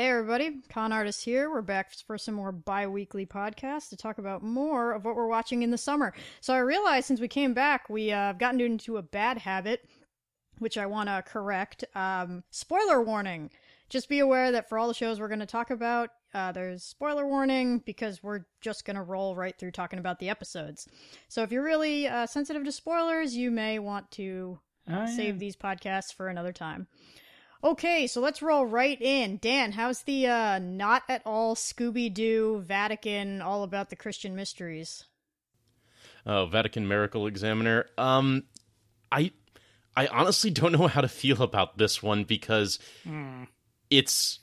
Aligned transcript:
Hey 0.00 0.08
everybody, 0.08 0.62
Con 0.70 0.94
Artist 0.94 1.22
here. 1.22 1.50
We're 1.50 1.60
back 1.60 1.92
for 2.06 2.16
some 2.16 2.34
more 2.34 2.52
bi-weekly 2.52 3.26
podcasts 3.26 3.90
to 3.90 3.98
talk 3.98 4.16
about 4.16 4.42
more 4.42 4.92
of 4.92 5.04
what 5.04 5.14
we're 5.14 5.26
watching 5.26 5.62
in 5.62 5.70
the 5.70 5.76
summer. 5.76 6.14
So 6.40 6.54
I 6.54 6.60
realized 6.60 7.06
since 7.06 7.20
we 7.20 7.28
came 7.28 7.52
back, 7.52 7.90
we 7.90 8.10
uh, 8.10 8.16
have 8.16 8.38
gotten 8.38 8.62
into 8.62 8.96
a 8.96 9.02
bad 9.02 9.36
habit, 9.36 9.86
which 10.58 10.78
I 10.78 10.86
want 10.86 11.10
to 11.10 11.22
correct. 11.26 11.84
Um, 11.94 12.42
spoiler 12.50 13.02
warning. 13.02 13.50
Just 13.90 14.08
be 14.08 14.20
aware 14.20 14.50
that 14.52 14.70
for 14.70 14.78
all 14.78 14.88
the 14.88 14.94
shows 14.94 15.20
we're 15.20 15.28
going 15.28 15.40
to 15.40 15.44
talk 15.44 15.68
about, 15.68 16.08
uh, 16.32 16.50
there's 16.50 16.82
spoiler 16.82 17.26
warning 17.26 17.80
because 17.84 18.22
we're 18.22 18.46
just 18.62 18.86
going 18.86 18.96
to 18.96 19.02
roll 19.02 19.36
right 19.36 19.58
through 19.58 19.72
talking 19.72 19.98
about 19.98 20.18
the 20.18 20.30
episodes. 20.30 20.88
So 21.28 21.42
if 21.42 21.52
you're 21.52 21.62
really 21.62 22.08
uh, 22.08 22.24
sensitive 22.24 22.64
to 22.64 22.72
spoilers, 22.72 23.36
you 23.36 23.50
may 23.50 23.78
want 23.78 24.10
to 24.12 24.60
Oh, 24.88 25.06
save 25.14 25.38
these 25.38 25.56
podcasts 25.56 26.12
for 26.12 26.28
another 26.28 26.52
time. 26.54 26.88
Okay, 27.62 28.06
so 28.06 28.20
let's 28.20 28.40
roll 28.40 28.64
right 28.64 29.00
in. 29.00 29.36
Dan, 29.36 29.72
how's 29.72 30.02
the 30.02 30.26
uh, 30.26 30.58
not 30.58 31.02
at 31.08 31.22
all 31.26 31.54
Scooby 31.54 32.12
Doo 32.12 32.62
Vatican 32.66 33.42
all 33.42 33.62
about 33.62 33.90
the 33.90 33.96
Christian 33.96 34.34
mysteries? 34.34 35.04
Oh, 36.26 36.46
Vatican 36.46 36.88
Miracle 36.88 37.26
Examiner. 37.26 37.86
Um, 37.98 38.44
I, 39.12 39.32
I 39.96 40.06
honestly 40.06 40.50
don't 40.50 40.72
know 40.72 40.86
how 40.86 41.00
to 41.02 41.08
feel 41.08 41.42
about 41.42 41.78
this 41.78 42.02
one 42.02 42.24
because 42.24 42.78
it's 43.90 44.39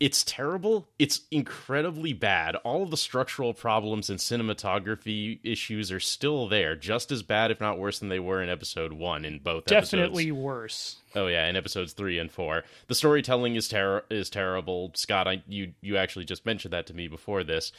it's 0.00 0.24
terrible. 0.24 0.88
It's 0.98 1.20
incredibly 1.30 2.14
bad. 2.14 2.56
All 2.56 2.82
of 2.82 2.90
the 2.90 2.96
structural 2.96 3.52
problems 3.52 4.08
and 4.08 4.18
cinematography 4.18 5.38
issues 5.44 5.92
are 5.92 6.00
still 6.00 6.48
there, 6.48 6.74
just 6.74 7.12
as 7.12 7.22
bad, 7.22 7.50
if 7.50 7.60
not 7.60 7.78
worse, 7.78 7.98
than 7.98 8.08
they 8.08 8.18
were 8.18 8.42
in 8.42 8.48
episode 8.48 8.94
one. 8.94 9.26
In 9.26 9.40
both 9.40 9.66
Definitely 9.66 10.24
episodes. 10.24 10.42
worse. 10.42 10.96
Oh 11.14 11.26
yeah, 11.26 11.46
in 11.46 11.54
episodes 11.54 11.92
three 11.92 12.18
and 12.18 12.32
four, 12.32 12.64
the 12.88 12.94
storytelling 12.94 13.56
is 13.56 13.68
ter- 13.68 14.04
is 14.10 14.30
terrible. 14.30 14.90
Scott, 14.94 15.28
I, 15.28 15.42
you 15.46 15.74
you 15.82 15.98
actually 15.98 16.24
just 16.24 16.46
mentioned 16.46 16.72
that 16.72 16.86
to 16.86 16.94
me 16.94 17.06
before 17.06 17.44
this, 17.44 17.70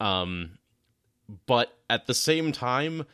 um, 0.00 0.58
but 1.46 1.72
at 1.88 2.06
the 2.06 2.14
same 2.14 2.52
time, 2.52 3.06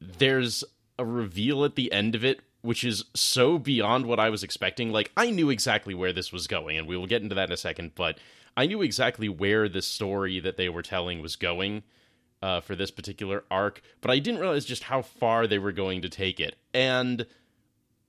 there's 0.00 0.62
a 0.96 1.04
reveal 1.04 1.64
at 1.64 1.74
the 1.74 1.90
end 1.92 2.14
of 2.14 2.24
it 2.24 2.40
which 2.62 2.84
is 2.84 3.04
so 3.14 3.58
beyond 3.58 4.06
what 4.06 4.20
I 4.20 4.30
was 4.30 4.42
expecting. 4.42 4.90
Like 4.92 5.10
I 5.16 5.30
knew 5.30 5.50
exactly 5.50 5.94
where 5.94 6.12
this 6.12 6.32
was 6.32 6.46
going, 6.46 6.76
and 6.78 6.86
we 6.86 6.96
will 6.96 7.06
get 7.06 7.22
into 7.22 7.34
that 7.34 7.48
in 7.48 7.52
a 7.52 7.56
second. 7.56 7.92
But 7.94 8.18
I 8.56 8.66
knew 8.66 8.82
exactly 8.82 9.28
where 9.28 9.68
the 9.68 9.82
story 9.82 10.40
that 10.40 10.56
they 10.56 10.68
were 10.68 10.82
telling 10.82 11.22
was 11.22 11.36
going 11.36 11.82
uh, 12.42 12.60
for 12.60 12.74
this 12.76 12.90
particular 12.90 13.44
arc, 13.50 13.80
but 14.00 14.10
I 14.10 14.18
didn't 14.18 14.40
realize 14.40 14.64
just 14.64 14.84
how 14.84 15.02
far 15.02 15.46
they 15.46 15.58
were 15.58 15.72
going 15.72 16.02
to 16.02 16.08
take 16.08 16.38
it. 16.40 16.56
And 16.74 17.26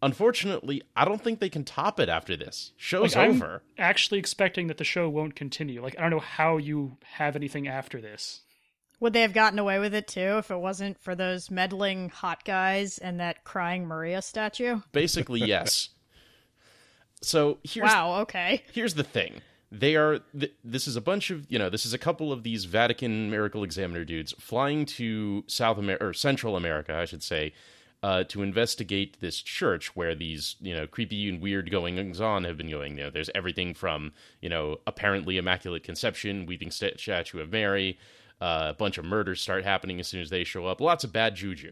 unfortunately, 0.02 0.81
I 0.95 1.06
don't 1.06 1.22
think 1.22 1.39
they 1.39 1.50
can 1.50 1.63
top 1.63 2.00
it 2.00 2.09
after 2.09 2.36
this. 2.38 2.72
Show's 2.78 3.16
Like, 3.16 3.30
I'm 3.30 3.36
over. 3.36 3.63
actually 3.78 4.19
expecting 4.19 4.67
that 4.67 4.78
the 4.78 4.84
show 4.84 5.09
won't 5.09 5.36
continue. 5.36 5.81
Like 5.81 5.97
I 5.97 6.02
don't 6.02 6.11
know 6.11 6.19
how 6.19 6.58
you 6.58 6.97
have 7.13 7.36
anything 7.36 7.67
after 7.67 8.00
this. 8.02 8.41
Would 9.00 9.14
they 9.14 9.22
have 9.22 9.33
gotten 9.33 9.59
away 9.59 9.80
with 9.80 9.94
it 9.94 10.08
too 10.08 10.38
if 10.38 10.52
it 10.52 10.58
wasn't 10.58 11.00
for 11.00 11.16
those 11.16 11.50
meddling 11.50 12.09
hot 12.09 12.44
guys 12.44 12.97
and 12.97 13.19
that 13.19 13.44
crying 13.44 13.86
Maria 13.86 14.22
statue? 14.22 14.81
Basically, 14.91 15.39
yes. 15.45 15.89
So 17.22 17.58
here's 17.64 17.89
Wow, 17.89 18.22
okay. 18.22 18.64
here's 18.72 18.94
the 18.94 19.03
thing 19.03 19.41
they 19.72 19.95
are 19.95 20.19
th- 20.38 20.53
this 20.64 20.88
is 20.88 20.95
a 20.95 21.02
bunch 21.02 21.30
of 21.30 21.45
you 21.52 21.59
know 21.59 21.69
this 21.69 21.86
is 21.86 21.94
a 21.94 21.97
couple 21.97 22.31
of 22.33 22.41
these 22.44 22.66
vatican 22.66 23.30
miracle 23.30 23.64
examiner 23.64 24.03
dudes 24.03 24.33
flying 24.39 24.83
to 24.83 25.44
south 25.47 25.78
america 25.78 26.03
or 26.06 26.11
central 26.13 26.58
america 26.58 26.95
i 26.95 27.06
should 27.06 27.22
say 27.22 27.53
uh, 28.02 28.23
to 28.23 28.41
investigate 28.41 29.19
this 29.19 29.41
church 29.41 29.94
where 29.95 30.16
these 30.16 30.56
you 30.61 30.73
know 30.73 30.88
creepy 30.88 31.30
and 31.30 31.41
weird 31.41 31.69
goings 31.69 32.19
on 32.22 32.45
have 32.45 32.58
been 32.58 32.69
going 32.69 32.97
you 32.97 33.03
know 33.03 33.09
there's 33.09 33.30
everything 33.36 33.73
from 33.73 34.11
you 34.41 34.50
know 34.50 34.78
apparently 34.88 35.38
immaculate 35.38 35.84
conception 35.84 36.46
weeping 36.47 36.72
st- 36.72 37.00
statue 37.00 37.40
of 37.40 37.52
mary 37.52 38.00
uh, 38.41 38.67
a 38.69 38.73
bunch 38.73 38.97
of 38.97 39.05
murders 39.05 39.41
start 39.41 39.63
happening 39.63 40.00
as 40.00 40.07
soon 40.07 40.22
as 40.22 40.29
they 40.29 40.44
show 40.44 40.66
up 40.66 40.81
lots 40.81 41.03
of 41.03 41.11
bad 41.11 41.35
juju 41.35 41.72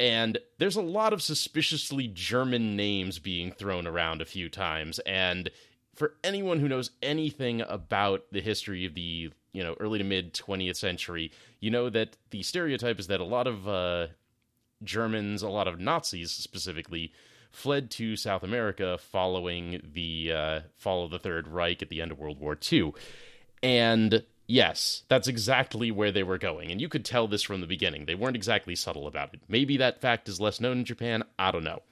and 0.00 0.38
there's 0.56 0.76
a 0.76 0.82
lot 0.82 1.12
of 1.12 1.20
suspiciously 1.20 2.08
German 2.08 2.74
names 2.74 3.18
being 3.18 3.52
thrown 3.52 3.86
around 3.86 4.22
a 4.22 4.24
few 4.24 4.48
times. 4.48 4.98
And 5.00 5.50
for 5.94 6.14
anyone 6.24 6.58
who 6.58 6.68
knows 6.68 6.90
anything 7.02 7.60
about 7.60 8.24
the 8.32 8.40
history 8.40 8.86
of 8.86 8.94
the 8.94 9.30
you 9.52 9.62
know 9.62 9.76
early 9.78 9.98
to 9.98 10.04
mid 10.04 10.32
20th 10.32 10.76
century, 10.76 11.30
you 11.60 11.70
know 11.70 11.90
that 11.90 12.16
the 12.30 12.42
stereotype 12.42 12.98
is 12.98 13.08
that 13.08 13.20
a 13.20 13.24
lot 13.24 13.46
of 13.46 13.68
uh, 13.68 14.06
Germans, 14.82 15.42
a 15.42 15.50
lot 15.50 15.68
of 15.68 15.78
Nazis 15.78 16.30
specifically, 16.30 17.12
fled 17.50 17.90
to 17.90 18.16
South 18.16 18.42
America 18.42 18.96
following 18.96 19.82
the 19.92 20.32
uh, 20.32 20.60
fall 20.78 21.04
of 21.04 21.10
the 21.10 21.18
Third 21.18 21.46
Reich 21.46 21.82
at 21.82 21.90
the 21.90 22.00
end 22.00 22.10
of 22.10 22.18
World 22.18 22.40
War 22.40 22.56
II. 22.72 22.94
And 23.62 24.24
yes, 24.50 25.02
that's 25.08 25.28
exactly 25.28 25.90
where 25.90 26.12
they 26.12 26.22
were 26.22 26.38
going. 26.38 26.70
And 26.70 26.80
you 26.80 26.88
could 26.88 27.04
tell 27.04 27.26
this 27.28 27.42
from 27.42 27.60
the 27.60 27.66
beginning. 27.66 28.06
They 28.06 28.14
weren't 28.14 28.36
exactly 28.36 28.74
subtle 28.74 29.06
about 29.06 29.32
it. 29.34 29.40
Maybe 29.48 29.76
that 29.78 30.00
fact 30.00 30.28
is 30.28 30.40
less 30.40 30.60
known 30.60 30.78
in 30.78 30.84
Japan. 30.84 31.22
I 31.38 31.50
don't 31.50 31.64
know. 31.64 31.82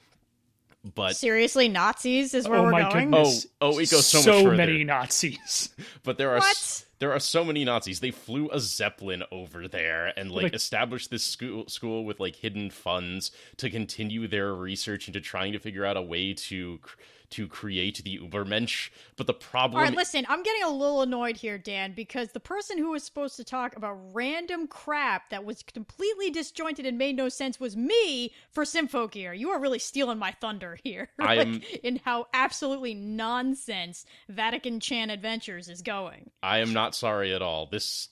But 0.95 1.17
Seriously, 1.17 1.69
Nazis 1.69 2.35
is 2.35 2.49
where 2.49 2.61
oh 2.61 2.63
we're 2.65 2.71
my 2.71 2.83
going? 2.91 3.11
goodness! 3.11 3.47
Oh, 3.61 3.73
oh, 3.75 3.79
it 3.79 3.91
goes 3.91 4.07
so 4.07 4.19
much 4.19 4.45
further. 4.45 4.57
many 4.57 4.85
Nazis. 4.85 5.71
but 6.05 6.19
there 6.19 6.31
are 6.31 6.39
What? 6.39 6.51
s- 6.51 6.87
there 7.01 7.13
are 7.13 7.19
so 7.21 7.45
many 7.45 7.65
Nazis. 7.65 7.99
They 8.01 8.13
flew 8.13 8.49
a 8.53 8.61
zeppelin 8.61 9.23
over 9.33 9.67
there 9.69 10.13
and 10.17 10.31
like 10.31 10.45
Like- 10.45 10.55
established 10.55 11.11
this 11.11 11.25
school 11.25 11.67
school 11.69 12.05
with 12.05 12.21
like 12.21 12.37
hidden 12.37 12.71
funds 12.71 13.33
to 13.57 13.71
continue 13.71 14.29
their 14.29 14.55
research 14.55 15.09
into 15.09 15.21
trying 15.21 15.53
to 15.53 15.59
figure 15.59 15.85
out 15.85 15.97
a 15.97 16.03
way 16.03 16.33
to 16.35 16.79
cr- 16.81 16.97
to 17.31 17.47
create 17.47 18.03
the 18.05 18.19
Ubermensch. 18.19 18.91
But 19.17 19.27
the 19.27 19.35
problem 19.35 19.79
All 19.79 19.85
right, 19.85 19.97
listen, 19.97 20.27
I'm 20.29 20.43
getting 20.43 20.63
a 20.63 20.71
little 20.71 21.03
annoyed 21.03 21.37
here, 21.37 21.59
Dan, 21.59 21.93
because 21.95 22.33
the 22.33 22.41
person 22.41 22.79
who 22.79 22.91
was 22.91 23.03
supposed 23.03 23.37
to 23.37 23.45
talk 23.45 23.77
about 23.77 23.99
random 24.13 24.67
crap 24.67 25.31
that 25.31 25.45
was 25.45 25.63
completely 25.63 26.31
disjointed 26.31 26.87
and 26.87 26.99
made 26.99 27.17
no 27.17 27.29
sense 27.29 27.61
was 27.61 27.77
me 27.77 28.33
for 28.51 28.65
Symphogear. 28.65 29.39
You 29.39 29.51
are 29.51 29.61
really 29.61 29.79
stealing 29.79 30.19
my 30.19 30.33
thunder 30.41 30.79
here. 30.83 31.09
I 31.19 31.37
like, 31.37 31.47
am- 31.47 31.63
in 31.83 32.01
how 32.05 32.27
absolutely 32.33 32.95
nonsense 32.95 34.05
Vatican 34.29 34.81
Chan 34.81 35.11
Adventures 35.11 35.69
is 35.69 35.83
going. 35.83 36.31
I 36.43 36.59
am 36.59 36.73
not 36.73 36.95
sorry 36.95 37.35
at 37.35 37.43
all. 37.43 37.67
This 37.67 38.09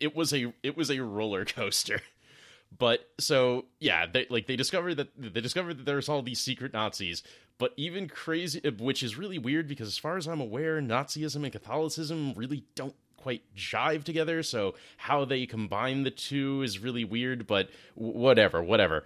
it 0.00 0.16
was 0.16 0.32
a 0.32 0.52
it 0.62 0.76
was 0.76 0.90
a 0.90 1.02
roller 1.02 1.44
coaster. 1.44 2.00
But 2.76 3.08
so 3.18 3.66
yeah, 3.78 4.06
they 4.06 4.26
like 4.30 4.46
they 4.46 4.56
discovered 4.56 4.94
that 4.96 5.08
they 5.16 5.40
discovered 5.40 5.78
that 5.78 5.86
there's 5.86 6.08
all 6.08 6.22
these 6.22 6.40
secret 6.40 6.72
Nazis. 6.72 7.22
But 7.58 7.74
even 7.76 8.08
crazy, 8.08 8.60
which 8.78 9.02
is 9.02 9.18
really 9.18 9.38
weird 9.38 9.68
because 9.68 9.88
as 9.88 9.98
far 9.98 10.16
as 10.16 10.26
I'm 10.26 10.40
aware, 10.40 10.80
Nazism 10.80 11.42
and 11.42 11.52
Catholicism 11.52 12.32
really 12.34 12.64
don't 12.74 12.94
quite 13.18 13.42
jive 13.54 14.04
together. 14.04 14.42
So 14.42 14.74
how 14.96 15.26
they 15.26 15.44
combine 15.44 16.04
the 16.04 16.10
two 16.10 16.62
is 16.62 16.78
really 16.78 17.04
weird. 17.04 17.46
But 17.46 17.68
whatever, 17.94 18.62
whatever. 18.62 19.04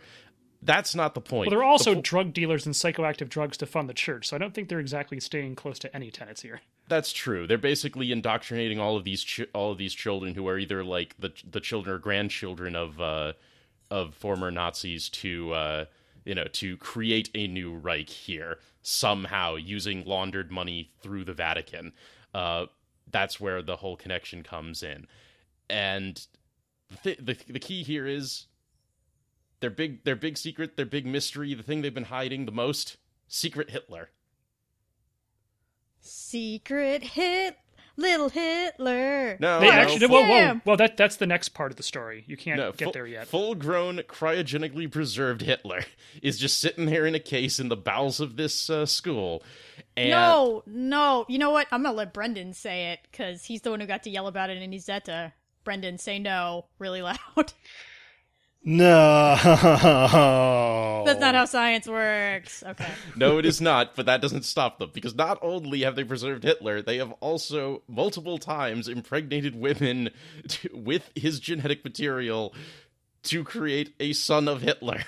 That's 0.63 0.95
not 0.95 1.15
the 1.15 1.21
point. 1.21 1.47
Well, 1.47 1.51
there 1.51 1.59
are 1.59 1.71
also 1.71 1.91
The 1.91 1.97
po- 1.97 2.03
drug 2.03 2.33
dealers 2.33 2.65
and 2.65 2.75
psychoactive 2.75 3.29
drugs 3.29 3.59
to 3.59 3.67
fund 3.67 3.87
the 3.87 3.93
church, 3.95 4.29
so 4.29 4.37
I 4.37 4.39
don't 4.39 4.55
think 4.55 4.71
they're 4.71 4.81
exactly 4.81 5.21
staying 5.21 5.57
close 5.57 5.79
to 5.81 5.95
any 5.95 6.11
tenets 6.11 6.41
here. 6.41 6.63
That's 6.89 7.13
true. 7.13 7.47
They're 7.47 7.59
basically 7.59 8.11
indoctrinating 8.13 8.79
all 8.81 8.97
of 8.97 9.05
these 9.05 9.23
ch- 9.23 9.47
all 9.55 9.73
of 9.73 9.79
these 9.79 9.93
children 9.95 10.35
who 10.35 10.47
are 10.49 10.59
either 10.59 10.83
like 10.85 11.17
the 11.19 11.33
the 11.51 11.61
children 11.61 11.97
or 11.97 11.99
grandchildren 11.99 12.77
of 12.77 12.99
uh, 13.01 13.33
of 13.91 14.15
former 14.15 14.50
Nazis 14.50 15.09
to 15.11 15.53
uh, 15.53 15.84
you 16.25 16.34
know 16.34 16.45
to 16.45 16.77
create 16.77 17.31
a 17.34 17.47
new 17.47 17.75
Reich 17.75 18.09
here 18.09 18.59
somehow 18.83 19.55
using 19.56 20.05
laundered 20.05 20.50
money 20.50 20.91
through 21.00 21.25
the 21.25 21.34
Vatican. 21.34 21.93
Uh, 22.33 22.67
that's 23.11 23.41
where 23.41 23.62
the 23.62 23.77
whole 23.77 23.97
connection 23.97 24.43
comes 24.43 24.83
in, 24.83 25.06
and 25.69 26.27
the, 27.03 27.17
the 27.21 27.37
the 27.49 27.61
key 27.61 27.83
here 27.83 28.06
is 28.06 28.47
their 29.61 29.71
big 29.71 30.05
their 30.05 30.16
big 30.16 30.37
secret, 30.37 30.77
their 30.77 30.86
big 30.86 31.07
mystery, 31.07 31.54
the 31.54 31.63
thing 31.63 31.83
they've 31.83 31.95
been 31.95 32.04
hiding 32.04 32.45
the 32.45 32.53
most, 32.53 32.97
secret 33.28 33.71
Hitler. 33.71 34.10
Secret 36.01 37.03
hit, 37.03 37.57
little 37.97 38.29
Hitler. 38.29 39.37
No, 39.41 39.61
they 39.61 39.67
no, 39.67 39.73
actually, 39.73 40.07
whoa, 40.07 40.23
whoa, 40.23 40.61
well, 40.65 40.77
that 40.77 40.97
that's 40.97 41.17
the 41.17 41.27
next 41.27 41.51
part 41.51 41.71
of 41.71 41.77
the 41.77 41.83
story. 41.83 42.25
You 42.27 42.37
can't 42.37 42.59
No, 42.59 42.73
get 42.73 42.85
full, 42.87 42.93
there 42.93 43.07
yet. 43.07 43.29
Full-grown, 43.29 43.99
cryogenically 43.99 44.91
preserved 44.91 45.43
Hitler 45.43 45.85
is 46.23 46.39
just 46.39 46.59
sitting 46.61 46.87
there 46.87 47.07
in 47.07 47.15
a 47.15 47.21
case 47.21 47.59
in 47.59 47.69
the 47.69 47.77
bowels 47.77 48.21
of 48.21 48.37
this 48.37 48.69
uh, 48.69 48.87
school. 48.87 49.43
And 49.97 50.11
No, 50.11 50.63
no. 50.67 51.25
You 51.29 51.39
know 51.39 51.51
what? 51.51 51.67
I'm 51.71 51.83
gonna 51.83 51.97
let 51.97 52.13
Brendan 52.13 52.53
say 52.53 52.93
it 52.93 53.01
because 53.11 53.45
he's 53.45 53.63
the 53.63 53.71
one 53.71 53.81
who 53.81 53.87
got 53.87 54.03
to 54.05 54.11
yell 54.11 54.27
about 54.27 54.51
it 54.51 54.61
in 54.61 54.71
Izetta. 54.73 55.33
Brendan, 55.63 55.99
say 55.99 56.19
no 56.19 56.67
really 56.79 57.03
loud. 57.37 57.53
No. 58.65 59.37
That's 61.07 61.21
not 61.21 61.34
how 61.34 61.45
science 61.45 61.87
works. 61.87 62.63
Okay. 62.66 62.89
no, 63.16 63.39
it 63.39 63.45
is 63.45 63.61
not. 63.61 63.95
But 63.95 64.07
that 64.07 64.21
doesn't 64.22 64.45
stop 64.45 64.78
them 64.78 64.91
because 64.93 65.15
not 65.15 65.39
only 65.43 65.83
have 65.83 65.97
they 65.97 66.05
preserved 66.05 66.45
Hitler, 66.45 66.81
they 66.83 66.97
have 66.99 67.13
also 67.21 67.83
multiple 67.89 68.39
times 68.39 68.89
impregnated 68.89 69.55
women 69.55 70.11
to, 70.49 70.71
with 70.72 71.11
his 71.15 71.41
genetic 71.41 71.84
material 71.84 72.55
to 73.25 73.45
create 73.45 73.95
a 74.01 74.13
son 74.15 74.49
of 74.49 74.63
Hitler. 74.63 75.03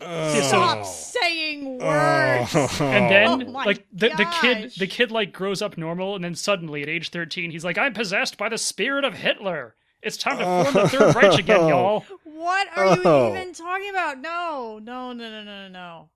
Yeah, 0.00 0.32
so- 0.40 0.48
Stop 0.48 0.84
saying 0.86 1.20
saying 1.60 1.78
words. 1.78 2.50
Oh. 2.54 2.84
And 2.86 3.10
then, 3.10 3.28
Oh 3.48 3.50
like 3.50 3.86
the, 3.92 4.08
the 4.08 4.34
kid, 4.40 4.72
the 4.78 4.86
kid 4.86 5.10
like 5.10 5.32
grows 5.32 5.62
up 5.62 5.76
normal, 5.76 6.14
and 6.14 6.24
then 6.24 6.34
suddenly 6.34 6.82
at 6.82 6.88
age 6.88 7.10
thirteen, 7.10 7.50
he's 7.50 7.64
like, 7.64 7.78
"I'm 7.78 7.92
possessed 7.92 8.36
by 8.38 8.48
the 8.48 8.58
spirit 8.58 9.04
of 9.04 9.14
Hitler. 9.14 9.74
It's 10.02 10.16
time 10.16 10.38
to 10.38 10.44
form 10.44 10.74
the 10.74 10.88
Third 10.88 11.14
Reich 11.14 11.38
again, 11.38 11.68
y'all." 11.68 12.04
What 12.40 12.68
are 12.76 12.96
you 12.96 13.02
Oh. 13.04 13.32
even 13.36 13.52
talking 13.52 13.90
about? 13.90 14.18
No, 14.18 14.80
no, 14.82 15.12
no, 15.12 15.28
no, 15.30 15.44
no, 15.44 15.68
no. 15.68 16.08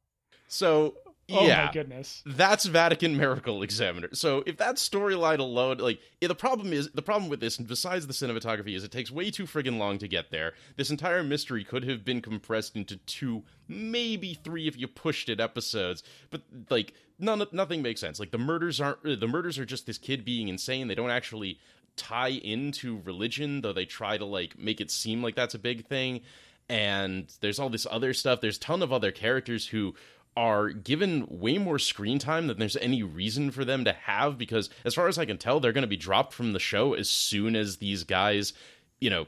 So 0.49 0.95
Oh 1.31 1.47
yeah, 1.47 1.67
my 1.67 1.73
goodness! 1.73 2.23
that's 2.27 2.67
Vatican 2.67 3.17
Miracle 3.17 3.63
Examiner. 3.63 4.09
So 4.13 4.43
if 4.47 4.59
that 4.59 4.77
storyline 4.77 5.39
alone, 5.39 5.79
like 5.79 5.99
yeah, 6.21 6.29
the 6.29 6.35
problem 6.35 6.73
is 6.73 6.91
the 6.91 7.01
problem 7.03 7.31
with 7.31 7.41
this, 7.41 7.57
besides 7.57 8.07
the 8.07 8.13
cinematography, 8.13 8.77
is 8.77 8.85
it 8.85 8.93
takes 8.93 9.11
way 9.11 9.31
too 9.31 9.45
friggin' 9.45 9.79
long 9.79 9.97
to 9.99 10.09
get 10.09 10.31
there. 10.31 10.53
This 10.77 10.91
entire 10.91 11.23
mystery 11.23 11.65
could 11.65 11.85
have 11.85 12.05
been 12.05 12.21
compressed 12.21 12.77
into 12.77 12.97
two, 12.99 13.43
maybe 13.69 14.35
three 14.35 14.69
if 14.69 14.77
you 14.79 14.87
pushed 14.87 15.29
it 15.31 15.41
episodes. 15.41 16.03
But 16.31 16.43
like 16.69 16.93
none, 17.19 17.43
nothing 17.53 17.81
makes 17.81 18.01
sense. 18.03 18.21
Like 18.21 18.31
the 18.31 18.39
murders 18.39 18.79
aren't 18.81 19.03
the 19.03 19.29
murders 19.29 19.59
are 19.59 19.65
just 19.67 19.87
this 19.87 19.99
kid 19.99 20.25
being 20.27 20.49
insane. 20.49 20.89
They 20.89 20.95
don't 20.95 21.11
actually 21.11 21.59
tie 21.97 22.29
into 22.29 23.01
religion, 23.05 23.61
though 23.61 23.73
they 23.73 23.85
try 23.85 24.19
to 24.19 24.25
like 24.25 24.59
make 24.59 24.81
it 24.81 24.91
seem 24.91 25.23
like 25.23 25.35
that's 25.35 25.55
a 25.55 25.59
big 25.59 25.87
thing. 25.87 26.21
And 26.69 27.31
there's 27.41 27.59
all 27.59 27.69
this 27.69 27.87
other 27.91 28.15
stuff. 28.15 28.41
There's 28.41 28.57
a 28.57 28.61
ton 28.61 28.83
of 28.83 28.93
other 28.93 29.13
characters 29.13 29.67
who 29.67 29.95
are 30.37 30.71
given 30.71 31.27
way 31.29 31.59
more 31.59 31.79
screen 31.79 32.19
time 32.19 32.49
than 32.49 32.59
there's 32.59 32.77
any 32.77 33.03
reason 33.03 33.51
for 33.51 33.65
them 33.65 33.85
to 33.85 33.93
have 33.93 34.37
because 34.37 34.69
as 34.85 34.95
far 34.95 35.07
as 35.07 35.17
I 35.17 35.27
can 35.27 35.39
tell 35.39 35.61
they're 35.61 35.73
going 35.73 35.83
to 35.83 35.89
be 35.89 35.97
dropped 35.97 36.33
from 36.33 36.53
the 36.53 36.59
show 36.59 36.95
as 36.95 37.09
soon 37.09 37.55
as 37.55 37.77
these 37.77 38.03
guys, 38.03 38.53
you 39.01 39.11
know, 39.11 39.27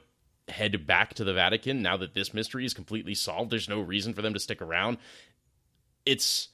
head 0.48 0.86
back 0.86 1.14
to 1.14 1.24
the 1.24 1.34
Vatican 1.34 1.82
now 1.82 1.96
that 1.96 2.14
this 2.14 2.34
mystery 2.34 2.64
is 2.64 2.74
completely 2.74 3.14
solved. 3.14 3.50
There's 3.50 3.68
no 3.68 3.80
reason 3.80 4.14
for 4.14 4.22
them 4.22 4.34
to 4.34 4.40
stick 4.40 4.62
around. 4.62 4.98
It's 6.04 6.48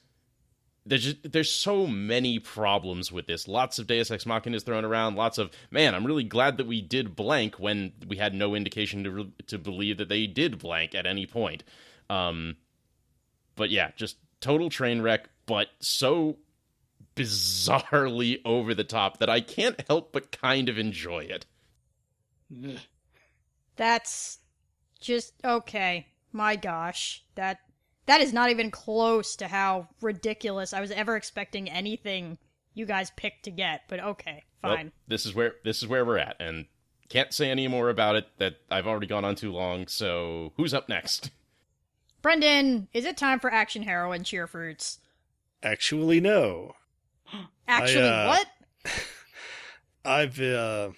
there's 0.85 1.03
just, 1.03 1.31
there's 1.31 1.51
so 1.51 1.87
many 1.87 2.39
problems 2.39 3.11
with 3.11 3.25
this. 3.25 3.47
Lots 3.47 3.79
of 3.79 3.87
Deus 3.87 4.11
Ex 4.11 4.25
Machina 4.25 4.57
is 4.57 4.63
thrown 4.63 4.83
around. 4.83 5.15
Lots 5.15 5.37
of 5.37 5.49
man. 5.71 5.95
I'm 5.95 6.05
really 6.05 6.23
glad 6.23 6.57
that 6.57 6.67
we 6.67 6.81
did 6.81 7.15
blank 7.15 7.55
when 7.55 7.93
we 8.07 8.17
had 8.17 8.33
no 8.33 8.53
indication 8.53 9.03
to 9.03 9.31
to 9.47 9.57
believe 9.57 9.97
that 9.97 10.09
they 10.09 10.27
did 10.27 10.59
blank 10.59 10.93
at 10.93 11.05
any 11.05 11.25
point. 11.25 11.63
Um, 12.09 12.57
but 13.55 13.69
yeah, 13.69 13.91
just 13.95 14.17
total 14.41 14.69
train 14.69 15.01
wreck. 15.01 15.29
But 15.45 15.67
so 15.79 16.37
bizarrely 17.15 18.41
over 18.43 18.73
the 18.73 18.83
top 18.83 19.19
that 19.19 19.29
I 19.29 19.39
can't 19.39 19.81
help 19.87 20.11
but 20.11 20.31
kind 20.31 20.67
of 20.67 20.77
enjoy 20.77 21.27
it. 21.29 21.45
That's 23.75 24.39
just 24.99 25.33
okay. 25.43 26.07
My 26.31 26.55
gosh, 26.55 27.23
that 27.35 27.59
that 28.05 28.21
is 28.21 28.33
not 28.33 28.49
even 28.49 28.71
close 28.71 29.35
to 29.37 29.47
how 29.47 29.87
ridiculous 30.01 30.73
I 30.73 30.81
was 30.81 30.91
ever 30.91 31.15
expecting 31.15 31.69
anything 31.69 32.37
you 32.73 32.85
guys 32.85 33.11
picked 33.15 33.43
to 33.45 33.51
get. 33.51 33.81
But 33.87 33.99
okay, 33.99 34.43
Well, 34.63 34.75
fine. 34.75 34.91
this 35.07 35.25
is 35.25 35.33
where 35.33 35.55
this 35.63 35.81
is 35.81 35.87
where 35.87 36.03
we're 36.05 36.17
at, 36.17 36.35
and 36.39 36.65
can't 37.09 37.33
say 37.33 37.49
any 37.49 37.67
more 37.67 37.89
about 37.89 38.15
it. 38.15 38.27
That 38.39 38.55
I've 38.69 38.87
already 38.87 39.07
gone 39.07 39.25
on 39.25 39.35
too 39.35 39.51
long. 39.51 39.87
So 39.87 40.53
who's 40.57 40.73
up 40.73 40.89
next? 40.89 41.31
Brendan, 42.21 42.87
is 42.93 43.05
it 43.05 43.17
time 43.17 43.39
for 43.39 43.51
action 43.51 43.83
heroine 43.83 44.23
cheer 44.23 44.47
fruits? 44.47 44.99
Actually, 45.61 46.19
no. 46.19 46.75
Actually, 47.67 48.07
uh, 48.07 48.27
what? 48.27 48.47
I've 50.05 50.39
uh, 50.39 50.89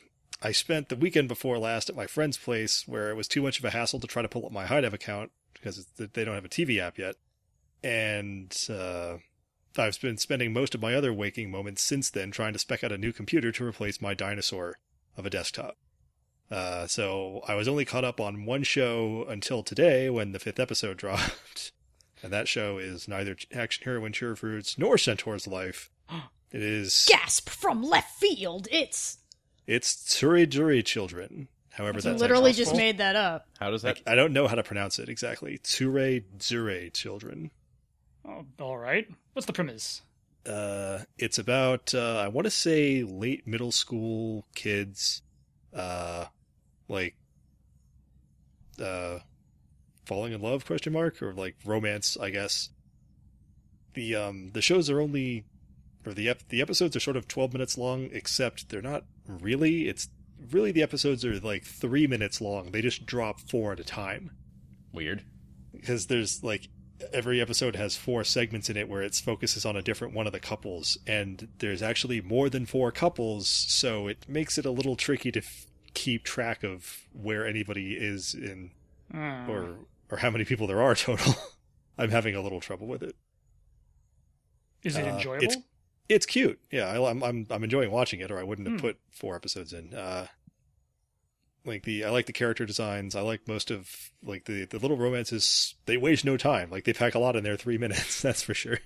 I 0.41 0.51
spent 0.51 0.89
the 0.89 0.95
weekend 0.95 1.27
before 1.27 1.57
last 1.57 1.89
at 1.89 1.95
my 1.95 2.07
friend's 2.07 2.37
place 2.37 2.83
where 2.87 3.09
it 3.09 3.15
was 3.15 3.27
too 3.27 3.41
much 3.41 3.59
of 3.59 3.65
a 3.65 3.69
hassle 3.71 3.99
to 3.99 4.07
try 4.07 4.21
to 4.21 4.27
pull 4.27 4.45
up 4.45 4.51
my 4.51 4.65
HIDIVE 4.65 4.93
account 4.93 5.31
because 5.65 5.79
it's- 5.79 6.09
they 6.13 6.23
don't 6.23 6.35
have 6.35 6.45
a 6.45 6.49
TV 6.49 6.79
app 6.79 6.99
yet, 6.99 7.15
and 7.83 8.55
uh, 8.69 9.17
I've 9.75 9.99
been 9.99 10.17
spending 10.17 10.53
most 10.53 10.75
of 10.75 10.81
my 10.81 10.93
other 10.93 11.11
waking 11.11 11.49
moments 11.49 11.81
since 11.81 12.09
then 12.11 12.29
trying 12.29 12.53
to 12.53 12.59
spec 12.59 12.83
out 12.83 12.91
a 12.91 12.97
new 12.99 13.11
computer 13.11 13.51
to 13.51 13.65
replace 13.65 13.99
my 13.99 14.13
dinosaur 14.13 14.77
of 15.17 15.25
a 15.25 15.29
desktop. 15.31 15.75
Uh, 16.51 16.85
so 16.85 17.41
I 17.47 17.55
was 17.55 17.67
only 17.67 17.83
caught 17.83 18.03
up 18.05 18.19
on 18.21 18.45
one 18.45 18.61
show 18.61 19.25
until 19.27 19.63
today 19.63 20.07
when 20.11 20.31
the 20.33 20.39
fifth 20.39 20.59
episode 20.59 20.97
dropped, 20.99 21.71
and 22.21 22.31
that 22.31 22.47
show 22.47 22.77
is 22.77 23.07
neither 23.07 23.35
Action 23.51 23.83
Heroine 23.85 24.13
Cheer 24.13 24.35
Fruits 24.35 24.77
nor 24.77 24.97
Centaur's 24.97 25.47
Life. 25.47 25.89
It 26.51 26.61
is 26.61 27.07
Gasp 27.09 27.49
from 27.49 27.83
left 27.83 28.17
field. 28.17 28.69
It's 28.71 29.17
it's 29.67 29.93
Tsuri 29.93 30.47
Juri 30.47 30.81
Children. 30.83 31.49
However, 31.75 31.97
you 31.97 32.03
that's 32.03 32.21
literally 32.21 32.53
just 32.53 32.73
made 32.73 32.99
that 32.99 33.17
up. 33.17 33.47
How 33.59 33.69
does 33.69 33.81
that? 33.81 33.99
I 34.07 34.15
don't 34.15 34.31
know 34.31 34.47
how 34.47 34.55
to 34.55 34.63
pronounce 34.63 34.97
it 34.97 35.09
exactly. 35.09 35.57
Tsure 35.57 36.21
Zure 36.39 36.89
Children. 36.93 37.51
Oh, 38.25 38.45
all 38.61 38.77
right. 38.77 39.05
What's 39.33 39.45
the 39.45 39.51
premise? 39.51 40.01
Uh, 40.45 40.99
it's 41.17 41.37
about 41.37 41.93
uh, 41.93 42.17
I 42.17 42.29
want 42.29 42.45
to 42.45 42.51
say 42.51 43.03
late 43.03 43.45
middle 43.45 43.73
school 43.73 44.45
kids, 44.55 45.21
uh, 45.73 46.25
like 46.87 47.15
uh, 48.81 49.19
falling 50.05 50.31
in 50.31 50.41
love 50.41 50.65
question 50.65 50.93
mark 50.93 51.21
or 51.21 51.33
like 51.33 51.57
romance 51.65 52.15
I 52.19 52.29
guess. 52.29 52.69
The 53.95 54.15
um 54.15 54.51
the 54.53 54.61
shows 54.61 54.89
are 54.89 55.01
only 55.01 55.43
or 56.05 56.13
the 56.13 56.29
ep- 56.29 56.47
the 56.47 56.61
episodes 56.61 56.95
are 56.95 57.01
sort 57.01 57.17
of 57.17 57.27
twelve 57.27 57.51
minutes 57.51 57.77
long 57.77 58.07
except 58.13 58.69
they're 58.69 58.81
not 58.81 59.03
really. 59.27 59.89
It's 59.89 60.07
really 60.51 60.71
the 60.71 60.83
episodes 60.83 61.23
are 61.25 61.39
like 61.39 61.63
three 61.65 62.07
minutes 62.07 62.41
long. 62.41 62.71
They 62.71 62.81
just 62.81 63.05
drop 63.05 63.39
four 63.39 63.71
at 63.73 63.79
a 63.79 63.83
time 63.83 64.31
Weird. 64.93 65.23
because 65.73 66.07
there's 66.07 66.43
like 66.43 66.69
every 67.11 67.41
episode 67.41 67.75
has 67.75 67.97
four 67.97 68.23
segments 68.23 68.69
in 68.69 68.77
it 68.77 68.87
where 68.87 69.01
it 69.01 69.13
focuses 69.15 69.65
on 69.65 69.75
a 69.75 69.81
different 69.81 70.13
one 70.13 70.25
of 70.25 70.31
the 70.33 70.39
couples 70.39 70.97
and 71.05 71.49
there's 71.59 71.81
actually 71.83 72.21
more 72.21 72.49
than 72.49 72.65
four 72.65 72.89
couples 72.89 73.49
so 73.49 74.07
it 74.07 74.25
makes 74.29 74.57
it 74.57 74.65
a 74.65 74.71
little 74.71 74.95
tricky 74.95 75.29
to 75.29 75.39
f- 75.41 75.65
keep 75.93 76.23
track 76.23 76.63
of 76.63 77.05
where 77.11 77.45
anybody 77.45 77.93
is 77.95 78.33
in 78.33 78.71
Hmm. 79.11 79.49
or 79.51 79.75
or 80.09 80.17
how 80.19 80.29
many 80.31 80.45
people 80.45 80.67
there 80.67 80.81
are 80.81 80.95
total 80.95 81.35
i'm 81.97 82.09
having 82.11 82.33
a 82.33 82.41
little 82.41 82.61
trouble 82.61 82.87
with 82.87 83.03
it 83.03 83.15
is 84.81 84.95
it 84.95 85.03
uh, 85.05 85.15
enjoyable? 85.15 85.53
It's- 86.07 86.15
it's 86.17 86.25
cute 86.25 86.59
yeah 86.71 86.87
I, 86.87 87.09
i'm 87.09 87.23
i'm 87.23 87.47
i'm 87.49 87.63
enjoying 87.63 87.91
watching 87.91 88.19
it 88.19 88.31
or 88.31 88.39
i 88.39 88.43
wouldn't 88.43 88.67
have 88.67 88.79
Hmm. 88.79 88.85
put 88.87 88.97
four 89.09 89.35
episodes 89.35 89.73
in 89.73 89.93
uh 89.93 90.27
like 91.65 91.83
the 91.83 92.03
i 92.05 92.09
like 92.09 92.25
the 92.27 92.33
character 92.33 92.65
designs 92.65 93.15
i 93.15 93.21
like 93.21 93.47
most 93.47 93.71
of 93.71 94.11
like 94.23 94.45
the 94.45 94.65
the 94.65 94.77
little 94.79 94.97
romances 94.97 95.75
they 95.85 95.97
waste 95.97 96.23
no 96.25 96.37
time 96.37 96.69
like 96.69 96.83
they 96.83 96.93
pack 96.93 97.15
a 97.15 97.19
lot 97.19 97.35
in 97.35 97.43
their 97.43 97.57
three 97.57 97.77
minutes 97.85 98.21
that's 98.21 98.43
for 98.43 98.53
sure 98.53 98.79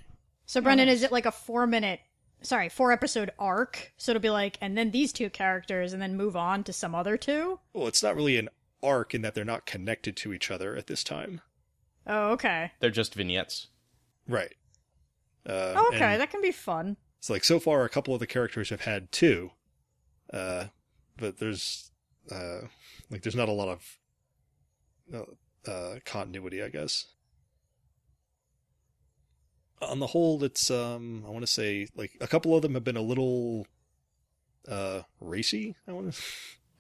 So, 0.46 0.62
Brendan, 0.62 0.88
is 0.90 1.04
it 1.04 1.12
like 1.12 1.28
a 1.28 1.32
four 1.32 1.68
minute, 1.68 2.00
sorry, 2.42 2.70
four 2.70 2.92
episode 2.92 3.30
arc? 3.38 3.94
So 3.98 4.12
it'll 4.12 4.20
be 4.20 4.32
like, 4.32 4.58
and 4.62 4.76
then 4.76 4.90
these 4.90 5.14
two 5.14 5.30
characters, 5.30 5.94
and 5.94 6.02
then 6.02 6.18
move 6.18 6.36
on 6.36 6.64
to 6.64 6.74
some 6.74 6.96
other 6.96 7.18
two? 7.18 7.60
well 7.74 7.86
it's 7.86 8.02
not 8.02 8.16
really 8.16 8.36
an 8.38 8.50
arc 8.82 9.14
in 9.14 9.22
that 9.22 9.36
they're 9.36 9.46
not 9.46 9.68
connected 9.68 10.16
to 10.18 10.34
each 10.34 10.50
other 10.50 10.76
at 10.76 10.88
this 10.88 11.04
time 11.04 11.42
Oh, 12.08 12.32
okay. 12.32 12.72
They're 12.80 12.90
just 12.90 13.14
vignettes. 13.14 13.68
right 14.28 14.56
uh, 15.46 15.74
Oh, 15.78 15.92
okay, 15.94 16.14
and 16.14 16.22
that 16.22 16.32
can 16.32 16.42
be 16.42 16.52
fun. 16.52 16.98
It's 17.20 17.30
like 17.30 17.44
so 17.44 17.60
far 17.60 17.84
a 17.86 17.90
couple 17.90 18.14
of 18.14 18.20
the 18.20 18.28
characters 18.28 18.70
have 18.72 18.82
had 18.82 19.12
two 19.12 19.52
uh 20.34 20.66
but 21.18 21.38
there's 21.40 21.92
uh 22.32 22.62
like 23.12 23.22
there's 23.22 23.36
not 23.36 23.50
a 23.50 23.54
lot 23.54 23.68
of 25.14 25.26
uh 25.68 25.96
continuity 26.06 26.64
i 26.64 26.70
guess. 26.70 27.06
On 29.82 30.00
the 30.00 30.08
whole 30.08 30.44
it's 30.44 30.70
um 30.70 31.24
i 31.26 31.30
want 31.30 31.42
to 31.44 31.48
say 31.52 31.88
like 31.96 32.12
a 32.20 32.28
couple 32.28 32.54
of 32.56 32.62
them 32.62 32.74
have 32.74 32.84
been 32.84 32.98
a 32.98 33.02
little 33.02 33.66
uh 34.68 35.02
racy 35.22 35.76
i 35.88 35.92
want 35.92 36.14
to 36.14 36.22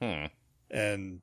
Hmm. 0.01 0.25
and 0.71 1.21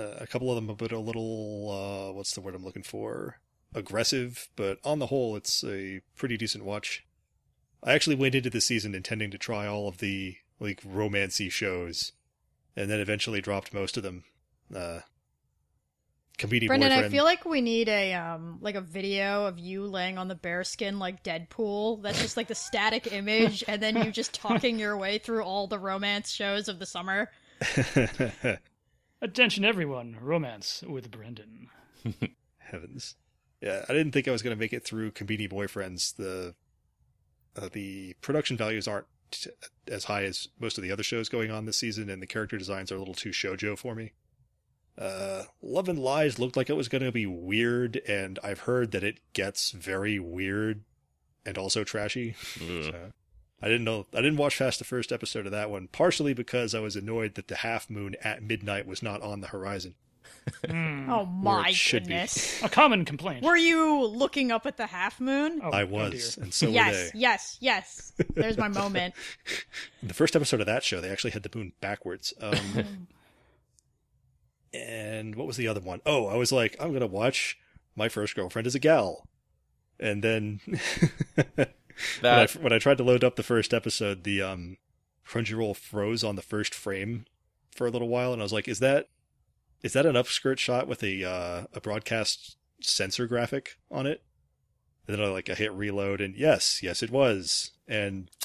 uh, 0.00 0.14
a 0.18 0.26
couple 0.26 0.48
of 0.50 0.54
them 0.56 0.68
have 0.68 0.78
been 0.78 0.96
a 0.96 1.00
little 1.00 1.70
uh 1.70 2.12
what's 2.12 2.32
the 2.32 2.40
word 2.40 2.54
i'm 2.54 2.64
looking 2.64 2.82
for? 2.82 3.40
Aggressive 3.74 4.48
but 4.56 4.78
on 4.84 4.98
the 4.98 5.06
whole 5.06 5.34
it's 5.36 5.62
a 5.64 6.00
pretty 6.16 6.36
decent 6.38 6.64
watch 6.64 7.04
i 7.82 7.92
actually 7.92 8.16
went 8.16 8.34
into 8.34 8.50
the 8.50 8.60
season 8.60 8.94
intending 8.94 9.30
to 9.30 9.38
try 9.38 9.66
all 9.66 9.88
of 9.88 9.98
the 9.98 10.36
like 10.60 10.82
romancy 10.82 11.50
shows 11.50 12.12
and 12.76 12.90
then 12.90 13.00
eventually 13.00 13.40
dropped 13.40 13.74
most 13.74 13.96
of 13.96 14.02
them 14.02 14.24
uh 14.74 15.00
competing 16.36 16.68
Brendan, 16.68 16.90
boyfriend 16.90 17.06
I 17.06 17.08
feel 17.08 17.24
like 17.24 17.44
we 17.44 17.60
need 17.60 17.88
a 17.88 18.14
um 18.14 18.58
like 18.60 18.76
a 18.76 18.80
video 18.80 19.46
of 19.46 19.58
you 19.58 19.86
laying 19.86 20.18
on 20.18 20.28
the 20.28 20.36
bearskin 20.36 21.00
like 21.00 21.24
Deadpool. 21.24 22.00
That's 22.00 22.22
just 22.22 22.36
like 22.36 22.46
the 22.46 22.54
static 22.54 23.12
image, 23.12 23.64
and 23.66 23.82
then 23.82 23.96
you 23.96 24.12
just 24.12 24.34
talking 24.34 24.78
your 24.78 24.96
way 24.96 25.18
through 25.18 25.42
all 25.42 25.66
the 25.66 25.80
romance 25.80 26.30
shows 26.30 26.68
of 26.68 26.78
the 26.78 26.86
summer. 26.86 27.28
Attention, 29.20 29.64
everyone! 29.64 30.16
Romance 30.20 30.84
with 30.86 31.10
Brendan. 31.10 31.70
heavens 32.58 33.16
yeah 33.60 33.84
i 33.88 33.92
didn't 33.92 34.12
think 34.12 34.28
i 34.28 34.30
was 34.30 34.42
going 34.42 34.54
to 34.54 34.60
make 34.60 34.72
it 34.72 34.84
through 34.84 35.10
competing 35.10 35.48
boyfriends 35.48 36.14
the 36.16 36.54
uh, 37.60 37.68
the 37.72 38.14
production 38.20 38.56
values 38.56 38.86
aren't 38.86 39.06
t- 39.30 39.50
as 39.88 40.04
high 40.04 40.24
as 40.24 40.48
most 40.60 40.78
of 40.78 40.84
the 40.84 40.92
other 40.92 41.02
shows 41.02 41.28
going 41.28 41.50
on 41.50 41.64
this 41.66 41.76
season 41.76 42.08
and 42.10 42.22
the 42.22 42.26
character 42.26 42.56
designs 42.58 42.92
are 42.92 42.96
a 42.96 42.98
little 42.98 43.14
too 43.14 43.30
shojo 43.30 43.76
for 43.76 43.94
me 43.94 44.12
Uh, 44.96 45.44
Love 45.62 45.88
and 45.88 45.98
Lies 45.98 46.38
looked 46.38 46.56
like 46.56 46.68
it 46.70 46.76
was 46.76 46.88
going 46.88 47.04
to 47.04 47.12
be 47.12 47.24
weird, 47.26 48.00
and 48.08 48.38
I've 48.42 48.60
heard 48.60 48.90
that 48.90 49.04
it 49.04 49.20
gets 49.32 49.70
very 49.70 50.18
weird 50.18 50.82
and 51.46 51.56
also 51.56 51.84
trashy. 51.84 52.34
So, 52.58 53.12
I 53.62 53.66
didn't 53.66 53.84
know. 53.84 54.06
I 54.12 54.18
didn't 54.22 54.36
watch 54.38 54.58
past 54.58 54.78
the 54.78 54.84
first 54.84 55.10
episode 55.12 55.44
of 55.46 55.52
that 55.52 55.70
one, 55.70 55.88
partially 55.88 56.32
because 56.34 56.74
I 56.74 56.80
was 56.80 56.94
annoyed 56.96 57.34
that 57.34 57.48
the 57.48 57.56
half 57.56 57.88
moon 57.90 58.14
at 58.22 58.42
midnight 58.42 58.86
was 58.86 59.02
not 59.02 59.20
on 59.22 59.40
the 59.40 59.48
horizon. 59.48 59.94
Hmm. 60.68 61.10
Oh 61.10 61.26
my 61.26 61.74
goodness. 61.90 62.62
A 62.62 62.68
common 62.68 63.04
complaint. 63.04 63.44
Were 63.44 63.56
you 63.56 64.06
looking 64.06 64.50
up 64.50 64.66
at 64.66 64.76
the 64.76 64.86
half 64.86 65.20
moon? 65.20 65.60
Oh, 65.62 65.70
I 65.70 65.82
oh 65.82 65.86
was, 65.86 66.34
dear. 66.34 66.44
and 66.44 66.54
so 66.54 66.66
were 66.66 66.72
yes, 66.72 67.12
they. 67.12 67.18
yes, 67.18 67.58
yes. 67.60 68.12
There's 68.34 68.56
my 68.56 68.68
moment. 68.68 69.14
In 70.02 70.08
the 70.08 70.14
first 70.14 70.34
episode 70.34 70.60
of 70.60 70.66
that 70.66 70.84
show, 70.84 71.00
they 71.00 71.10
actually 71.10 71.32
had 71.32 71.42
the 71.42 71.50
moon 71.56 71.72
backwards. 71.80 72.32
Um, 72.40 72.58
and 74.72 75.34
what 75.34 75.46
was 75.46 75.56
the 75.56 75.68
other 75.68 75.80
one? 75.80 76.00
Oh, 76.06 76.26
I 76.26 76.36
was 76.36 76.52
like, 76.52 76.76
I'm 76.80 76.92
gonna 76.92 77.06
watch 77.06 77.58
My 77.94 78.08
First 78.08 78.34
Girlfriend 78.34 78.66
is 78.66 78.74
a 78.74 78.80
Gal, 78.80 79.26
and 80.00 80.22
then 80.22 80.60
when, 81.34 81.66
I, 82.24 82.46
when 82.60 82.72
I 82.72 82.78
tried 82.78 82.98
to 82.98 83.04
load 83.04 83.24
up 83.24 83.36
the 83.36 83.42
first 83.42 83.74
episode, 83.74 84.24
the 84.24 84.42
um, 84.42 84.76
Crunchyroll 85.26 85.76
froze 85.76 86.24
on 86.24 86.36
the 86.36 86.42
first 86.42 86.74
frame 86.74 87.26
for 87.70 87.86
a 87.86 87.90
little 87.90 88.08
while, 88.08 88.32
and 88.32 88.42
I 88.42 88.44
was 88.44 88.52
like, 88.52 88.68
is 88.68 88.78
that 88.80 89.08
is 89.82 89.92
that 89.92 90.06
an 90.06 90.14
upskirt 90.14 90.58
shot 90.58 90.86
with 90.88 91.02
a 91.02 91.24
uh, 91.24 91.64
a 91.74 91.80
broadcast 91.80 92.56
censor 92.80 93.26
graphic 93.26 93.76
on 93.90 94.06
it? 94.06 94.22
And 95.06 95.16
then 95.16 95.24
I 95.24 95.28
like 95.30 95.48
I 95.48 95.54
hit 95.54 95.72
reload, 95.72 96.20
and 96.20 96.34
yes, 96.36 96.82
yes, 96.82 97.02
it 97.02 97.10
was, 97.10 97.70
and 97.86 98.30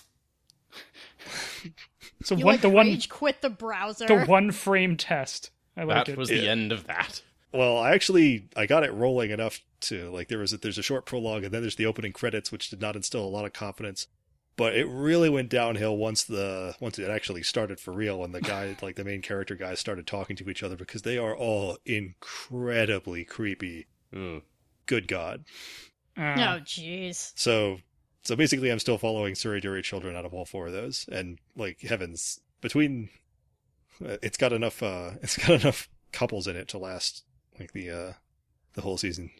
So 2.23 2.35
You 2.35 2.45
one, 2.45 2.53
like 2.55 2.61
the 2.61 2.69
one, 2.69 2.87
rage 2.87 3.09
quit 3.09 3.41
the 3.41 3.49
browser. 3.49 4.07
the 4.07 4.25
one 4.25 4.51
frame 4.51 4.95
test. 4.97 5.51
I 5.75 5.83
like 5.83 6.05
that 6.05 6.13
it. 6.13 6.17
was 6.17 6.29
the 6.29 6.37
Yeah. 6.37 6.51
end 6.51 6.71
of 6.71 6.85
that. 6.87 7.21
Well, 7.51 7.77
I 7.77 7.91
actually 7.91 8.47
I 8.55 8.65
got 8.65 8.83
it 8.83 8.93
rolling 8.93 9.31
enough 9.31 9.59
to 9.81 10.09
like 10.09 10.27
there 10.29 10.39
was 10.39 10.53
a, 10.53 10.57
there's 10.57 10.77
a 10.77 10.83
short 10.83 11.05
prologue 11.05 11.43
and 11.43 11.53
then 11.53 11.61
there's 11.61 11.75
the 11.75 11.85
opening 11.85 12.13
credits, 12.13 12.51
which 12.51 12.69
did 12.69 12.81
not 12.81 12.95
instill 12.95 13.23
a 13.25 13.27
lot 13.27 13.45
of 13.45 13.53
confidence. 13.53 14.07
But 14.55 14.75
it 14.75 14.85
really 14.87 15.29
went 15.29 15.49
downhill 15.49 15.97
once 15.97 16.23
the 16.23 16.75
once 16.79 16.99
it 16.99 17.09
actually 17.09 17.41
started 17.43 17.79
for 17.79 17.91
real 17.91 18.23
and 18.23 18.35
the 18.35 18.41
guy 18.41 18.75
like 18.81 18.95
the 18.95 19.03
main 19.03 19.21
character 19.23 19.55
guys 19.55 19.79
started 19.79 20.05
talking 20.05 20.35
to 20.35 20.49
each 20.49 20.61
other 20.61 20.75
because 20.75 21.01
they 21.01 21.17
are 21.17 21.35
all 21.35 21.77
incredibly 21.85 23.23
creepy. 23.23 23.87
Ugh. 24.15 24.41
Good 24.85 25.07
God! 25.07 25.45
Uh, 26.17 26.35
Oh, 26.37 26.59
jeez. 26.63 27.31
So 27.35 27.79
so 28.23 28.35
basically, 28.35 28.71
I'm 28.71 28.79
still 28.79 28.97
following 28.97 29.33
Surrey 29.35 29.61
children 29.81 30.15
out 30.15 30.25
of 30.25 30.33
all 30.33 30.45
four 30.45 30.67
of 30.67 30.73
those, 30.73 31.07
and 31.11 31.39
like 31.55 31.81
heavens, 31.81 32.39
between 32.61 33.09
uh, 34.05 34.17
it's 34.21 34.37
got 34.37 34.53
enough 34.53 34.83
uh 34.83 35.11
it's 35.21 35.37
got 35.37 35.61
enough 35.61 35.89
couples 36.11 36.47
in 36.47 36.55
it 36.55 36.67
to 36.69 36.77
last 36.77 37.23
like 37.59 37.71
the 37.73 37.89
uh 37.89 38.13
the 38.73 38.81
whole 38.81 38.97
season. 38.97 39.31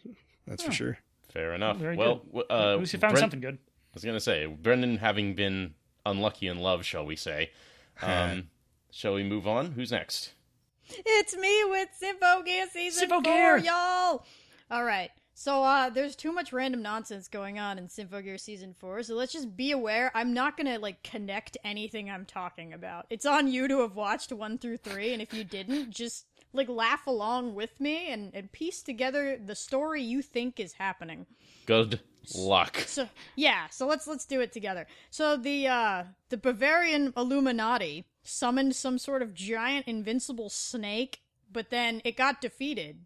That's 0.46 0.62
Oh. 0.62 0.66
for 0.66 0.72
sure. 0.72 0.98
Fair 1.32 1.52
enough. 1.54 1.76
Very 1.78 1.96
well, 1.96 2.22
good. 2.32 2.44
uh, 2.50 2.74
At 2.74 2.80
least 2.80 2.92
you 2.94 2.98
found 2.98 3.12
Brent- 3.12 3.22
something 3.22 3.40
good. 3.40 3.58
I 3.94 3.96
was 3.96 4.04
gonna 4.04 4.18
say, 4.18 4.46
Brendan 4.46 4.96
having 4.96 5.36
been 5.36 5.74
unlucky 6.04 6.48
in 6.48 6.58
love, 6.58 6.84
shall 6.84 7.06
we 7.06 7.16
say? 7.16 7.50
Um, 8.02 8.48
shall 8.90 9.14
we 9.14 9.22
move 9.22 9.46
on? 9.46 9.70
Who's 9.70 9.92
next? 9.92 10.32
It's 10.88 11.36
me 11.36 11.62
with 11.70 11.90
Symphogear 12.02 12.68
season 12.72 13.08
Sympho 13.08 13.22
four, 13.22 13.58
y'all. 13.58 14.26
All 14.68 14.82
right. 14.82 15.10
So 15.34 15.62
uh, 15.62 15.90
there's 15.90 16.16
too 16.16 16.32
much 16.32 16.52
random 16.52 16.82
nonsense 16.82 17.28
going 17.28 17.60
on 17.60 17.78
in 17.78 17.86
Symphogear 17.86 18.40
season 18.40 18.74
four. 18.76 19.04
So 19.04 19.14
let's 19.14 19.32
just 19.32 19.56
be 19.56 19.70
aware. 19.70 20.10
I'm 20.12 20.34
not 20.34 20.56
gonna 20.56 20.80
like 20.80 21.04
connect 21.04 21.56
anything 21.62 22.10
I'm 22.10 22.26
talking 22.26 22.72
about. 22.72 23.06
It's 23.10 23.26
on 23.26 23.46
you 23.46 23.68
to 23.68 23.82
have 23.82 23.94
watched 23.94 24.32
one 24.32 24.58
through 24.58 24.78
three, 24.78 25.12
and 25.12 25.22
if 25.22 25.32
you 25.32 25.44
didn't, 25.44 25.90
just 25.90 26.26
like 26.54 26.68
laugh 26.68 27.06
along 27.06 27.54
with 27.54 27.80
me 27.80 28.10
and, 28.10 28.34
and 28.34 28.50
piece 28.52 28.82
together 28.82 29.38
the 29.44 29.54
story 29.54 30.02
you 30.02 30.22
think 30.22 30.58
is 30.58 30.74
happening. 30.74 31.26
Good 31.66 32.00
luck. 32.34 32.78
So 32.86 33.08
yeah, 33.36 33.66
so 33.70 33.86
let's 33.86 34.06
let's 34.06 34.24
do 34.24 34.40
it 34.40 34.52
together. 34.52 34.86
So 35.10 35.36
the 35.36 35.66
uh 35.68 36.04
the 36.30 36.36
Bavarian 36.36 37.12
Illuminati 37.16 38.06
summoned 38.22 38.74
some 38.74 38.98
sort 38.98 39.20
of 39.20 39.34
giant 39.34 39.86
invincible 39.86 40.48
snake, 40.48 41.20
but 41.52 41.70
then 41.70 42.00
it 42.04 42.16
got 42.16 42.40
defeated. 42.40 43.00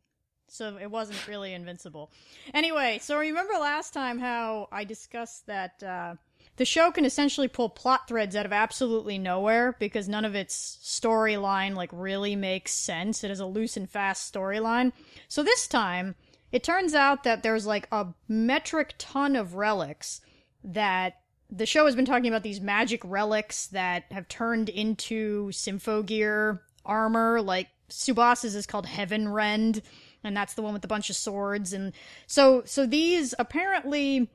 So 0.50 0.78
it 0.80 0.90
wasn't 0.90 1.26
really 1.28 1.52
invincible. 1.52 2.10
Anyway, 2.54 2.98
so 3.02 3.18
remember 3.18 3.54
last 3.54 3.92
time 3.92 4.18
how 4.18 4.68
I 4.70 4.84
discussed 4.84 5.46
that 5.46 5.82
uh 5.82 6.14
the 6.58 6.64
show 6.64 6.90
can 6.90 7.04
essentially 7.04 7.48
pull 7.48 7.68
plot 7.68 8.08
threads 8.08 8.34
out 8.34 8.44
of 8.44 8.52
absolutely 8.52 9.16
nowhere 9.16 9.76
because 9.78 10.08
none 10.08 10.24
of 10.24 10.34
its 10.34 10.78
storyline 10.82 11.74
like 11.74 11.90
really 11.92 12.34
makes 12.34 12.72
sense. 12.72 13.22
It 13.22 13.30
is 13.30 13.40
a 13.40 13.46
loose 13.46 13.76
and 13.76 13.88
fast 13.88 14.32
storyline. 14.32 14.92
So 15.28 15.42
this 15.44 15.68
time, 15.68 16.16
it 16.50 16.64
turns 16.64 16.94
out 16.94 17.22
that 17.22 17.44
there's 17.44 17.64
like 17.64 17.86
a 17.92 18.08
metric 18.26 18.94
ton 18.98 19.36
of 19.36 19.54
relics 19.54 20.20
that 20.64 21.20
the 21.48 21.64
show 21.64 21.86
has 21.86 21.94
been 21.94 22.04
talking 22.04 22.28
about 22.28 22.42
these 22.42 22.60
magic 22.60 23.02
relics 23.04 23.68
that 23.68 24.04
have 24.10 24.26
turned 24.26 24.68
into 24.68 25.50
Symphogear 25.50 26.58
armor. 26.84 27.40
Like 27.40 27.68
Tsubasa's 27.88 28.56
is 28.56 28.66
called 28.66 28.86
Heaven 28.86 29.28
Rend, 29.28 29.80
and 30.24 30.36
that's 30.36 30.54
the 30.54 30.62
one 30.62 30.72
with 30.72 30.84
a 30.84 30.88
bunch 30.88 31.08
of 31.08 31.16
swords. 31.16 31.72
And 31.72 31.92
so, 32.26 32.62
so 32.64 32.84
these 32.84 33.32
apparently 33.38 34.28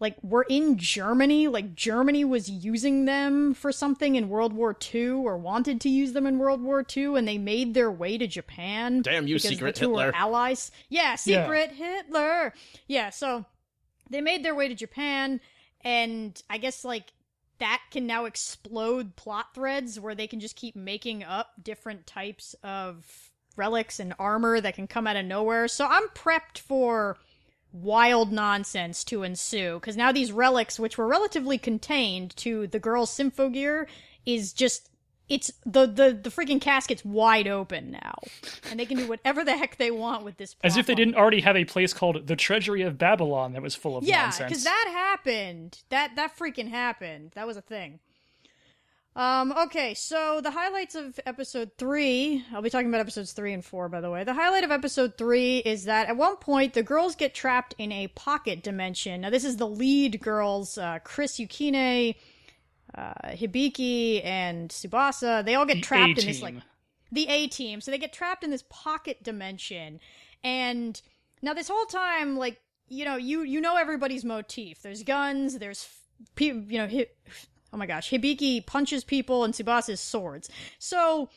like 0.00 0.16
were 0.22 0.46
in 0.48 0.76
Germany. 0.76 1.48
Like 1.48 1.74
Germany 1.74 2.24
was 2.24 2.48
using 2.48 3.04
them 3.04 3.54
for 3.54 3.72
something 3.72 4.16
in 4.16 4.28
World 4.28 4.52
War 4.52 4.76
II 4.94 5.10
or 5.10 5.36
wanted 5.36 5.80
to 5.82 5.88
use 5.88 6.12
them 6.12 6.26
in 6.26 6.38
World 6.38 6.62
War 6.62 6.84
II, 6.96 7.16
and 7.16 7.26
they 7.26 7.38
made 7.38 7.74
their 7.74 7.90
way 7.90 8.18
to 8.18 8.26
Japan. 8.26 9.02
Damn 9.02 9.26
you, 9.26 9.38
secret 9.38 9.74
the 9.74 9.80
two 9.80 9.90
Hitler. 9.90 10.06
Were 10.06 10.14
allies. 10.14 10.70
Yeah, 10.88 11.14
secret 11.16 11.72
Hitler. 11.72 12.52
Yeah, 12.86 13.10
so 13.10 13.44
they 14.10 14.20
made 14.20 14.44
their 14.44 14.54
way 14.54 14.68
to 14.68 14.74
Japan, 14.74 15.40
and 15.82 16.40
I 16.50 16.58
guess 16.58 16.84
like 16.84 17.12
that 17.58 17.82
can 17.90 18.06
now 18.06 18.24
explode 18.24 19.16
plot 19.16 19.54
threads 19.54 20.00
where 20.00 20.14
they 20.14 20.26
can 20.26 20.40
just 20.40 20.56
keep 20.56 20.74
making 20.74 21.22
up 21.22 21.52
different 21.62 22.06
types 22.06 22.54
of 22.64 23.30
relics 23.56 24.00
and 24.00 24.12
armor 24.18 24.60
that 24.60 24.74
can 24.74 24.88
come 24.88 25.06
out 25.06 25.16
of 25.16 25.24
nowhere. 25.24 25.68
So 25.68 25.86
I'm 25.86 26.08
prepped 26.08 26.58
for 26.58 27.16
wild 27.74 28.32
nonsense 28.32 29.04
to 29.04 29.22
ensue 29.22 29.74
because 29.74 29.96
now 29.96 30.12
these 30.12 30.32
relics, 30.32 30.78
which 30.78 30.96
were 30.96 31.06
relatively 31.06 31.58
contained 31.58 32.34
to 32.36 32.66
the 32.68 32.78
girl's 32.78 33.10
symphogear, 33.10 33.86
is 34.24 34.52
just 34.52 34.88
it's 35.28 35.50
the 35.64 35.86
the 35.86 36.18
the 36.22 36.30
freaking 36.30 36.60
casket's 36.60 37.04
wide 37.04 37.48
open 37.48 37.90
now, 37.90 38.14
and 38.70 38.78
they 38.78 38.86
can 38.86 38.98
do 38.98 39.08
whatever 39.08 39.42
the 39.44 39.56
heck 39.56 39.76
they 39.76 39.90
want 39.90 40.22
with 40.24 40.36
this. 40.36 40.54
As 40.62 40.76
if 40.76 40.86
they 40.86 40.94
didn't 40.94 41.16
already 41.16 41.40
have 41.40 41.56
a 41.56 41.64
place 41.64 41.92
called 41.92 42.26
the 42.26 42.36
Treasury 42.36 42.82
of 42.82 42.98
Babylon 42.98 43.54
that 43.54 43.62
was 43.62 43.74
full 43.74 43.96
of 43.96 44.04
yeah, 44.04 44.24
nonsense. 44.24 44.50
because 44.50 44.64
that 44.64 44.88
happened. 44.92 45.82
That 45.88 46.16
that 46.16 46.36
freaking 46.36 46.68
happened. 46.68 47.32
That 47.34 47.46
was 47.46 47.56
a 47.56 47.62
thing. 47.62 48.00
Um. 49.16 49.52
Okay. 49.52 49.94
So 49.94 50.40
the 50.42 50.50
highlights 50.50 50.96
of 50.96 51.20
episode 51.24 51.70
three. 51.78 52.44
I'll 52.52 52.62
be 52.62 52.70
talking 52.70 52.88
about 52.88 53.00
episodes 53.00 53.32
three 53.32 53.52
and 53.52 53.64
four, 53.64 53.88
by 53.88 54.00
the 54.00 54.10
way. 54.10 54.24
The 54.24 54.34
highlight 54.34 54.64
of 54.64 54.72
episode 54.72 55.16
three 55.16 55.58
is 55.58 55.84
that 55.84 56.08
at 56.08 56.16
one 56.16 56.36
point 56.36 56.74
the 56.74 56.82
girls 56.82 57.14
get 57.14 57.32
trapped 57.34 57.74
in 57.78 57.92
a 57.92 58.08
pocket 58.08 58.62
dimension. 58.62 59.20
Now 59.20 59.30
this 59.30 59.44
is 59.44 59.56
the 59.56 59.68
lead 59.68 60.20
girls, 60.20 60.76
uh, 60.78 60.98
Chris 61.04 61.38
Yukine, 61.38 62.16
uh, 62.96 63.12
Hibiki, 63.26 64.24
and 64.24 64.68
Tsubasa. 64.68 65.44
They 65.44 65.54
all 65.54 65.66
get 65.66 65.74
The 65.74 65.82
trapped 65.82 66.18
in 66.18 66.26
this 66.26 66.42
like 66.42 66.56
the 67.12 67.28
A 67.28 67.46
team. 67.46 67.80
So 67.80 67.92
they 67.92 67.98
get 67.98 68.12
trapped 68.12 68.42
in 68.42 68.50
this 68.50 68.64
pocket 68.68 69.22
dimension. 69.22 70.00
And 70.42 71.00
now 71.40 71.54
this 71.54 71.68
whole 71.68 71.86
time, 71.86 72.36
like, 72.36 72.60
you 72.88 73.04
know, 73.04 73.16
you 73.16 73.42
you 73.42 73.60
know 73.60 73.76
everybody's 73.76 74.24
motif. 74.24 74.82
There's 74.82 75.04
guns, 75.04 75.58
there's 75.58 75.88
pe- 76.34 76.46
you 76.46 76.78
know, 76.78 76.88
hi- 76.88 77.06
oh 77.74 77.76
my 77.76 77.86
gosh, 77.86 78.10
Hibiki 78.10 78.64
punches 78.64 79.02
people 79.02 79.42
and 79.42 79.52
Tsubasa's 79.52 80.00
swords. 80.00 80.48
So 80.78 81.28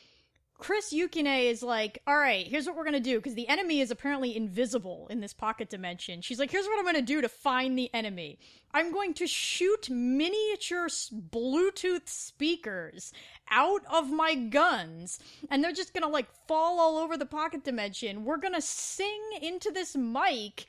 Chris 0.56 0.92
Yukine 0.92 1.50
is 1.50 1.62
like, 1.62 2.00
all 2.06 2.16
right, 2.16 2.46
here's 2.46 2.66
what 2.66 2.76
we're 2.76 2.84
gonna 2.84 3.00
do 3.00 3.16
because 3.18 3.34
the 3.34 3.48
enemy 3.48 3.80
is 3.80 3.90
apparently 3.90 4.36
invisible 4.36 5.08
in 5.10 5.20
this 5.20 5.32
pocket 5.32 5.68
dimension. 5.68 6.20
She's 6.20 6.38
like, 6.38 6.50
here's 6.50 6.66
what 6.66 6.78
I'm 6.78 6.84
gonna 6.84 7.02
do 7.02 7.20
to 7.20 7.28
find 7.28 7.76
the 7.76 7.92
enemy. 7.92 8.38
I'm 8.72 8.92
going 8.92 9.14
to 9.14 9.26
shoot 9.26 9.90
miniature 9.90 10.88
Bluetooth 10.88 12.08
speakers 12.08 13.12
out 13.50 13.82
of 13.90 14.10
my 14.12 14.34
guns, 14.34 15.18
and 15.50 15.62
they're 15.62 15.72
just 15.72 15.94
gonna 15.94 16.08
like 16.08 16.28
fall 16.46 16.78
all 16.78 16.98
over 16.98 17.16
the 17.16 17.26
pocket 17.26 17.64
dimension. 17.64 18.24
We're 18.24 18.36
gonna 18.36 18.60
sing 18.60 19.22
into 19.42 19.70
this 19.72 19.96
mic 19.96 20.66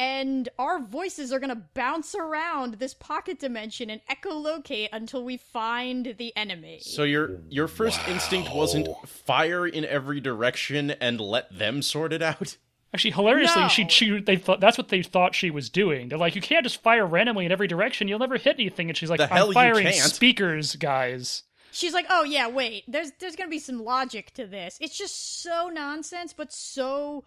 and 0.00 0.48
our 0.58 0.80
voices 0.80 1.30
are 1.30 1.38
gonna 1.38 1.62
bounce 1.74 2.14
around 2.14 2.74
this 2.74 2.94
pocket 2.94 3.38
dimension 3.38 3.90
and 3.90 4.00
echolocate 4.10 4.88
until 4.94 5.22
we 5.22 5.36
find 5.36 6.14
the 6.16 6.34
enemy. 6.36 6.78
So 6.82 7.02
your 7.02 7.40
your 7.50 7.68
first 7.68 8.00
instinct 8.08 8.54
wasn't 8.54 8.88
fire 9.06 9.66
in 9.66 9.84
every 9.84 10.18
direction 10.20 10.90
and 10.92 11.20
let 11.20 11.56
them 11.56 11.82
sort 11.82 12.14
it 12.14 12.22
out. 12.22 12.56
Actually, 12.94 13.10
hilariously, 13.12 13.62
No. 13.62 13.68
she, 13.68 13.86
she 13.88 14.20
they 14.20 14.36
thought 14.36 14.58
that's 14.58 14.78
what 14.78 14.88
they 14.88 15.02
thought 15.02 15.34
she 15.34 15.50
was 15.50 15.68
doing. 15.68 16.08
They're 16.08 16.18
like, 16.18 16.34
you 16.34 16.40
can't 16.40 16.64
just 16.64 16.82
fire 16.82 17.06
randomly 17.06 17.44
in 17.44 17.52
every 17.52 17.66
direction; 17.68 18.08
you'll 18.08 18.18
never 18.18 18.38
hit 18.38 18.56
anything. 18.58 18.88
And 18.88 18.96
she's 18.96 19.10
like, 19.10 19.18
The 19.18 19.32
I'm 19.32 19.48
you 19.48 19.52
firing 19.52 19.84
can't." 19.86 19.96
speakers, 20.10 20.76
guys. 20.76 21.42
she's 21.72 21.92
like, 21.92 22.06
"Oh 22.08 22.24
yeah, 22.24 22.48
wait. 22.48 22.84
There's 22.88 23.12
there's 23.20 23.36
gonna 23.36 23.50
be 23.50 23.58
some 23.58 23.84
logic 23.84 24.32
to 24.32 24.46
this. 24.46 24.78
It's 24.80 24.96
just 24.96 25.42
so 25.42 25.68
nonsense, 25.68 26.32
but 26.32 26.52
so." 26.54 27.22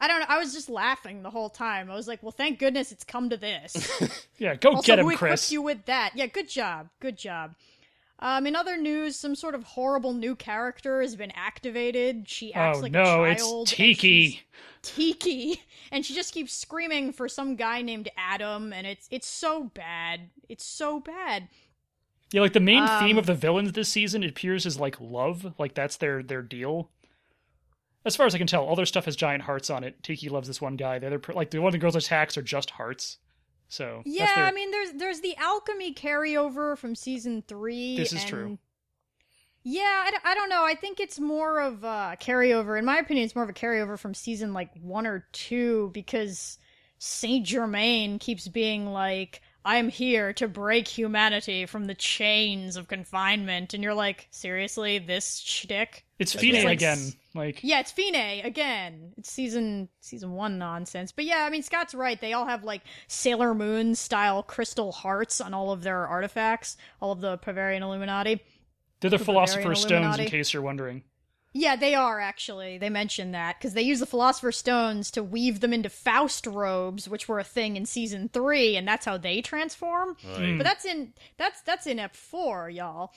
I 0.00 0.08
don't 0.08 0.20
know. 0.20 0.26
I 0.28 0.38
was 0.38 0.52
just 0.52 0.68
laughing 0.68 1.22
the 1.22 1.30
whole 1.30 1.48
time. 1.48 1.90
I 1.90 1.94
was 1.94 2.08
like, 2.08 2.22
"Well, 2.22 2.32
thank 2.32 2.58
goodness 2.58 2.92
it's 2.92 3.04
come 3.04 3.30
to 3.30 3.36
this." 3.36 3.90
Yeah, 4.38 4.56
go 4.56 4.70
also, 4.70 4.82
get 4.82 4.98
him, 4.98 5.06
who 5.06 5.16
Chris. 5.16 5.52
you 5.52 5.62
with 5.62 5.84
that? 5.86 6.10
Yeah, 6.16 6.26
good 6.26 6.48
job. 6.48 6.88
Good 7.00 7.16
job. 7.16 7.54
Um, 8.18 8.46
in 8.46 8.56
other 8.56 8.76
news, 8.76 9.16
some 9.16 9.34
sort 9.36 9.54
of 9.54 9.62
horrible 9.64 10.12
new 10.12 10.34
character 10.34 11.00
has 11.02 11.14
been 11.14 11.32
activated. 11.36 12.28
She 12.28 12.52
acts 12.52 12.78
oh 12.78 12.82
like 12.82 12.92
no, 12.92 13.24
a 13.24 13.30
it's 13.30 13.42
child. 13.42 13.58
and 13.60 13.68
Tiki. 13.68 14.40
Tiki, 14.82 15.62
and 15.92 16.04
she 16.04 16.14
just 16.14 16.34
keeps 16.34 16.52
screaming 16.52 17.12
for 17.12 17.28
some 17.28 17.54
guy 17.56 17.80
named 17.82 18.08
Adam, 18.16 18.72
and 18.72 18.86
it's 18.86 19.06
it's 19.10 19.26
so 19.28 19.64
bad. 19.74 20.30
It's 20.48 20.64
so 20.64 21.00
bad. 21.00 21.48
Yeah, 22.32 22.40
like 22.40 22.52
the 22.54 22.60
main 22.60 22.86
theme 22.98 23.12
Um, 23.16 23.18
of 23.18 23.26
the 23.26 23.34
villains 23.34 23.72
this 23.72 23.88
season 23.88 24.24
it 24.24 24.30
appears 24.30 24.66
is 24.66 24.80
like 24.80 25.00
love, 25.00 25.54
like 25.58 25.74
that's 25.74 25.96
their 25.96 26.22
their 26.22 26.42
deal. 26.42 26.90
As 28.04 28.16
far 28.16 28.26
as 28.26 28.34
I 28.34 28.38
can 28.38 28.46
tell, 28.46 28.64
all 28.64 28.76
their 28.76 28.84
stuff 28.86 29.06
has 29.06 29.16
giant 29.16 29.42
hearts 29.42 29.70
on 29.70 29.82
it. 29.84 30.02
Tiki 30.02 30.28
loves 30.28 30.46
this 30.46 30.60
one 30.60 30.76
guy. 30.76 30.98
The 30.98 31.06
other, 31.06 31.20
like 31.34 31.50
the 31.50 31.58
one 31.58 31.68
of 31.68 31.72
the 31.72 31.78
girls 31.78 31.96
attacks 31.96 32.36
are 32.36 32.42
just 32.42 32.70
hearts. 32.70 33.18
So 33.68 34.02
Yeah, 34.04 34.34
their- 34.34 34.44
I 34.44 34.52
mean, 34.52 34.70
there's 34.70 34.92
there's 34.92 35.20
the 35.20 35.36
alchemy 35.38 35.94
carryover 35.94 36.76
from 36.76 36.94
season 36.94 37.42
three. 37.48 37.96
This 37.96 38.12
is 38.12 38.20
and- 38.20 38.28
true. 38.28 38.58
Yeah, 39.66 40.04
I, 40.06 40.10
d- 40.10 40.16
I 40.24 40.34
don't 40.34 40.50
know. 40.50 40.62
I 40.62 40.74
think 40.74 41.00
it's 41.00 41.18
more 41.18 41.58
of 41.58 41.84
a 41.84 42.18
carryover. 42.20 42.78
In 42.78 42.84
my 42.84 42.98
opinion, 42.98 43.24
it's 43.24 43.34
more 43.34 43.44
of 43.44 43.48
a 43.50 43.54
carryover 43.54 43.98
from 43.98 44.12
season 44.12 44.52
like 44.52 44.68
one 44.82 45.06
or 45.06 45.26
two 45.32 45.90
because 45.94 46.58
Saint 46.98 47.46
Germain 47.46 48.18
keeps 48.18 48.46
being 48.46 48.86
like, 48.92 49.40
"I'm 49.64 49.88
here 49.88 50.32
to 50.34 50.48
break 50.48 50.88
humanity 50.88 51.66
from 51.66 51.86
the 51.86 51.94
chains 51.94 52.76
of 52.76 52.88
confinement," 52.88 53.74
and 53.74 53.82
you're 53.82 53.94
like, 53.94 54.28
"Seriously, 54.30 54.98
this 54.98 55.38
shtick?" 55.38 56.04
it's 56.18 56.34
Like, 56.34 56.44
Fine 56.44 56.54
it's 56.54 56.64
like 56.64 56.78
again. 56.78 57.12
Like 57.34 57.60
Yeah, 57.62 57.80
it's 57.80 57.90
Fine 57.90 58.14
again. 58.44 59.12
It's 59.16 59.30
season 59.30 59.88
season 60.00 60.32
one 60.32 60.58
nonsense. 60.58 61.12
But 61.12 61.24
yeah, 61.24 61.44
I 61.44 61.50
mean 61.50 61.62
Scott's 61.62 61.94
right. 61.94 62.20
They 62.20 62.32
all 62.32 62.46
have 62.46 62.62
like 62.64 62.82
Sailor 63.08 63.54
Moon 63.54 63.94
style 63.94 64.42
crystal 64.42 64.92
hearts 64.92 65.40
on 65.40 65.52
all 65.52 65.72
of 65.72 65.82
their 65.82 66.06
artifacts, 66.06 66.76
all 67.00 67.12
of 67.12 67.20
the 67.20 67.38
Bavarian 67.44 67.82
Illuminati. 67.82 68.40
they're 69.00 69.10
the 69.10 69.18
the 69.18 69.24
Philosopher's 69.24 69.80
Stones, 69.80 70.18
in 70.18 70.26
case 70.26 70.52
you're 70.52 70.62
wondering. 70.62 71.02
Yeah, 71.56 71.76
they 71.76 71.94
are 71.94 72.18
actually. 72.18 72.78
They 72.78 72.90
mentioned 72.90 73.32
that 73.34 73.58
because 73.58 73.74
they 73.74 73.82
use 73.82 74.00
the 74.00 74.06
Philosopher's 74.06 74.56
Stones 74.58 75.12
to 75.12 75.22
weave 75.22 75.60
them 75.60 75.72
into 75.72 75.88
Faust 75.88 76.48
robes, 76.48 77.08
which 77.08 77.28
were 77.28 77.38
a 77.38 77.44
thing 77.44 77.76
in 77.76 77.86
season 77.86 78.28
three, 78.28 78.76
and 78.76 78.86
that's 78.86 79.06
how 79.06 79.16
they 79.16 79.40
transform. 79.40 80.16
Right. 80.36 80.58
But 80.58 80.64
that's 80.64 80.84
in 80.84 81.14
that's 81.36 81.62
that's 81.62 81.86
in 81.86 82.00
Ep 82.00 82.16
four, 82.16 82.68
y'all. 82.68 83.12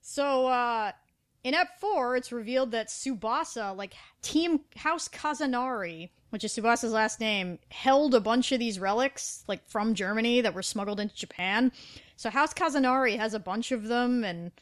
So 0.00 0.46
uh 0.46 0.92
in 1.44 1.52
Ep 1.52 1.78
four, 1.78 2.16
it's 2.16 2.32
revealed 2.32 2.70
that 2.70 2.88
Tsubasa, 2.88 3.76
like 3.76 3.92
Team 4.22 4.60
House 4.76 5.06
Kazanari, 5.08 6.08
which 6.30 6.42
is 6.42 6.54
Tsubasa's 6.54 6.92
last 6.92 7.20
name, 7.20 7.58
held 7.70 8.14
a 8.14 8.20
bunch 8.20 8.50
of 8.50 8.58
these 8.58 8.80
relics, 8.80 9.44
like 9.46 9.68
from 9.68 9.94
Germany, 9.94 10.40
that 10.40 10.54
were 10.54 10.62
smuggled 10.62 11.00
into 11.00 11.14
Japan. 11.14 11.70
So 12.16 12.30
House 12.30 12.54
Kazanari 12.54 13.18
has 13.18 13.34
a 13.34 13.38
bunch 13.38 13.72
of 13.72 13.88
them, 13.88 14.24
and 14.24 14.52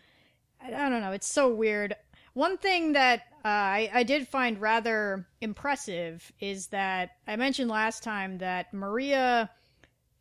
I 0.60 0.70
don't 0.70 1.00
know. 1.00 1.12
It's 1.12 1.32
so 1.32 1.54
weird. 1.54 1.94
One 2.34 2.56
thing 2.58 2.92
that 2.92 3.20
uh, 3.44 3.48
I, 3.48 3.90
I 3.92 4.02
did 4.04 4.26
find 4.28 4.60
rather 4.60 5.26
impressive 5.40 6.30
is 6.40 6.68
that 6.68 7.10
I 7.26 7.36
mentioned 7.36 7.70
last 7.70 8.02
time 8.02 8.38
that 8.38 8.72
Maria 8.72 9.50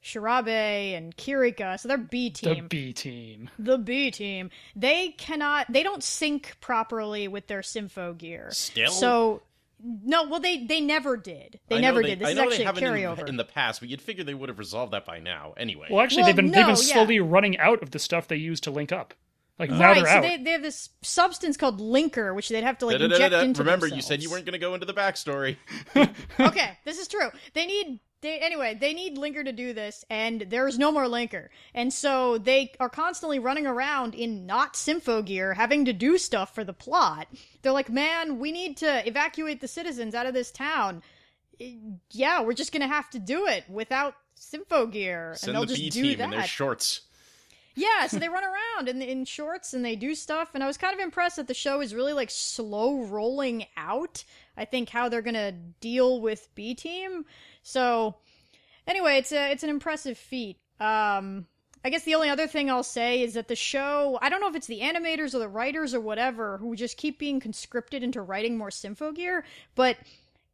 Shirabe 0.03 0.97
and 0.97 1.15
Kirika, 1.15 1.79
so 1.79 1.87
they're 1.87 1.97
B 1.97 2.31
team. 2.31 2.55
The 2.55 2.67
B 2.67 2.93
team. 2.93 3.49
the 3.59 3.77
B 3.77 4.11
team, 4.11 4.49
they 4.75 5.09
cannot, 5.09 5.71
they 5.71 5.83
don't 5.83 6.03
sync 6.03 6.57
properly 6.59 7.27
with 7.27 7.47
their 7.47 7.61
Symphogear. 7.61 8.51
Still? 8.53 8.89
So, 8.91 9.43
no, 9.83 10.27
well, 10.27 10.39
they 10.39 10.65
they 10.65 10.81
never 10.81 11.17
did. 11.17 11.59
They 11.67 11.77
I 11.77 11.79
know 11.81 11.87
never 11.89 12.01
did. 12.03 12.19
This 12.19 12.27
I 12.29 12.31
is 12.31 12.37
actually 12.39 12.57
they 12.57 12.63
a 12.63 12.65
haven't 12.67 12.83
in- 12.83 12.93
carryover. 12.93 13.29
in, 13.29 13.37
the 13.37 13.45
past, 13.45 13.79
but 13.79 13.89
you'd 13.89 14.01
figure 14.01 14.23
they 14.23 14.33
would 14.33 14.49
have 14.49 14.59
resolved 14.59 14.93
that 14.93 15.05
by 15.05 15.19
now. 15.19 15.53
Anyway, 15.57 15.87
Well, 15.89 16.01
actually, 16.01 16.23
Well, 16.23 16.27
they've 16.27 16.35
been 16.35 16.45
they've 16.47 16.55
no, 16.67 16.73
been 16.73 16.83
yeah. 16.85 16.93
slowly 16.93 17.19
running 17.19 17.57
out 17.59 17.81
of 17.83 17.91
the 17.91 17.99
stuff 17.99 18.27
they 18.27 18.35
use 18.37 18.59
to 18.61 18.71
link 18.71 18.91
up. 18.91 19.13
Like 19.61 19.69
now 19.69 19.89
right, 19.89 19.95
they're 19.97 20.05
so 20.07 20.11
out. 20.13 20.21
they, 20.23 20.37
they 20.37 20.51
have 20.53 20.63
this 20.63 20.89
substance 21.03 21.55
called 21.55 21.79
linker, 21.79 22.33
which 22.33 22.49
they'd 22.49 22.63
have 22.63 22.79
to 22.79 22.87
like 22.87 22.93
Da-da-da-da-da. 22.97 23.25
inject 23.25 23.43
into 23.45 23.59
remember, 23.61 23.85
you 23.85 24.01
said 24.01 24.23
you 24.23 24.31
weren't 24.31 24.43
going 24.43 24.53
to 24.53 24.59
go 24.59 24.73
into 24.73 24.87
the 24.87 24.93
backstory. 24.93 25.57
okay, 26.39 26.79
this 26.83 26.97
is 26.97 27.07
true. 27.07 27.29
They 27.53 27.67
need 27.67 27.99
they 28.21 28.39
anyway, 28.39 28.75
they 28.79 28.91
need 28.95 29.17
Linker 29.17 29.45
to 29.45 29.51
do 29.51 29.71
this, 29.73 30.03
and 30.09 30.41
there's 30.49 30.79
no 30.79 30.91
more 30.91 31.03
Linker. 31.03 31.49
And 31.75 31.93
so 31.93 32.39
they 32.39 32.71
are 32.79 32.89
constantly 32.89 33.37
running 33.37 33.67
around 33.67 34.15
in 34.15 34.47
not 34.47 34.73
Symphogear, 34.73 35.55
having 35.55 35.85
to 35.85 35.93
do 35.93 36.17
stuff 36.17 36.55
for 36.55 36.63
the 36.63 36.73
plot. 36.73 37.27
They're 37.61 37.71
like, 37.71 37.91
man, 37.91 38.39
we 38.39 38.51
need 38.51 38.77
to 38.77 39.07
evacuate 39.07 39.61
the 39.61 39.67
citizens 39.67 40.15
out 40.15 40.25
of 40.25 40.33
this 40.33 40.49
town. 40.49 41.03
Yeah, 42.09 42.41
we're 42.41 42.53
just 42.53 42.71
gonna 42.71 42.87
have 42.87 43.11
to 43.11 43.19
do 43.19 43.45
it 43.45 43.65
without 43.69 44.15
Symphogear, 44.39 45.37
Send 45.37 45.49
and 45.49 45.55
they'll 45.55 45.67
the 45.67 45.75
just 45.75 45.81
B 45.81 45.89
do 45.91 46.01
team 46.01 46.17
that. 46.17 46.23
in 46.23 46.31
their 46.31 46.47
shorts. 46.47 47.01
Yeah, 47.75 48.07
so 48.07 48.19
they 48.19 48.27
run 48.27 48.43
around 48.43 48.89
in 48.89 49.01
in 49.01 49.25
shorts 49.25 49.73
and 49.73 49.83
they 49.83 49.95
do 49.95 50.13
stuff, 50.13 50.51
and 50.53 50.63
I 50.63 50.67
was 50.67 50.77
kind 50.77 50.93
of 50.93 50.99
impressed 50.99 51.37
that 51.37 51.47
the 51.47 51.53
show 51.53 51.81
is 51.81 51.95
really 51.95 52.13
like 52.13 52.29
slow 52.29 53.03
rolling 53.03 53.65
out. 53.77 54.23
I 54.57 54.65
think 54.65 54.89
how 54.89 55.09
they're 55.09 55.21
gonna 55.21 55.53
deal 55.79 56.21
with 56.21 56.49
B 56.55 56.75
Team. 56.75 57.25
So 57.63 58.15
anyway, 58.87 59.17
it's 59.17 59.31
a 59.31 59.51
it's 59.51 59.63
an 59.63 59.69
impressive 59.69 60.17
feat. 60.17 60.57
Um, 60.79 61.47
I 61.83 61.89
guess 61.89 62.03
the 62.03 62.15
only 62.15 62.29
other 62.29 62.47
thing 62.47 62.69
I'll 62.69 62.83
say 62.83 63.21
is 63.23 63.33
that 63.35 63.47
the 63.47 63.55
show 63.55 64.19
I 64.21 64.29
don't 64.29 64.41
know 64.41 64.49
if 64.49 64.55
it's 64.55 64.67
the 64.67 64.81
animators 64.81 65.33
or 65.33 65.39
the 65.39 65.49
writers 65.49 65.93
or 65.93 66.01
whatever 66.01 66.57
who 66.57 66.75
just 66.75 66.97
keep 66.97 67.17
being 67.19 67.39
conscripted 67.39 68.03
into 68.03 68.21
writing 68.21 68.57
more 68.57 68.69
Symphogear, 68.69 69.43
but 69.75 69.97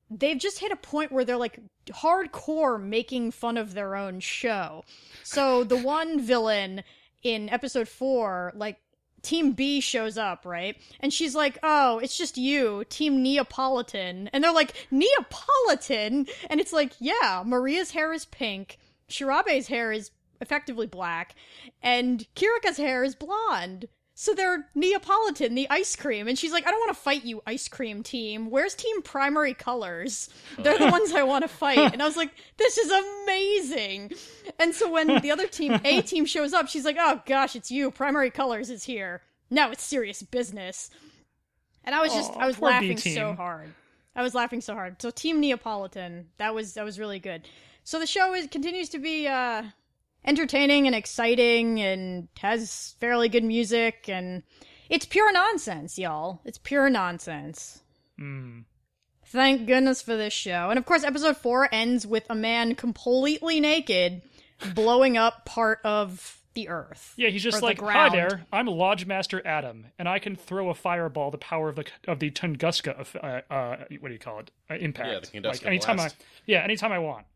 they've 0.10 0.38
just 0.38 0.60
hit 0.60 0.71
a 0.71 0.77
point 0.77 1.12
where 1.12 1.25
they're 1.25 1.38
like 1.38 1.60
hardcore 1.88 2.82
making 2.82 3.32
fun 3.32 3.58
of 3.58 3.73
their 3.73 3.95
own 3.95 4.19
show. 4.19 4.84
So 5.23 5.63
the 5.63 5.77
one 5.77 6.19
villain 6.19 6.84
in 7.23 7.49
episode 7.49 7.88
four, 7.88 8.51
like 8.56 8.77
Team 9.21 9.53
B 9.53 9.82
shows 9.82 10.17
up, 10.17 10.45
right? 10.45 10.77
And 10.99 11.12
she's 11.13 11.36
like, 11.36 11.58
"Oh, 11.63 11.99
it's 11.99 12.17
just 12.17 12.38
you, 12.38 12.84
Team 12.89 13.21
Neapolitan." 13.21 14.30
And 14.32 14.43
they're 14.43 14.53
like, 14.53 14.88
"Neapolitan?" 14.91 16.27
And 16.49 16.60
it's 16.60 16.73
like, 16.73 16.93
"Yeah, 16.99 17.43
Maria's 17.45 17.91
hair 17.91 18.13
is 18.13 18.25
pink, 18.25 18.77
Shirabe's 19.10 19.67
hair 19.67 19.91
is 19.91 20.12
effectively 20.39 20.88
black, 20.88 21.36
and 21.82 22.25
Kirika's 22.36 22.77
hair 22.77 23.03
is 23.03 23.15
blonde." 23.15 23.89
So 24.19 24.34
they're 24.34 24.67
Neapolitan, 24.73 25.53
the 25.53 25.69
ice 25.69 25.95
cream. 25.95 26.27
And 26.27 26.39
she's 26.39 26.51
like, 26.51 26.65
I 26.65 26.71
don't 26.71 26.80
want 26.80 26.89
to 26.89 26.99
fight 26.99 27.23
you, 27.23 27.43
ice 27.45 27.67
cream 27.67 28.01
team. 28.01 28.49
Where's 28.49 28.73
team 28.73 29.03
primary 29.03 29.53
colors? 29.53 30.27
They're 30.58 30.80
the 30.80 30.88
ones 30.91 31.13
I 31.13 31.21
want 31.21 31.43
to 31.43 31.47
fight. 31.47 31.93
And 31.93 32.01
I 32.01 32.06
was 32.08 32.17
like, 32.17 32.32
this 32.58 32.80
is 32.80 32.91
amazing. 32.91 34.13
And 34.58 34.73
so 34.73 34.91
when 34.91 35.21
the 35.21 35.30
other 35.30 35.45
team, 35.45 35.80
A 35.86 36.01
team, 36.01 36.25
shows 36.25 36.51
up, 36.51 36.67
she's 36.67 36.84
like, 36.84 36.95
oh 36.99 37.21
gosh, 37.27 37.56
it's 37.56 37.69
you. 37.69 37.91
Primary 37.91 38.32
colors 38.32 38.71
is 38.71 38.84
here. 38.84 39.21
Now 39.51 39.69
it's 39.69 39.84
serious 39.84 40.23
business. 40.23 40.89
And 41.84 41.93
I 41.93 42.01
was 42.01 42.12
just, 42.12 42.32
I 42.38 42.47
was 42.47 42.60
laughing 42.60 42.97
so 42.97 43.36
hard. 43.36 43.71
I 44.15 44.23
was 44.23 44.34
laughing 44.34 44.62
so 44.62 44.73
hard. 44.73 44.99
So 44.99 45.12
Team 45.12 45.39
Neapolitan, 45.39 46.30
that 46.38 46.56
was 46.56 46.73
that 46.73 46.84
was 46.84 46.97
really 46.97 47.19
good. 47.19 47.47
So 47.84 47.99
the 47.99 48.08
show 48.08 48.34
is 48.34 48.47
continues 48.47 48.89
to 48.89 48.97
be 48.97 49.27
uh 49.27 49.65
entertaining 50.25 50.88
and 50.88 50.95
exciting 50.95 51.80
and 51.82 52.27
has 52.39 52.95
fairly 52.99 53.30
good 53.30 53.43
music 53.43 54.08
and 54.08 54.43
it's 54.89 55.06
pure 55.06 55.32
nonsense, 55.32 55.97
y'all. 55.99 56.41
It's 56.45 56.58
pure 56.58 56.89
nonsense. 56.89 57.82
Mm. 58.19 58.63
Thank 59.25 59.67
goodness 59.67 60.01
for 60.01 60.15
this 60.15 60.34
show. 60.34 60.69
And 60.69 60.80
of 60.80 60.86
course, 60.86 61.03
episode 61.03 61.38
4 61.38 61.69
ends 61.73 62.08
with 62.08 62.25
a 62.30 62.36
man 62.36 62.75
completely 62.75 63.60
naked 63.60 64.21
blowing 64.73 65.17
up 65.17 65.45
part 65.45 65.80
of 65.84 66.41
the 66.53 66.69
earth. 66.69 67.13
Yeah, 67.17 67.30
he's 67.30 67.43
Or 67.45 67.51
just 67.51 67.60
the 67.60 67.65
like, 67.65 67.80
"Hi 67.80 68.10
there, 68.10 68.45
I'm 68.51 68.65
Lodge 68.65 69.06
Master 69.06 69.45
Adam, 69.45 69.88
and 69.99 70.10
I 70.10 70.17
can 70.17 70.36
throw 70.36 70.69
a 70.69 70.73
fireball 70.73 71.30
the 71.30 71.38
power 71.38 71.69
of 71.69 71.75
the 71.75 71.86
of 72.08 72.19
the 72.19 72.32
Tunguska, 72.32 72.97
of, 72.99 73.15
uh, 73.21 73.41
uh, 73.53 73.77
what 73.99 74.08
do 74.08 74.13
you 74.13 74.19
call 74.19 74.39
it? 74.39 74.49
Uh, 74.69 74.73
impact. 74.75 75.08
Yeah, 75.10 75.19
the 75.19 75.27
Tunguska 75.27 75.47
like 75.47 75.65
anytime 75.67 75.97
blast. 75.97 76.15
I, 76.19 76.23
yeah, 76.47 76.63
anytime 76.63 76.91
I 76.91 76.97
want. 76.99 77.27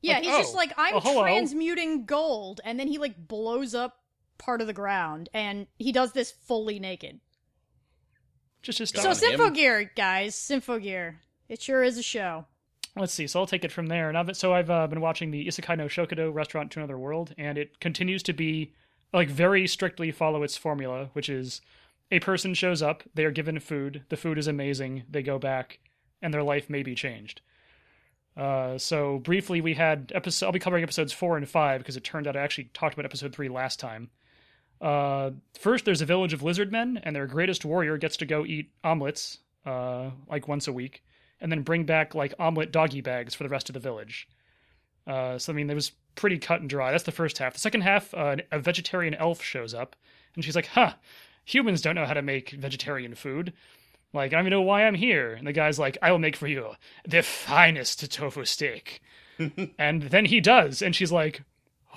Yeah, 0.00 0.14
Like, 0.14 0.24
he's 0.24 0.36
just 0.36 0.54
oh, 0.54 0.56
like, 0.56 0.72
I'm 0.76 0.94
oh, 1.04 1.20
transmuting 1.22 2.04
gold. 2.04 2.60
And 2.64 2.78
then 2.78 2.88
he 2.88 2.98
like 2.98 3.16
blows 3.28 3.74
up 3.74 3.98
part 4.38 4.60
of 4.60 4.66
the 4.66 4.72
ground. 4.72 5.28
And 5.34 5.66
he 5.78 5.92
does 5.92 6.12
this 6.12 6.30
fully 6.30 6.78
naked. 6.78 7.20
Just 8.62 8.78
his 8.78 8.92
Good 8.92 9.02
So 9.02 9.10
on 9.10 9.14
style. 9.14 9.30
him. 9.30 9.40
Symphogear, 9.40 9.90
guys, 9.96 10.34
Symphogear. 10.34 11.16
It 11.48 11.62
sure 11.62 11.82
is 11.82 11.98
a 11.98 12.02
show. 12.02 12.46
Let's 12.96 13.14
see. 13.14 13.26
So 13.26 13.40
I'll 13.40 13.46
take 13.46 13.64
it 13.64 13.72
from 13.72 13.86
there. 13.86 14.08
And 14.08 14.18
I've, 14.18 14.36
so 14.36 14.52
I've 14.52 14.70
uh, 14.70 14.86
been 14.86 15.00
watching 15.00 15.30
the 15.30 15.46
Isekai 15.46 15.78
no 15.78 15.86
Shokudo 15.86 16.32
Restaurant 16.34 16.70
to 16.72 16.80
Another 16.80 16.98
World, 16.98 17.34
and 17.38 17.56
it 17.56 17.80
continues 17.80 18.22
to 18.24 18.32
be 18.32 18.72
like 19.12 19.28
very 19.28 19.66
strictly 19.66 20.10
follow 20.10 20.42
its 20.42 20.56
formula, 20.56 21.10
which 21.12 21.28
is 21.28 21.60
a 22.10 22.20
person 22.20 22.54
shows 22.54 22.82
up, 22.82 23.02
they 23.14 23.24
are 23.24 23.30
given 23.30 23.58
food, 23.60 24.02
the 24.08 24.16
food 24.16 24.38
is 24.38 24.46
amazing, 24.46 25.04
they 25.08 25.22
go 25.22 25.38
back, 25.38 25.78
and 26.22 26.32
their 26.32 26.42
life 26.42 26.68
may 26.70 26.82
be 26.82 26.94
changed. 26.94 27.40
Uh, 28.38 28.78
so 28.78 29.18
briefly, 29.18 29.60
we 29.60 29.74
had 29.74 30.12
episode. 30.14 30.46
I'll 30.46 30.52
be 30.52 30.60
covering 30.60 30.84
episodes 30.84 31.12
four 31.12 31.36
and 31.36 31.48
five 31.48 31.80
because 31.80 31.96
it 31.96 32.04
turned 32.04 32.28
out 32.28 32.36
I 32.36 32.40
actually 32.40 32.70
talked 32.72 32.94
about 32.94 33.04
episode 33.04 33.34
three 33.34 33.48
last 33.48 33.80
time. 33.80 34.10
Uh, 34.80 35.30
first, 35.58 35.84
there's 35.84 36.00
a 36.00 36.06
village 36.06 36.32
of 36.32 36.44
lizard 36.44 36.70
men, 36.70 37.00
and 37.02 37.16
their 37.16 37.26
greatest 37.26 37.64
warrior 37.64 37.96
gets 37.96 38.16
to 38.18 38.26
go 38.26 38.46
eat 38.46 38.70
omelets, 38.84 39.38
uh, 39.66 40.10
like 40.28 40.46
once 40.46 40.68
a 40.68 40.72
week, 40.72 41.02
and 41.40 41.50
then 41.50 41.62
bring 41.62 41.82
back 41.84 42.14
like 42.14 42.32
omelet 42.38 42.70
doggy 42.70 43.00
bags 43.00 43.34
for 43.34 43.42
the 43.42 43.48
rest 43.48 43.68
of 43.68 43.74
the 43.74 43.80
village. 43.80 44.28
Uh, 45.04 45.36
so 45.36 45.52
I 45.52 45.56
mean, 45.56 45.68
it 45.68 45.74
was 45.74 45.90
pretty 46.14 46.38
cut 46.38 46.60
and 46.60 46.70
dry. 46.70 46.92
That's 46.92 47.02
the 47.02 47.10
first 47.10 47.38
half. 47.38 47.54
The 47.54 47.60
second 47.60 47.80
half, 47.80 48.14
uh, 48.14 48.36
a 48.52 48.60
vegetarian 48.60 49.14
elf 49.14 49.42
shows 49.42 49.74
up, 49.74 49.96
and 50.36 50.44
she's 50.44 50.54
like, 50.54 50.66
"Huh, 50.66 50.92
humans 51.44 51.80
don't 51.80 51.96
know 51.96 52.06
how 52.06 52.14
to 52.14 52.22
make 52.22 52.50
vegetarian 52.50 53.16
food. 53.16 53.52
Like, 54.12 54.32
I 54.32 54.36
don't 54.36 54.42
even 54.46 54.50
know 54.50 54.62
why 54.62 54.84
I'm 54.86 54.94
here." 54.94 55.34
And 55.34 55.46
the 55.46 55.52
guy's 55.52 55.78
like, 55.78 55.98
"I 56.02 56.10
will 56.10 56.18
make 56.18 56.36
for 56.36 56.46
you 56.46 56.72
the 57.06 57.22
finest 57.22 58.10
tofu 58.12 58.44
steak." 58.44 59.00
and 59.78 60.02
then 60.02 60.24
he 60.24 60.40
does, 60.40 60.82
and 60.82 60.94
she's 60.96 61.12
like, 61.12 61.42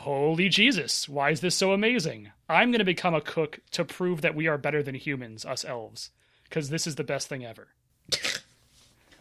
Holy 0.01 0.49
Jesus, 0.49 1.07
why 1.07 1.29
is 1.29 1.41
this 1.41 1.53
so 1.53 1.73
amazing? 1.73 2.31
I'm 2.49 2.71
going 2.71 2.79
to 2.79 2.85
become 2.85 3.13
a 3.13 3.21
cook 3.21 3.59
to 3.71 3.85
prove 3.85 4.21
that 4.21 4.33
we 4.33 4.47
are 4.47 4.57
better 4.57 4.81
than 4.81 4.95
humans, 4.95 5.45
us 5.45 5.63
elves, 5.63 6.09
because 6.45 6.69
this 6.69 6.87
is 6.87 6.95
the 6.95 7.03
best 7.03 7.27
thing 7.27 7.45
ever. 7.45 7.67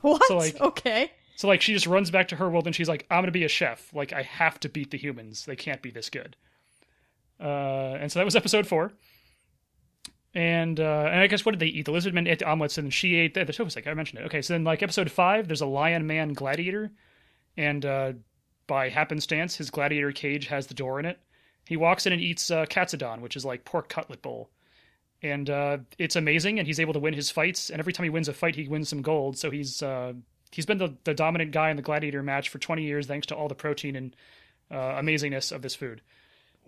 What? 0.01 0.23
So, 0.29 0.39
like- 0.39 0.59
okay. 0.59 1.13
So, 1.37 1.47
like, 1.47 1.61
she 1.61 1.75
just 1.75 1.87
runs 1.87 2.11
back 2.11 2.29
to 2.29 2.37
her 2.37 2.49
world 2.49 2.67
and 2.67 2.75
she's 2.75 2.89
like, 2.89 3.07
I'm 3.11 3.19
going 3.19 3.27
to 3.27 3.33
be 3.33 3.45
a 3.45 3.49
chef. 3.49 3.93
Like, 3.93 4.15
I 4.15 4.23
have 4.23 4.59
to 4.61 4.71
beat 4.71 4.91
the 4.91 4.97
humans. 4.97 5.45
They 5.45 5.57
can't 5.57 5.83
be 5.83 5.91
this 5.91 6.09
good. 6.09 6.37
Uh, 7.39 7.99
and 8.01 8.11
so 8.11 8.19
that 8.19 8.25
was 8.25 8.37
episode 8.37 8.67
four. 8.67 8.93
And 10.35 10.79
uh, 10.79 11.09
and 11.11 11.21
I 11.21 11.27
guess 11.27 11.45
what 11.45 11.53
did 11.53 11.61
they 11.61 11.67
eat? 11.67 11.87
The 11.87 11.93
lizard 11.93 12.15
men 12.15 12.29
ate 12.29 12.39
the 12.39 12.49
omelets, 12.49 12.79
and 12.79 12.93
she 12.95 13.17
ate 13.17 13.35
the, 13.35 13.45
the 13.45 13.53
tofu 13.53 13.71
steak. 13.71 13.89
I 13.89 13.95
mentioned 13.95 14.21
it. 14.21 14.27
Okay, 14.27 14.43
so 14.43 14.55
then 14.55 14.63
like 14.63 14.83
episode 14.83 15.11
five, 15.11 15.49
there's 15.49 15.61
a 15.61 15.67
lion 15.67 16.07
man 16.07 16.35
gladiator, 16.35 16.93
and 17.57 17.85
uh, 17.85 18.13
by 18.69 18.89
happenstance, 18.89 19.57
his 19.57 19.71
gladiator 19.71 20.13
cage 20.13 20.47
has 20.47 20.69
the 20.69 20.75
door 20.75 21.01
in 21.01 21.07
it. 21.07 21.19
He 21.67 21.77
walks 21.77 22.07
in 22.07 22.13
and 22.13 22.23
eats 22.23 22.51
uh, 22.51 22.65
katsudon, 22.67 23.21
which 23.21 23.35
is 23.35 23.45
like 23.45 23.65
pork 23.65 23.89
cutlet 23.89 24.23
bowl, 24.23 24.51
and 25.21 25.51
uh, 25.51 25.79
it's 25.99 26.15
amazing. 26.15 26.61
And 26.61 26.67
he's 26.69 26.79
able 26.79 26.93
to 26.93 27.01
win 27.01 27.15
his 27.15 27.31
fights. 27.31 27.69
And 27.69 27.81
every 27.81 27.93
time 27.93 28.05
he 28.05 28.11
wins 28.11 28.29
a 28.29 28.33
fight, 28.33 28.55
he 28.55 28.69
wins 28.69 28.89
some 28.89 29.03
gold. 29.03 29.37
So 29.37 29.51
he's 29.51 29.83
uh, 29.83 30.13
he's 30.53 30.67
been 30.67 30.79
the, 30.79 30.95
the 31.03 31.15
dominant 31.15 31.51
guy 31.51 31.71
in 31.71 31.77
the 31.77 31.83
gladiator 31.83 32.23
match 32.23 32.49
for 32.49 32.59
20 32.59 32.85
years, 32.85 33.07
thanks 33.07 33.27
to 33.29 33.35
all 33.35 33.49
the 33.49 33.55
protein 33.57 33.97
and 33.97 34.17
uh, 34.71 35.01
amazingness 35.01 35.51
of 35.51 35.63
this 35.63 35.75
food. 35.75 36.03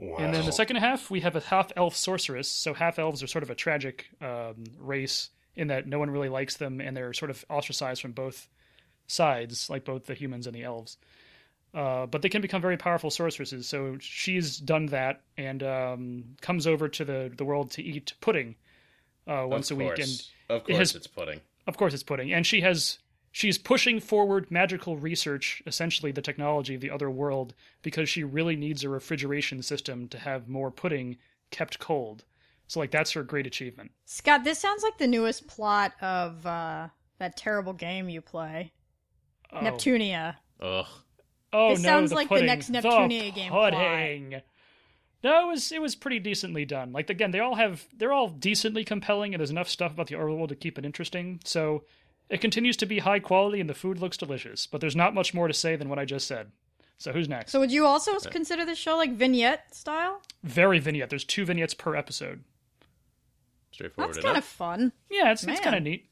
Wow. 0.02 0.16
And 0.18 0.34
then 0.34 0.44
the 0.44 0.52
second 0.52 0.76
half, 0.76 1.10
we 1.10 1.20
have 1.20 1.36
a 1.36 1.40
half 1.40 1.70
elf 1.76 1.94
sorceress. 1.94 2.48
So 2.48 2.74
half 2.74 2.98
elves 2.98 3.22
are 3.22 3.28
sort 3.28 3.44
of 3.44 3.50
a 3.50 3.54
tragic 3.54 4.06
um, 4.20 4.64
race 4.78 5.30
in 5.54 5.68
that 5.68 5.86
no 5.86 5.98
one 6.00 6.10
really 6.10 6.28
likes 6.28 6.56
them, 6.56 6.80
and 6.80 6.96
they're 6.96 7.12
sort 7.12 7.30
of 7.30 7.44
ostracized 7.48 8.02
from 8.02 8.10
both 8.10 8.48
sides, 9.06 9.70
like 9.70 9.84
both 9.84 10.06
the 10.06 10.14
humans 10.14 10.48
and 10.48 10.56
the 10.56 10.64
elves. 10.64 10.96
Uh, 11.72 12.06
but 12.06 12.20
they 12.20 12.28
can 12.28 12.42
become 12.42 12.60
very 12.60 12.76
powerful 12.76 13.10
sorceresses. 13.10 13.68
So 13.68 13.96
she's 14.00 14.58
done 14.58 14.86
that 14.86 15.22
and 15.38 15.62
um, 15.62 16.24
comes 16.40 16.66
over 16.66 16.88
to 16.88 17.04
the, 17.04 17.32
the 17.36 17.44
world 17.44 17.70
to 17.72 17.82
eat 17.82 18.12
pudding 18.20 18.56
uh, 19.28 19.44
once 19.46 19.70
a 19.70 19.76
week. 19.76 19.98
And 19.98 20.22
of 20.48 20.64
course, 20.64 20.78
has- 20.78 20.94
it's 20.96 21.06
pudding. 21.06 21.40
of 21.68 21.76
course, 21.76 21.94
it's 21.94 22.02
pudding. 22.02 22.32
And 22.32 22.44
she 22.44 22.60
has 22.62 22.98
she's 23.32 23.58
pushing 23.58 23.98
forward 23.98 24.50
magical 24.50 24.96
research, 24.96 25.62
essentially 25.66 26.12
the 26.12 26.22
technology 26.22 26.74
of 26.76 26.80
the 26.80 26.90
other 26.90 27.10
world, 27.10 27.54
because 27.82 28.08
she 28.08 28.22
really 28.22 28.54
needs 28.54 28.84
a 28.84 28.88
refrigeration 28.88 29.62
system 29.62 30.06
to 30.08 30.18
have 30.18 30.48
more 30.48 30.70
pudding 30.70 31.16
kept 31.50 31.78
cold. 31.78 32.24
So 32.68 32.78
like 32.80 32.90
that's 32.90 33.12
her 33.12 33.22
great 33.22 33.46
achievement. 33.46 33.90
Scott, 34.06 34.44
this 34.44 34.58
sounds 34.58 34.82
like 34.82 34.96
the 34.98 35.06
newest 35.06 35.46
plot 35.46 35.92
of 36.00 36.46
uh, 36.46 36.88
that 37.18 37.36
terrible 37.36 37.72
game 37.72 38.08
you 38.08 38.20
play, 38.20 38.72
Oh. 39.52 39.58
Neptunia. 39.58 40.36
Ugh. 40.60 40.86
Oh 41.52 41.70
This 41.70 41.82
no, 41.82 41.88
sounds 41.88 42.10
the 42.10 42.16
like 42.16 42.28
the 42.28 42.34
pudding. 42.36 42.46
next 42.46 42.68
The 42.68 42.78
Neptunia 42.78 43.34
game 43.34 43.50
plot. 43.50 43.74
Pudding. 43.74 44.40
No, 45.22 45.44
it 45.44 45.48
was 45.52 45.70
it 45.70 45.80
was 45.82 45.94
pretty 45.94 46.18
decently 46.18 46.64
done. 46.64 46.92
Like 46.92 47.10
again, 47.10 47.30
they 47.30 47.40
all 47.40 47.54
have 47.56 47.86
they're 47.96 48.12
all 48.12 48.28
decently 48.28 48.84
compelling, 48.84 49.34
and 49.34 49.40
there's 49.40 49.50
enough 49.50 49.68
stuff 49.68 49.92
about 49.92 50.06
the 50.06 50.14
overworld 50.14 50.48
to 50.48 50.56
keep 50.56 50.78
it 50.78 50.86
interesting. 50.86 51.40
So 51.44 51.84
it 52.30 52.40
continues 52.40 52.76
to 52.78 52.86
be 52.86 53.00
high 53.00 53.18
quality, 53.20 53.60
and 53.60 53.68
the 53.68 53.74
food 53.74 53.98
looks 53.98 54.16
delicious. 54.16 54.66
But 54.66 54.80
there's 54.80 54.96
not 54.96 55.14
much 55.14 55.34
more 55.34 55.48
to 55.48 55.54
say 55.54 55.76
than 55.76 55.88
what 55.88 55.98
I 55.98 56.04
just 56.04 56.26
said. 56.26 56.50
So 56.98 57.12
who's 57.12 57.28
next? 57.28 57.50
So 57.52 57.58
would 57.60 57.72
you 57.72 57.84
also 57.84 58.18
consider 58.20 58.64
this 58.64 58.78
show 58.78 58.96
like 58.96 59.12
vignette 59.12 59.74
style? 59.74 60.22
Very 60.44 60.78
vignette. 60.78 61.10
There's 61.10 61.24
two 61.24 61.44
vignettes 61.44 61.74
per 61.74 61.96
episode. 61.96 62.44
Straightforward 63.72 64.14
That's 64.14 64.18
enough. 64.18 64.32
kind 64.34 64.38
of 64.38 64.44
fun. 64.44 64.92
Yeah, 65.10 65.32
it's 65.32 65.42
it's 65.44 65.60
kind 65.60 65.74
of 65.76 65.82
neat. 65.82 66.08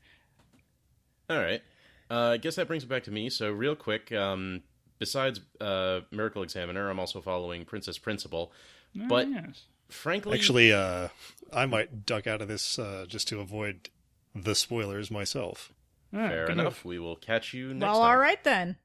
All 1.29 1.39
right. 1.39 1.63
Uh, 2.11 2.31
I 2.31 2.37
guess 2.39 2.57
that 2.57 2.67
brings 2.67 2.83
it 2.83 2.89
back 2.89 3.05
to 3.05 3.11
me. 3.13 3.31
So, 3.31 3.53
real 3.53 3.77
quick, 3.77 4.11
um, 4.11 4.63
besides 4.99 5.41
uh, 5.61 6.01
Miracle 6.11 6.43
Examiner, 6.43 6.91
I'm 6.91 6.99
also 6.99 7.21
following 7.21 7.65
Princess 7.65 7.99
Principal. 7.99 8.51
But 8.95 9.27
Oh, 9.27 9.31
yes. 9.31 9.63
frankly, 9.89 10.37
Actually, 10.37 10.73
uh, 10.73 11.09
I 11.53 11.67
might 11.67 12.05
duck 12.05 12.27
out 12.27 12.43
of 12.43 12.49
this 12.49 12.81
uh, 12.81 13.05
just 13.07 13.29
to 13.29 13.39
avoid 13.39 13.91
the 14.35 14.57
spoilers 14.57 15.09
myself. 15.11 15.73
Fair 16.13 16.47
good 16.47 16.59
enough. 16.59 16.85
We 16.85 16.99
will 16.99 17.17
catch 17.17 17.55
you 17.55 17.73
next 17.73 17.83
well, 17.83 18.01
time. 18.01 18.11
all 18.11 18.17
right 18.17 18.43
then. 18.43 18.77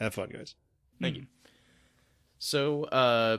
Have 0.00 0.14
fun, 0.14 0.30
guys. 0.30 0.54
Thank 1.00 1.16
you. 1.16 1.26
So, 2.38 2.84
uh, 2.84 3.38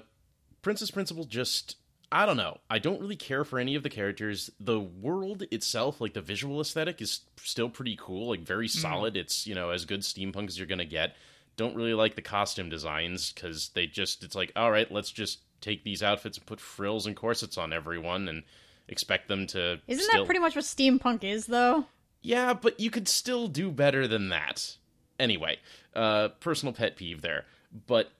Princess 0.62 0.91
Principal 0.91 1.24
just. 1.24 1.78
I 2.12 2.26
don't 2.26 2.38
know. 2.38 2.58
I 2.72 2.80
don't 2.80 3.00
really 3.00 3.15
care 3.15 3.43
for 3.43 3.60
any 3.60 3.76
of 3.76 3.84
the 3.84 3.89
characters. 3.89 4.50
The 4.60 4.80
world 4.80 5.43
itself, 5.52 6.02
like 6.02 6.13
the 6.13 6.22
visual 6.22 6.60
aesthetic, 6.60 7.02
is 7.02 7.22
still 7.38 7.69
pretty 7.69 7.95
cool. 8.02 8.30
Like, 8.30 8.41
very 8.41 8.67
solid. 8.67 9.15
It's, 9.15 9.45
you 9.45 9.54
know, 9.54 9.69
as 9.69 9.86
good 9.86 10.02
steampunk 10.02 10.48
as 10.48 10.58
you're 10.58 10.65
going 10.65 10.80
to 10.80 10.86
get. 10.86 11.15
Don't 11.56 11.76
really 11.76 11.93
like 11.93 12.15
the 12.15 12.24
costume 12.24 12.69
designs 12.69 13.32
because 13.32 13.69
they 13.76 13.86
just. 13.86 14.24
It's 14.24 14.36
like, 14.36 14.52
all 14.56 14.72
right, 14.72 14.91
let's 14.91 15.12
just 15.12 15.39
take 15.62 15.84
these 15.84 16.02
outfits 16.02 16.38
and 16.38 16.48
put 16.48 16.60
frills 16.60 17.06
and 17.06 17.15
corsets 17.15 17.58
on 17.58 17.74
everyone 17.74 18.28
and 18.28 18.43
expect 18.88 19.28
them 19.28 19.45
to. 19.48 19.80
Isn't 19.88 20.04
still... 20.04 20.22
that 20.22 20.26
pretty 20.26 20.39
much 20.39 20.56
what 20.56 20.65
steampunk 20.65 21.24
is, 21.24 21.45
though? 21.45 21.86
Yeah, 22.21 22.53
but 22.53 22.79
you 22.79 22.89
could 22.89 23.08
still 23.08 23.47
do 23.47 23.71
better 23.71 24.08
than 24.08 24.29
that. 24.29 24.77
Anyway, 25.19 25.60
uh, 25.95 26.29
personal 26.39 26.73
pet 26.73 26.95
peeve 26.95 27.21
there. 27.21 27.45
But 27.88 28.12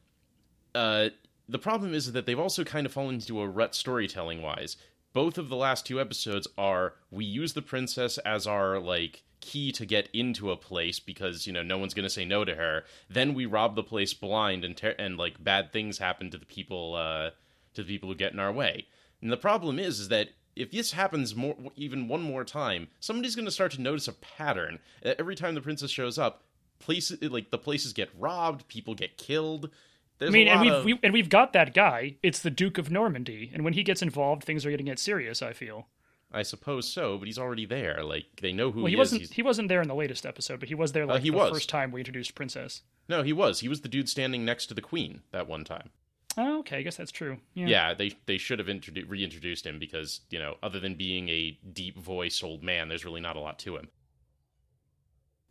uh, 0.76 1.10
the 1.48 1.60
problem 1.60 1.94
is 1.94 2.12
that 2.12 2.26
they've 2.26 2.40
also 2.40 2.64
kind 2.64 2.86
of 2.86 2.94
fallen 2.94 3.16
into 3.16 3.42
a 3.42 3.48
rut 3.48 3.76
storytelling 3.76 4.42
wise. 4.42 4.78
Both 5.14 5.38
of 5.38 5.50
the 5.50 5.56
last 5.56 5.86
two 5.86 6.00
episodes 6.00 6.48
are 6.58 6.94
we 7.10 7.26
use 7.26 7.54
the 7.54 7.62
princess 7.62 8.18
as 8.20 8.46
our 8.46 8.80
like 8.80 9.24
key 9.42 9.72
to 9.72 9.86
get 9.86 10.10
into 10.14 10.52
a 10.52 10.58
place 10.58 11.00
because 11.00 11.48
you 11.48 11.54
know 11.54 11.64
no 11.64 11.78
one's 11.78 11.94
going 11.94 12.04
to 12.04 12.10
say 12.10 12.26
no 12.26 12.46
to 12.46 12.56
her. 12.56 12.84
Then 13.10 13.34
we 13.34 13.46
rob 13.46 13.76
the 13.76 13.84
place 13.84 14.14
blind 14.14 14.64
and 14.64 14.78
ter- 14.78 14.96
and 15.00 15.18
like 15.18 15.44
bad 15.44 15.72
things 15.72 15.98
happen 15.98 16.30
to 16.32 16.38
the 16.38 16.46
people 16.46 16.96
uh, 16.96 17.32
to 17.74 17.84
the 17.84 17.88
people 17.88 18.10
who 18.10 18.16
get 18.16 18.34
in 18.34 18.40
our 18.40 18.52
way. 18.52 18.86
And 19.22 19.32
the 19.32 19.38
problem 19.38 19.80
is, 19.80 20.00
is 20.00 20.10
that 20.10 20.30
if 20.56 20.72
this 20.72 20.92
happens 20.92 21.36
more, 21.36 21.56
even 21.76 22.08
one 22.08 22.22
more 22.22 22.44
time, 22.44 22.88
somebody's 23.00 23.36
going 23.36 23.46
to 23.46 23.52
start 23.52 23.72
to 23.74 23.82
notice 23.82 24.08
a 24.08 24.14
pattern. 24.14 24.80
Uh, 25.06 25.14
Every 25.20 25.36
time 25.36 25.56
the 25.56 25.62
princess 25.62 25.92
shows 25.92 26.18
up, 26.18 26.44
places 26.80 27.22
like 27.30 27.52
the 27.52 27.58
places 27.58 27.94
get 27.94 28.10
robbed, 28.18 28.68
people 28.68 28.96
get 28.96 29.18
killed. 29.18 29.70
There's 30.18 30.30
I 30.30 30.34
mean, 30.34 30.48
and 30.50 30.62
we've 30.62 30.74
of, 30.74 30.86
we, 30.86 31.00
and 31.04 31.14
we've 31.14 31.30
got 31.30 31.54
that 31.54 31.74
guy. 31.74 32.16
It's 32.22 32.40
the 32.40 32.50
Duke 32.50 32.78
of 32.78 32.92
Normandy, 32.92 33.52
and 33.54 33.64
when 33.64 33.74
he 33.74 33.84
gets 33.84 34.02
involved, 34.02 34.44
things 34.44 34.66
are 34.66 34.70
going 34.70 34.80
to 34.80 34.84
get 34.84 35.00
serious. 35.00 35.42
I 35.42 35.54
feel. 35.54 35.88
I 36.32 36.44
suppose 36.44 36.88
so, 36.88 37.18
but 37.18 37.26
he's 37.28 37.40
already 37.40 37.66
there. 37.66 38.04
Like 38.04 38.26
they 38.42 38.52
know 38.54 38.70
who 38.72 38.82
Well, 38.82 38.86
he, 38.88 38.92
he, 38.92 38.98
wasn't. 38.98 39.22
is. 39.24 39.30
He's- 39.30 39.36
He 39.38 39.42
wasn't 39.42 39.70
there 39.70 39.82
in 39.82 39.88
the 39.88 39.96
latest 39.96 40.26
episode, 40.26 40.60
but 40.60 40.70
he 40.70 40.76
was 40.76 40.92
there 40.92 41.06
like 41.06 41.22
he 41.24 41.30
the 41.32 41.38
was. 41.38 41.50
first 41.52 41.70
time 41.70 41.92
we 41.92 42.02
introduced 42.02 42.36
Princess. 42.36 42.82
No, 43.08 43.24
he 43.24 43.34
was. 43.34 43.62
He 43.62 43.68
was 43.70 43.82
the 43.82 43.88
dude 43.90 44.10
standing 44.10 44.46
next 44.46 44.68
to 44.68 44.74
the 44.74 44.82
queen 44.82 45.22
that 45.32 45.48
one 45.48 45.64
time. 45.64 45.90
Oh, 46.38 46.60
okay, 46.60 46.78
I 46.78 46.82
guess 46.84 46.96
that's 46.98 47.12
true. 47.12 47.38
Yeah. 47.54 47.68
Yeah, 47.68 47.94
they 47.94 48.12
they 48.26 48.38
should 48.38 48.60
have 48.60 48.68
introdu- 48.68 49.10
reintroduced 49.10 49.66
him 49.66 49.80
because 49.80 50.22
you 50.30 50.40
know, 50.40 50.56
other 50.64 50.80
than 50.80 50.96
being 50.96 51.28
a 51.30 51.58
deep 51.74 51.98
voice 51.98 52.44
old 52.44 52.64
man, 52.64 52.88
there's 52.88 53.04
really 53.06 53.22
not 53.22 53.36
a 53.36 53.40
lot 53.40 53.60
to 53.60 53.76
him. 53.78 53.90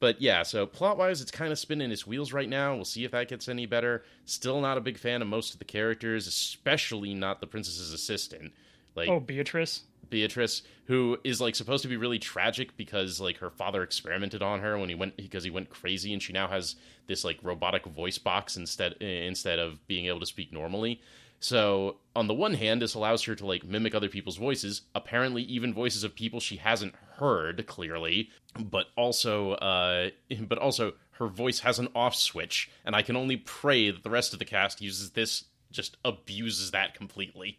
But 0.00 0.22
yeah, 0.22 0.44
so 0.44 0.64
plot 0.64 0.96
wise, 0.96 1.20
it's 1.20 1.32
kind 1.32 1.50
of 1.50 1.58
spinning 1.58 1.90
its 1.90 2.06
wheels 2.06 2.32
right 2.32 2.48
now. 2.48 2.74
We'll 2.76 2.84
see 2.84 3.04
if 3.04 3.10
that 3.10 3.28
gets 3.28 3.48
any 3.48 3.66
better. 3.66 4.04
Still 4.26 4.60
not 4.60 4.78
a 4.78 4.80
big 4.80 4.96
fan 4.96 5.22
of 5.22 5.28
most 5.28 5.52
of 5.54 5.58
the 5.58 5.64
characters, 5.64 6.28
especially 6.28 7.14
not 7.14 7.40
the 7.40 7.48
princess's 7.48 7.92
assistant. 7.92 8.52
Like 8.94 9.08
Oh, 9.08 9.18
Beatrice. 9.18 9.82
Beatrice, 10.10 10.62
who 10.86 11.18
is 11.24 11.40
like 11.40 11.54
supposed 11.54 11.82
to 11.82 11.88
be 11.88 11.96
really 11.96 12.18
tragic 12.18 12.76
because 12.76 13.20
like 13.20 13.38
her 13.38 13.50
father 13.50 13.82
experimented 13.82 14.42
on 14.42 14.60
her 14.60 14.78
when 14.78 14.88
he 14.88 14.94
went 14.94 15.16
because 15.16 15.44
he 15.44 15.50
went 15.50 15.70
crazy, 15.70 16.12
and 16.12 16.22
she 16.22 16.32
now 16.32 16.48
has 16.48 16.76
this 17.06 17.24
like 17.24 17.38
robotic 17.42 17.84
voice 17.84 18.18
box 18.18 18.56
instead 18.56 18.94
instead 18.94 19.58
of 19.58 19.86
being 19.86 20.06
able 20.06 20.20
to 20.20 20.26
speak 20.26 20.52
normally. 20.52 21.00
So 21.40 21.98
on 22.16 22.26
the 22.26 22.34
one 22.34 22.54
hand, 22.54 22.82
this 22.82 22.94
allows 22.94 23.22
her 23.24 23.34
to 23.36 23.46
like 23.46 23.64
mimic 23.64 23.94
other 23.94 24.08
people's 24.08 24.36
voices, 24.36 24.82
apparently 24.94 25.42
even 25.42 25.72
voices 25.72 26.02
of 26.02 26.14
people 26.14 26.40
she 26.40 26.56
hasn't 26.56 26.94
heard 27.16 27.66
clearly, 27.66 28.30
but 28.58 28.86
also 28.96 29.52
uh, 29.52 30.10
but 30.40 30.58
also 30.58 30.94
her 31.12 31.28
voice 31.28 31.60
has 31.60 31.78
an 31.78 31.88
off 31.94 32.14
switch, 32.14 32.70
and 32.84 32.94
I 32.96 33.02
can 33.02 33.16
only 33.16 33.36
pray 33.36 33.90
that 33.90 34.02
the 34.02 34.10
rest 34.10 34.32
of 34.32 34.38
the 34.38 34.44
cast 34.44 34.80
uses 34.80 35.10
this 35.10 35.44
just 35.70 35.96
abuses 36.04 36.70
that 36.70 36.94
completely. 36.94 37.58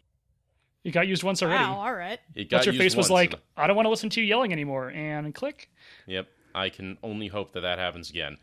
It 0.84 0.92
got 0.92 1.06
used 1.06 1.22
once 1.22 1.42
already. 1.42 1.62
Wow, 1.62 1.80
all 1.80 1.92
right. 1.92 2.18
It 2.34 2.48
got 2.48 2.58
What's 2.58 2.66
her 2.66 2.72
used 2.72 2.82
face 2.82 2.96
was 2.96 3.10
once, 3.10 3.32
like, 3.32 3.34
I 3.56 3.66
don't 3.66 3.76
want 3.76 3.86
to 3.86 3.90
listen 3.90 4.08
to 4.10 4.20
you 4.20 4.26
yelling 4.26 4.52
anymore, 4.52 4.88
and 4.88 5.34
click. 5.34 5.70
Yep, 6.06 6.28
I 6.54 6.70
can 6.70 6.96
only 7.02 7.28
hope 7.28 7.52
that 7.52 7.60
that 7.60 7.78
happens 7.78 8.10
again. 8.10 8.38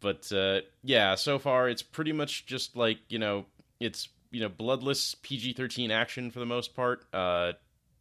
But 0.00 0.30
uh, 0.32 0.60
yeah, 0.82 1.14
so 1.14 1.38
far 1.38 1.68
it's 1.68 1.82
pretty 1.82 2.12
much 2.12 2.46
just 2.46 2.76
like 2.76 2.98
you 3.08 3.18
know, 3.18 3.46
it's 3.78 4.08
you 4.30 4.40
know 4.40 4.48
bloodless 4.48 5.14
PG-13 5.22 5.90
action 5.90 6.30
for 6.30 6.40
the 6.40 6.46
most 6.46 6.74
part. 6.74 7.04
Uh, 7.12 7.52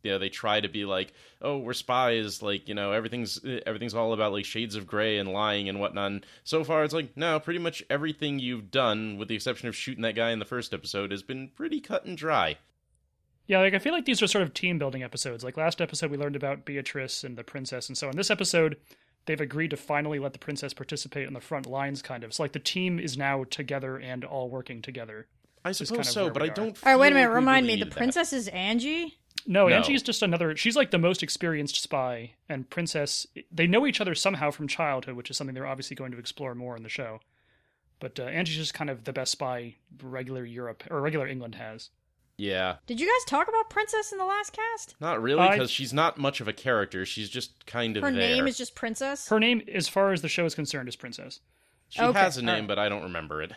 you 0.04 0.12
know 0.12 0.18
they 0.18 0.30
try 0.30 0.60
to 0.60 0.68
be 0.68 0.86
like, 0.86 1.14
oh, 1.42 1.58
we're 1.58 1.74
spies, 1.74 2.42
like 2.42 2.68
you 2.68 2.74
know 2.74 2.92
everything's 2.92 3.40
everything's 3.66 3.94
all 3.94 4.14
about 4.14 4.32
like 4.32 4.46
shades 4.46 4.76
of 4.76 4.88
gray 4.88 5.18
and 5.18 5.30
lying 5.30 5.70
and 5.70 5.80
whatnot. 5.80 6.12
And 6.12 6.26
so 6.44 6.64
far, 6.64 6.84
it's 6.84 6.94
like 6.94 7.16
no, 7.16 7.40
pretty 7.40 7.60
much 7.60 7.84
everything 7.90 8.40
you've 8.40 8.72
done, 8.72 9.18
with 9.18 9.28
the 9.28 9.36
exception 9.36 9.68
of 9.68 9.76
shooting 9.76 10.02
that 10.04 10.16
guy 10.16 10.32
in 10.32 10.40
the 10.40 10.46
first 10.46 10.74
episode, 10.74 11.12
has 11.12 11.24
been 11.24 11.50
pretty 11.50 11.80
cut 11.82 12.06
and 12.06 12.18
dry. 12.18 12.58
Yeah, 13.52 13.60
like 13.60 13.74
I 13.74 13.80
feel 13.80 13.92
like 13.92 14.06
these 14.06 14.22
are 14.22 14.28
sort 14.28 14.44
of 14.44 14.54
team 14.54 14.80
building 14.80 15.04
episodes. 15.04 15.44
Like 15.44 15.58
last 15.58 15.82
episode, 15.82 16.10
we 16.10 16.16
learned 16.16 16.38
about 16.38 16.64
Beatrice 16.64 17.26
and 17.26 17.38
the 17.38 17.44
princess 17.44 17.90
and 17.90 17.98
so 17.98 18.08
on. 18.08 18.16
This 18.16 18.32
episode, 18.32 18.78
they've 19.26 19.42
agreed 19.42 19.72
to 19.72 19.78
finally 19.78 20.20
let 20.20 20.32
the 20.32 20.40
princess 20.40 20.74
participate 20.74 21.28
on 21.28 21.34
the 21.34 21.42
front 21.42 21.66
lines, 21.66 22.02
kind 22.02 22.24
of. 22.24 22.34
So 22.34 22.44
like 22.44 22.54
the 22.54 22.60
team 22.60 22.98
is 22.98 23.18
now 23.18 23.44
together 23.44 23.98
and 23.98 24.24
all 24.24 24.50
working 24.50 24.82
together. 24.82 25.28
I 25.66 25.74
suppose 25.74 25.90
kind 25.90 26.00
of 26.00 26.06
so, 26.06 26.30
but 26.30 26.42
I 26.42 26.48
don't. 26.48 26.78
All 26.82 26.94
right, 26.94 26.96
wait 26.98 27.12
a 27.12 27.16
minute. 27.16 27.28
like 27.28 27.36
Remind 27.36 27.68
really 27.68 27.84
me. 27.84 27.90
The 27.90 27.94
princess 27.94 28.32
is 28.32 28.48
Angie. 28.48 29.18
No, 29.46 29.68
No. 29.68 29.76
Angie's 29.76 30.02
just 30.02 30.24
another. 30.24 30.56
She's 30.56 30.78
like 30.78 30.92
the 30.92 30.98
most 30.98 31.22
experienced 31.22 31.84
spy, 31.84 32.36
and 32.48 32.70
Princess. 32.70 33.28
They 33.52 33.68
know 33.68 33.86
each 33.86 34.00
other 34.00 34.16
somehow 34.16 34.52
from 34.52 34.70
childhood, 34.70 35.18
which 35.18 35.30
is 35.30 35.36
something 35.36 35.54
they're 35.54 35.68
obviously 35.68 35.98
going 35.98 36.14
to 36.14 36.20
explore 36.20 36.56
more 36.56 36.78
in 36.78 36.84
the 36.84 36.90
show. 36.90 37.20
But 38.00 38.18
uh, 38.18 38.24
Angie's 38.24 38.56
just 38.56 38.74
kind 38.74 38.90
of 38.90 39.04
the 39.04 39.12
best 39.12 39.34
spy 39.34 39.76
regular 40.02 40.46
Europe 40.46 40.86
or 40.90 41.02
regular 41.02 41.28
England 41.28 41.56
has. 41.56 41.90
Yeah, 42.42 42.78
Did 42.88 43.00
you 43.00 43.06
guys 43.06 43.24
talk 43.30 43.48
about 43.48 43.70
princess 43.70 44.12
in 44.12 44.18
the 44.18 44.26
last 44.26 44.52
cast? 44.52 44.96
not 45.00 45.22
really, 45.22 45.42
I- 45.42 45.52
because 45.56 45.70
she's 45.70 45.94
not 45.94 46.18
much 46.18 46.42
of 46.42 46.48
a 46.48 46.54
character. 46.54 47.06
She's 47.06 47.30
just 47.30 47.68
kind 47.68 47.96
of 47.98 48.02
Her 48.04 48.10
there. 48.12 48.20
name 48.20 48.48
is 48.48 48.58
just 48.58 48.74
princess. 48.74 49.28
Her 49.28 49.40
name, 49.40 49.62
as 49.72 49.88
far 49.88 50.12
as 50.12 50.24
the 50.24 50.28
show 50.28 50.46
is 50.46 50.56
concerned, 50.56 50.90
is 50.90 50.96
Princess. 50.96 51.42
she 51.90 52.02
Okay, 52.02 52.18
has 52.18 52.38
a 52.38 52.42
name, 52.42 52.50
alright. 52.50 52.68
but 52.70 52.80
I 52.80 52.90
don't 52.90 53.04
remember 53.04 53.44
it. 53.44 53.52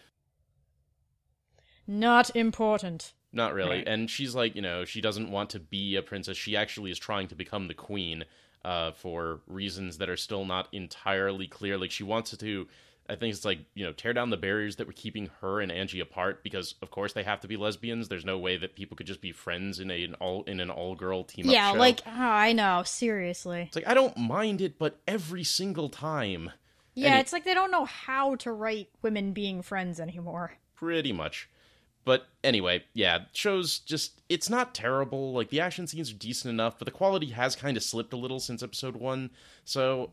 Not 1.87 2.35
important. 2.37 3.15
Not 3.33 3.55
really. 3.55 3.79
Right. 3.79 3.89
And 3.89 4.11
she's 4.11 4.35
like, 4.35 4.55
you 4.55 4.61
know, 4.63 4.85
she 4.85 5.01
doesn't 5.01 5.31
want 5.31 5.49
to 5.51 5.61
be 5.61 5.97
a 5.97 6.03
princess. 6.03 6.37
She 6.37 6.55
actually 6.57 6.91
is 6.91 6.99
trying 6.99 7.29
to 7.29 7.35
become 7.35 7.69
the 7.69 7.75
queen 7.75 8.25
uh, 8.65 8.93
for 8.93 9.41
reasons 9.47 9.97
that 9.99 10.09
are 10.11 10.17
still 10.17 10.45
not 10.45 10.69
entirely 10.73 11.47
clear. 11.47 11.77
Like, 11.79 11.91
she 11.91 12.05
wants 12.05 12.37
to, 12.37 12.69
I 13.09 13.17
think 13.17 13.35
it's 13.35 13.45
like, 13.45 13.59
you 13.75 13.85
know, 13.85 13.93
tear 13.93 14.13
down 14.15 14.31
the 14.31 14.37
barriers 14.39 14.77
that 14.77 14.87
were 14.87 14.93
keeping 14.95 15.29
her 15.41 15.61
and 15.61 15.71
Angie 15.71 16.01
apart 16.01 16.43
because, 16.43 16.75
of 16.81 16.91
course, 16.91 17.13
they 17.13 17.23
have 17.23 17.41
to 17.41 17.49
be 17.49 17.57
lesbians. 17.57 18.09
There's 18.09 18.25
no 18.25 18.39
way 18.39 18.57
that 18.57 18.75
people 18.75 18.97
could 18.97 19.07
just 19.07 19.21
be 19.21 19.31
friends 19.33 19.79
in, 19.79 19.91
a, 19.91 20.05
an 20.05 20.15
all 20.15 20.43
in 20.45 20.59
an 20.61 20.71
all 20.71 20.95
girl 20.95 21.23
team 21.25 21.45
Yeah, 21.47 21.73
show. 21.73 21.79
like 21.79 22.01
oh, 22.07 22.11
I 22.11 22.53
know. 22.53 22.83
Seriously. 22.85 23.63
It's 23.67 23.77
like, 23.77 23.87
I 23.87 23.93
don't 23.95 24.17
mind 24.17 24.61
it, 24.63 24.79
but 24.79 25.01
every 25.07 25.45
single 25.45 25.91
time. 25.91 26.51
Yeah, 26.95 27.11
Any- 27.11 27.21
it's 27.21 27.33
like 27.33 27.45
they 27.45 27.55
don't 27.55 27.71
know 27.71 27.85
how 27.85 28.37
to 28.37 28.53
write 28.53 28.89
women 29.03 29.33
being 29.33 29.61
friends 29.63 30.01
anymore. 30.01 30.53
pretty 30.75 31.13
much. 31.13 31.49
But 32.07 32.27
anyway, 32.43 32.85
yeah, 32.93 33.21
shows 33.33 33.79
just 33.79 34.21
it's 34.29 34.51
not 34.51 34.75
terrible. 34.75 35.33
Like 35.33 35.49
the 35.49 35.61
action 35.61 35.87
scenes 35.87 36.11
are 36.11 36.15
decent 36.17 36.51
enough, 36.53 36.79
but 36.79 36.85
the 36.85 36.91
quality 36.91 37.29
has 37.31 37.57
kind 37.57 37.77
of 37.79 37.83
slipped 37.83 38.13
a 38.13 38.17
little 38.19 38.41
since 38.41 38.63
episode 38.63 38.97
1. 38.97 39.31
So 39.65 40.11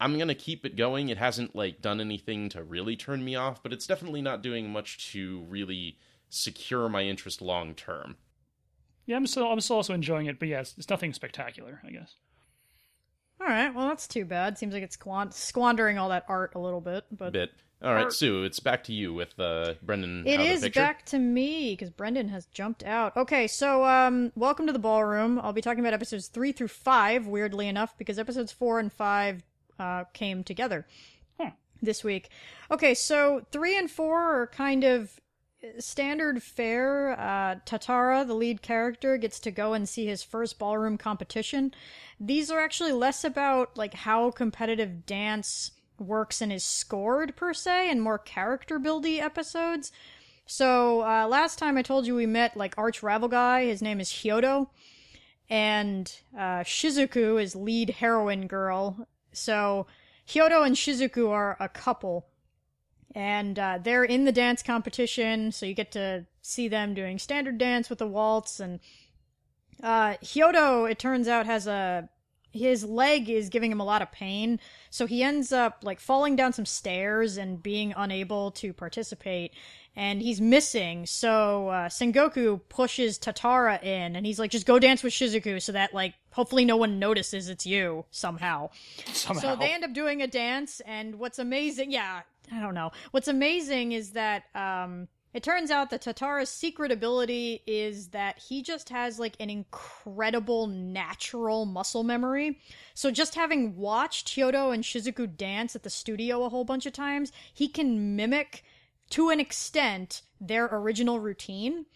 I'm 0.00 0.16
going 0.16 0.28
to 0.28 0.34
keep 0.34 0.64
it 0.64 0.76
going. 0.76 1.10
It 1.10 1.18
hasn't 1.18 1.54
like 1.54 1.82
done 1.82 2.00
anything 2.00 2.48
to 2.50 2.62
really 2.62 2.96
turn 2.96 3.24
me 3.24 3.36
off, 3.36 3.62
but 3.62 3.72
it's 3.72 3.86
definitely 3.86 4.22
not 4.22 4.42
doing 4.42 4.70
much 4.70 5.12
to 5.12 5.44
really 5.48 5.98
secure 6.30 6.88
my 6.88 7.02
interest 7.02 7.42
long 7.42 7.74
term. 7.74 8.16
Yeah, 9.06 9.16
I'm 9.16 9.26
still 9.26 9.50
I'm 9.50 9.60
still 9.60 9.76
also 9.76 9.92
enjoying 9.94 10.26
it, 10.26 10.38
but 10.38 10.48
yeah, 10.48 10.60
it's, 10.60 10.74
it's 10.78 10.88
nothing 10.88 11.12
spectacular, 11.12 11.80
I 11.86 11.90
guess. 11.90 12.14
All 13.40 13.46
right, 13.46 13.74
well 13.74 13.88
that's 13.88 14.06
too 14.06 14.24
bad. 14.24 14.56
Seems 14.58 14.72
like 14.74 14.82
it's 14.82 14.96
squan- 14.96 15.32
squandering 15.32 15.98
all 15.98 16.10
that 16.10 16.24
art 16.28 16.52
a 16.54 16.58
little 16.58 16.80
bit, 16.80 17.04
but 17.10 17.32
Bit. 17.32 17.50
All 17.82 17.94
right, 17.94 18.06
Or- 18.06 18.10
Sue, 18.10 18.44
it's 18.44 18.60
back 18.60 18.84
to 18.84 18.92
you 18.92 19.14
with 19.14 19.38
uh, 19.40 19.74
Brendan. 19.82 20.26
It 20.26 20.38
out 20.38 20.46
of 20.54 20.60
the 20.60 20.68
back 20.68 21.06
to 21.06 21.18
me 21.18 21.72
because 21.72 21.88
Brendan 21.88 22.28
has 22.28 22.44
jumped 22.46 22.84
out. 22.84 23.16
Okay, 23.16 23.46
so 23.46 23.84
um, 23.86 24.32
welcome 24.36 24.66
to 24.66 24.72
the 24.72 24.78
ballroom. 24.78 25.40
I'll 25.42 25.54
be 25.54 25.62
talking 25.62 25.80
about 25.80 25.94
episodes 25.94 26.28
three 26.28 26.52
through 26.52 26.68
five. 26.68 27.26
Weirdly 27.26 27.68
enough, 27.68 27.96
because 27.96 28.18
episodes 28.18 28.52
four 28.52 28.78
and 28.78 28.92
five 28.92 29.42
uh, 29.80 30.04
came 30.12 30.44
together 30.44 30.86
Huh. 31.40 31.50
this 31.82 32.04
week. 32.04 32.28
Okay, 32.70 32.94
so 32.94 33.44
three 33.50 33.76
and 33.76 33.90
four 33.90 34.42
are 34.42 34.46
kind 34.46 34.84
of 34.84 35.18
standard 35.78 36.42
fare. 36.42 37.18
Uh, 37.18 37.56
Tatara, 37.66 38.26
the 38.26 38.34
lead 38.34 38.62
character, 38.62 39.16
gets 39.16 39.40
to 39.40 39.50
go 39.50 39.72
and 39.74 39.88
see 39.88 40.06
his 40.06 40.22
first 40.22 40.58
ballroom 40.58 40.96
competition. 40.98 41.74
These 42.18 42.50
are 42.50 42.60
actually 42.60 42.92
less 42.92 43.24
about 43.24 43.76
like 43.76 43.94
how 43.94 44.30
competitive 44.30 45.06
dance 45.06 45.72
works 45.98 46.40
and 46.40 46.52
is 46.52 46.64
scored 46.64 47.36
per 47.36 47.52
se, 47.52 47.90
and 47.90 48.00
more 48.00 48.18
character 48.18 48.78
buildy 48.78 49.20
episodes. 49.20 49.92
So 50.46 51.02
uh, 51.02 51.28
last 51.28 51.58
time 51.58 51.76
I 51.76 51.82
told 51.82 52.06
you 52.06 52.14
we 52.16 52.26
met 52.26 52.56
like 52.56 52.74
arch 52.78 53.02
rival 53.02 53.28
guy. 53.28 53.66
His 53.66 53.82
name 53.82 54.00
is 54.00 54.08
Hyodo, 54.10 54.68
and 55.48 56.12
uh, 56.36 56.60
Shizuku 56.64 57.40
is 57.40 57.54
lead 57.54 57.90
heroine 57.90 58.46
girl. 58.46 59.06
So 59.32 59.86
Hyodo 60.26 60.64
and 60.64 60.76
Shizuku 60.76 61.30
are 61.30 61.56
a 61.60 61.68
couple, 61.68 62.26
and 63.14 63.58
uh, 63.58 63.78
they're 63.82 64.04
in 64.04 64.24
the 64.24 64.32
dance 64.32 64.62
competition. 64.62 65.52
So 65.52 65.66
you 65.66 65.74
get 65.74 65.92
to 65.92 66.26
see 66.42 66.68
them 66.68 66.94
doing 66.94 67.18
standard 67.18 67.58
dance 67.58 67.90
with 67.90 68.00
a 68.00 68.06
waltz, 68.06 68.60
and 68.60 68.80
uh, 69.82 70.14
Hyodo, 70.22 70.90
it 70.90 70.98
turns 70.98 71.28
out, 71.28 71.46
has 71.46 71.66
a 71.66 72.08
his 72.52 72.84
leg 72.84 73.28
is 73.28 73.48
giving 73.48 73.70
him 73.70 73.80
a 73.80 73.84
lot 73.84 74.02
of 74.02 74.10
pain, 74.12 74.60
so 74.90 75.06
he 75.06 75.22
ends 75.22 75.52
up 75.52 75.80
like 75.82 76.00
falling 76.00 76.36
down 76.36 76.52
some 76.52 76.66
stairs 76.66 77.36
and 77.36 77.62
being 77.62 77.94
unable 77.96 78.50
to 78.52 78.72
participate. 78.72 79.52
And 79.96 80.22
he's 80.22 80.40
missing, 80.40 81.04
so 81.04 81.68
uh, 81.68 81.88
Sengoku 81.88 82.60
pushes 82.68 83.18
Tatara 83.18 83.82
in, 83.82 84.14
and 84.14 84.24
he's 84.24 84.38
like, 84.38 84.52
"Just 84.52 84.64
go 84.64 84.78
dance 84.78 85.02
with 85.02 85.12
Shizuku, 85.12 85.60
so 85.60 85.72
that 85.72 85.92
like 85.92 86.14
hopefully 86.30 86.64
no 86.64 86.76
one 86.76 87.00
notices 87.00 87.48
it's 87.48 87.66
you 87.66 88.04
somehow." 88.12 88.70
Somehow. 89.12 89.40
So 89.40 89.56
they 89.56 89.72
end 89.72 89.82
up 89.82 89.92
doing 89.92 90.22
a 90.22 90.28
dance, 90.28 90.80
and 90.86 91.16
what's 91.18 91.40
amazing, 91.40 91.90
yeah, 91.90 92.22
I 92.52 92.60
don't 92.60 92.74
know. 92.74 92.92
What's 93.10 93.28
amazing 93.28 93.92
is 93.92 94.12
that 94.12 94.44
um, 94.54 95.08
it 95.32 95.42
turns 95.42 95.70
out 95.70 95.90
that 95.90 96.02
Tatara's 96.02 96.50
secret 96.50 96.90
ability 96.90 97.62
is 97.66 98.08
that 98.08 98.38
he 98.38 98.62
just 98.62 98.88
has 98.88 99.18
like 99.18 99.36
an 99.38 99.48
incredible 99.48 100.66
natural 100.66 101.66
muscle 101.66 102.02
memory. 102.02 102.58
So 102.94 103.10
just 103.10 103.36
having 103.36 103.76
watched 103.76 104.28
Hyodo 104.28 104.74
and 104.74 104.82
Shizuku 104.82 105.36
dance 105.36 105.76
at 105.76 105.84
the 105.84 105.90
studio 105.90 106.42
a 106.42 106.48
whole 106.48 106.64
bunch 106.64 106.84
of 106.86 106.92
times, 106.92 107.30
he 107.54 107.68
can 107.68 108.16
mimic 108.16 108.64
to 109.10 109.30
an 109.30 109.38
extent 109.38 110.22
their 110.40 110.66
original 110.66 111.20
routine. 111.20 111.86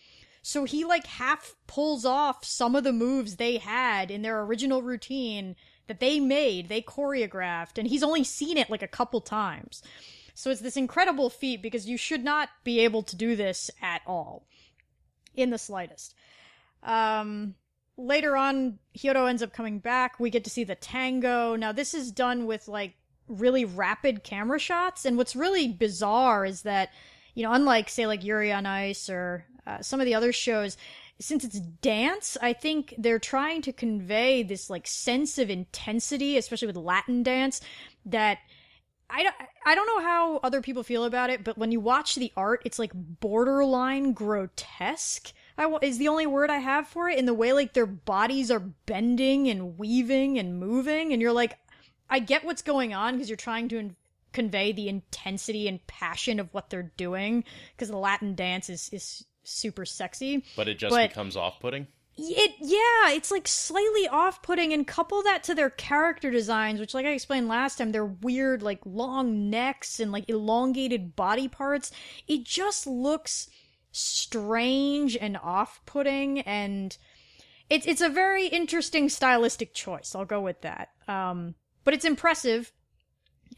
So 0.42 0.64
he 0.64 0.84
like 0.84 1.06
half 1.06 1.56
pulls 1.66 2.04
off 2.04 2.44
some 2.44 2.76
of 2.76 2.84
the 2.84 2.92
moves 2.92 3.36
they 3.36 3.56
had 3.56 4.10
in 4.10 4.22
their 4.22 4.42
original 4.42 4.82
routine 4.82 5.56
that 5.86 6.00
they 6.00 6.20
made, 6.20 6.68
they 6.68 6.82
choreographed, 6.82 7.78
and 7.78 7.88
he's 7.88 8.02
only 8.02 8.24
seen 8.24 8.56
it 8.56 8.70
like 8.70 8.82
a 8.82 8.88
couple 8.88 9.20
times. 9.20 9.82
So 10.34 10.50
it's 10.50 10.60
this 10.60 10.76
incredible 10.76 11.30
feat 11.30 11.62
because 11.62 11.88
you 11.88 11.96
should 11.96 12.24
not 12.24 12.50
be 12.64 12.80
able 12.80 13.02
to 13.04 13.16
do 13.16 13.36
this 13.36 13.70
at 13.80 14.02
all, 14.06 14.46
in 15.34 15.50
the 15.50 15.58
slightest. 15.58 16.14
Um, 16.82 17.54
later 17.96 18.36
on, 18.36 18.78
Hyodo 18.98 19.28
ends 19.28 19.42
up 19.42 19.52
coming 19.52 19.78
back. 19.78 20.18
We 20.18 20.30
get 20.30 20.44
to 20.44 20.50
see 20.50 20.64
the 20.64 20.74
tango. 20.74 21.56
Now, 21.56 21.72
this 21.72 21.94
is 21.94 22.10
done 22.10 22.46
with 22.46 22.66
like 22.66 22.94
really 23.28 23.64
rapid 23.64 24.24
camera 24.24 24.58
shots, 24.58 25.04
and 25.04 25.16
what's 25.16 25.36
really 25.36 25.68
bizarre 25.68 26.44
is 26.44 26.62
that, 26.62 26.90
you 27.34 27.42
know, 27.42 27.52
unlike 27.52 27.88
say 27.88 28.06
like 28.06 28.24
Yuri 28.24 28.52
on 28.52 28.66
Ice 28.66 29.08
or 29.08 29.46
uh, 29.66 29.80
some 29.80 30.00
of 30.00 30.06
the 30.06 30.14
other 30.14 30.32
shows, 30.32 30.76
since 31.20 31.44
it's 31.44 31.60
dance, 31.60 32.36
I 32.42 32.52
think 32.52 32.94
they're 32.98 33.20
trying 33.20 33.62
to 33.62 33.72
convey 33.72 34.42
this 34.42 34.68
like 34.68 34.86
sense 34.86 35.38
of 35.38 35.48
intensity, 35.48 36.36
especially 36.36 36.66
with 36.66 36.76
Latin 36.76 37.22
dance, 37.22 37.60
that 38.04 38.38
I 39.10 39.22
don't, 39.22 39.34
I 39.66 39.74
don't 39.74 39.86
know 39.86 40.00
how 40.02 40.38
other 40.38 40.60
people 40.60 40.82
feel 40.82 41.04
about 41.04 41.30
it, 41.30 41.44
but 41.44 41.58
when 41.58 41.70
you 41.70 41.80
watch 41.80 42.14
the 42.14 42.32
art, 42.36 42.62
it's 42.64 42.78
like 42.78 42.92
borderline 42.94 44.12
grotesque. 44.12 45.32
I 45.56 45.72
is 45.82 45.98
the 45.98 46.08
only 46.08 46.26
word 46.26 46.50
I 46.50 46.58
have 46.58 46.88
for 46.88 47.08
it 47.08 47.18
in 47.18 47.26
the 47.26 47.34
way 47.34 47.52
like 47.52 47.74
their 47.74 47.86
bodies 47.86 48.50
are 48.50 48.60
bending 48.60 49.48
and 49.48 49.78
weaving 49.78 50.38
and 50.38 50.58
moving, 50.58 51.12
and 51.12 51.22
you're 51.22 51.32
like, 51.32 51.58
I 52.10 52.18
get 52.18 52.44
what's 52.44 52.62
going 52.62 52.92
on 52.94 53.14
because 53.14 53.28
you're 53.28 53.36
trying 53.36 53.68
to 53.68 53.78
in- 53.78 53.96
convey 54.32 54.72
the 54.72 54.88
intensity 54.88 55.68
and 55.68 55.86
passion 55.86 56.40
of 56.40 56.52
what 56.52 56.70
they're 56.70 56.92
doing 56.96 57.44
because 57.76 57.88
the 57.88 57.96
Latin 57.96 58.34
dance 58.34 58.68
is 58.68 58.88
is 58.92 59.24
super 59.44 59.84
sexy. 59.84 60.44
But 60.56 60.66
it 60.68 60.78
just 60.78 60.90
But- 60.90 61.10
becomes 61.10 61.36
off 61.36 61.60
putting. 61.60 61.86
It 62.16 62.52
yeah, 62.60 63.10
it's 63.16 63.30
like 63.32 63.48
slightly 63.48 64.06
off-putting 64.06 64.72
and 64.72 64.86
couple 64.86 65.22
that 65.24 65.42
to 65.44 65.54
their 65.54 65.70
character 65.70 66.30
designs, 66.30 66.78
which 66.78 66.94
like 66.94 67.06
I 67.06 67.10
explained 67.10 67.48
last 67.48 67.78
time, 67.78 67.90
they're 67.90 68.04
weird 68.04 68.62
like 68.62 68.80
long 68.84 69.50
necks 69.50 69.98
and 69.98 70.12
like 70.12 70.28
elongated 70.28 71.16
body 71.16 71.48
parts. 71.48 71.90
It 72.28 72.44
just 72.44 72.86
looks 72.86 73.48
strange 73.90 75.16
and 75.16 75.36
off-putting 75.36 76.40
and 76.40 76.96
it's 77.68 77.86
it's 77.86 78.00
a 78.00 78.08
very 78.08 78.46
interesting 78.46 79.08
stylistic 79.08 79.74
choice. 79.74 80.14
I'll 80.14 80.24
go 80.24 80.40
with 80.40 80.60
that. 80.60 80.90
Um 81.08 81.56
but 81.82 81.94
it's 81.94 82.04
impressive. 82.04 82.72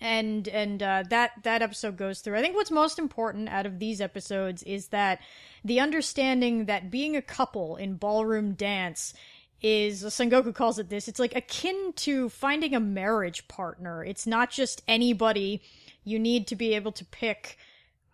And 0.00 0.46
and 0.48 0.82
uh, 0.82 1.04
that 1.10 1.32
that 1.42 1.62
episode 1.62 1.96
goes 1.96 2.20
through. 2.20 2.36
I 2.36 2.42
think 2.42 2.54
what's 2.54 2.70
most 2.70 2.98
important 2.98 3.48
out 3.48 3.66
of 3.66 3.78
these 3.78 4.00
episodes 4.00 4.62
is 4.62 4.88
that 4.88 5.20
the 5.64 5.80
understanding 5.80 6.66
that 6.66 6.90
being 6.90 7.16
a 7.16 7.22
couple 7.22 7.76
in 7.76 7.94
ballroom 7.94 8.52
dance 8.52 9.14
is 9.62 10.04
Sengoku 10.04 10.54
calls 10.54 10.78
it 10.78 10.90
this. 10.90 11.08
It's 11.08 11.18
like 11.18 11.34
akin 11.34 11.92
to 11.96 12.28
finding 12.28 12.74
a 12.74 12.80
marriage 12.80 13.48
partner. 13.48 14.04
It's 14.04 14.26
not 14.26 14.50
just 14.50 14.82
anybody. 14.86 15.62
You 16.04 16.18
need 16.18 16.46
to 16.48 16.56
be 16.56 16.74
able 16.74 16.92
to 16.92 17.04
pick 17.06 17.58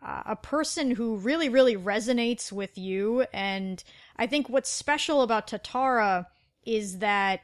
uh, 0.05 0.23
a 0.27 0.37
person 0.37 0.93
who 0.93 1.17
really 1.17 1.49
really 1.49 1.77
resonates 1.77 2.53
with 2.53 2.79
you. 2.79 3.27
And 3.33 3.83
I 4.17 4.27
think 4.27 4.49
what's 4.49 4.71
special 4.71 5.23
about 5.23 5.49
Tatara 5.49 6.27
is 6.65 6.99
that 6.99 7.41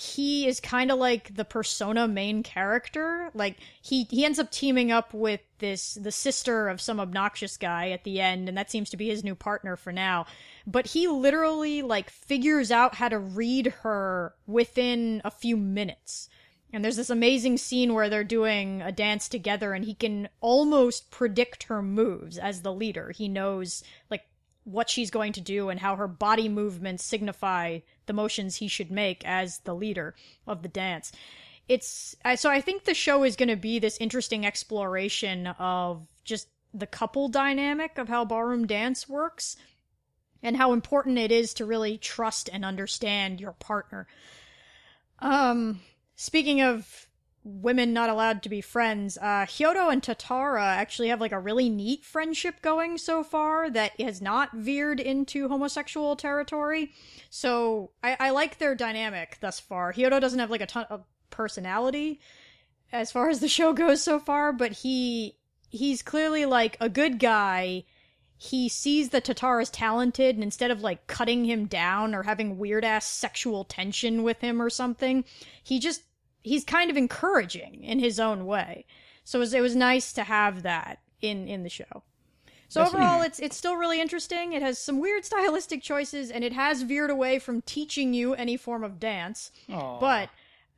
he 0.00 0.46
is 0.46 0.60
kind 0.60 0.92
of 0.92 0.98
like 1.00 1.34
the 1.34 1.44
persona 1.44 2.06
main 2.06 2.44
character. 2.44 3.32
Like 3.34 3.56
he 3.82 4.04
he 4.04 4.24
ends 4.24 4.38
up 4.38 4.52
teaming 4.52 4.92
up 4.92 5.12
with 5.12 5.40
this 5.58 5.94
the 5.94 6.12
sister 6.12 6.68
of 6.68 6.80
some 6.80 7.00
obnoxious 7.00 7.56
guy 7.56 7.90
at 7.90 8.04
the 8.04 8.20
end 8.20 8.48
and 8.48 8.56
that 8.56 8.70
seems 8.70 8.90
to 8.90 8.96
be 8.96 9.08
his 9.08 9.24
new 9.24 9.34
partner 9.34 9.74
for 9.74 9.90
now. 9.90 10.26
But 10.68 10.86
he 10.86 11.08
literally 11.08 11.82
like 11.82 12.10
figures 12.10 12.70
out 12.70 12.94
how 12.94 13.08
to 13.08 13.18
read 13.18 13.74
her 13.82 14.34
within 14.46 15.20
a 15.24 15.32
few 15.32 15.56
minutes. 15.56 16.28
And 16.72 16.84
there's 16.84 16.94
this 16.94 17.10
amazing 17.10 17.58
scene 17.58 17.92
where 17.92 18.08
they're 18.08 18.22
doing 18.22 18.82
a 18.82 18.92
dance 18.92 19.28
together 19.28 19.72
and 19.72 19.84
he 19.84 19.94
can 19.94 20.28
almost 20.40 21.10
predict 21.10 21.64
her 21.64 21.82
moves 21.82 22.38
as 22.38 22.62
the 22.62 22.72
leader. 22.72 23.10
He 23.10 23.26
knows 23.26 23.82
like 24.10 24.22
what 24.62 24.90
she's 24.90 25.10
going 25.10 25.32
to 25.32 25.40
do 25.40 25.70
and 25.70 25.80
how 25.80 25.96
her 25.96 26.06
body 26.06 26.48
movements 26.48 27.02
signify 27.04 27.80
the 28.08 28.12
motions 28.12 28.56
he 28.56 28.66
should 28.66 28.90
make 28.90 29.24
as 29.24 29.58
the 29.60 29.74
leader 29.74 30.16
of 30.48 30.62
the 30.62 30.68
dance. 30.68 31.12
It's 31.68 32.16
so 32.36 32.50
I 32.50 32.60
think 32.60 32.84
the 32.84 32.94
show 32.94 33.22
is 33.22 33.36
going 33.36 33.50
to 33.50 33.56
be 33.56 33.78
this 33.78 33.98
interesting 33.98 34.44
exploration 34.44 35.46
of 35.46 36.06
just 36.24 36.48
the 36.74 36.86
couple 36.86 37.28
dynamic 37.28 37.98
of 37.98 38.08
how 38.08 38.24
ballroom 38.24 38.66
dance 38.66 39.08
works 39.08 39.56
and 40.42 40.56
how 40.56 40.72
important 40.72 41.18
it 41.18 41.30
is 41.30 41.54
to 41.54 41.64
really 41.64 41.98
trust 41.98 42.48
and 42.52 42.64
understand 42.64 43.40
your 43.40 43.52
partner. 43.52 44.06
Um 45.20 45.80
speaking 46.16 46.60
of 46.62 47.07
women 47.44 47.92
not 47.92 48.10
allowed 48.10 48.42
to 48.42 48.48
be 48.48 48.60
friends. 48.60 49.16
Uh, 49.16 49.46
and 49.48 50.02
Tatara 50.02 50.60
actually 50.60 51.08
have 51.08 51.20
like 51.20 51.32
a 51.32 51.38
really 51.38 51.68
neat 51.68 52.04
friendship 52.04 52.60
going 52.62 52.98
so 52.98 53.22
far 53.22 53.70
that 53.70 53.98
has 54.00 54.20
not 54.20 54.52
veered 54.52 55.00
into 55.00 55.48
homosexual 55.48 56.16
territory. 56.16 56.92
So 57.30 57.90
I, 58.02 58.16
I 58.20 58.30
like 58.30 58.58
their 58.58 58.74
dynamic 58.74 59.38
thus 59.40 59.60
far. 59.60 59.92
Hyodo 59.92 60.20
doesn't 60.20 60.38
have 60.38 60.50
like 60.50 60.60
a 60.60 60.66
ton 60.66 60.86
of 60.90 61.04
personality 61.30 62.20
as 62.92 63.12
far 63.12 63.28
as 63.28 63.40
the 63.40 63.48
show 63.48 63.72
goes 63.72 64.02
so 64.02 64.18
far, 64.18 64.52
but 64.52 64.72
he 64.72 65.36
he's 65.70 66.02
clearly 66.02 66.46
like 66.46 66.76
a 66.80 66.88
good 66.88 67.18
guy. 67.18 67.84
He 68.40 68.68
sees 68.68 69.08
that 69.10 69.24
Tatara 69.24 69.62
is 69.62 69.70
talented, 69.70 70.36
and 70.36 70.44
instead 70.44 70.70
of 70.70 70.80
like 70.80 71.06
cutting 71.08 71.44
him 71.44 71.66
down 71.66 72.14
or 72.14 72.22
having 72.22 72.56
weird 72.58 72.84
ass 72.84 73.04
sexual 73.04 73.64
tension 73.64 74.22
with 74.22 74.40
him 74.40 74.62
or 74.62 74.70
something, 74.70 75.24
he 75.62 75.80
just 75.80 76.02
he's 76.42 76.64
kind 76.64 76.90
of 76.90 76.96
encouraging 76.96 77.84
in 77.84 77.98
his 77.98 78.18
own 78.20 78.46
way. 78.46 78.84
So 79.24 79.38
it 79.38 79.40
was, 79.40 79.54
it 79.54 79.60
was 79.60 79.76
nice 79.76 80.12
to 80.14 80.24
have 80.24 80.62
that 80.62 81.00
in 81.20 81.48
in 81.48 81.62
the 81.62 81.68
show. 81.68 82.02
So 82.68 82.80
That's 82.80 82.94
overall, 82.94 83.22
it's 83.22 83.38
it's 83.38 83.56
still 83.56 83.76
really 83.76 84.00
interesting. 84.00 84.52
It 84.52 84.62
has 84.62 84.78
some 84.78 85.00
weird 85.00 85.24
stylistic 85.24 85.82
choices, 85.82 86.30
and 86.30 86.44
it 86.44 86.52
has 86.52 86.82
veered 86.82 87.10
away 87.10 87.38
from 87.38 87.62
teaching 87.62 88.12
you 88.12 88.34
any 88.34 88.56
form 88.56 88.84
of 88.84 89.00
dance. 89.00 89.50
Aww. 89.70 90.00
But 90.00 90.28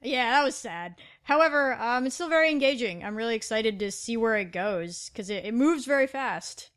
yeah, 0.01 0.31
that 0.31 0.45
was 0.45 0.55
sad. 0.55 0.95
However, 1.25 1.75
um, 1.75 2.07
it's 2.07 2.15
still 2.15 2.29
very 2.29 2.51
engaging. 2.51 3.05
I'm 3.05 3.17
really 3.17 3.35
excited 3.35 3.79
to 3.81 3.91
see 3.91 4.17
where 4.17 4.37
it 4.37 4.53
goes 4.53 5.11
because 5.11 5.31
it, 5.31 5.45
it 5.45 5.55
moves 5.55 5.85
very 5.85 6.07
fast. 6.07 6.71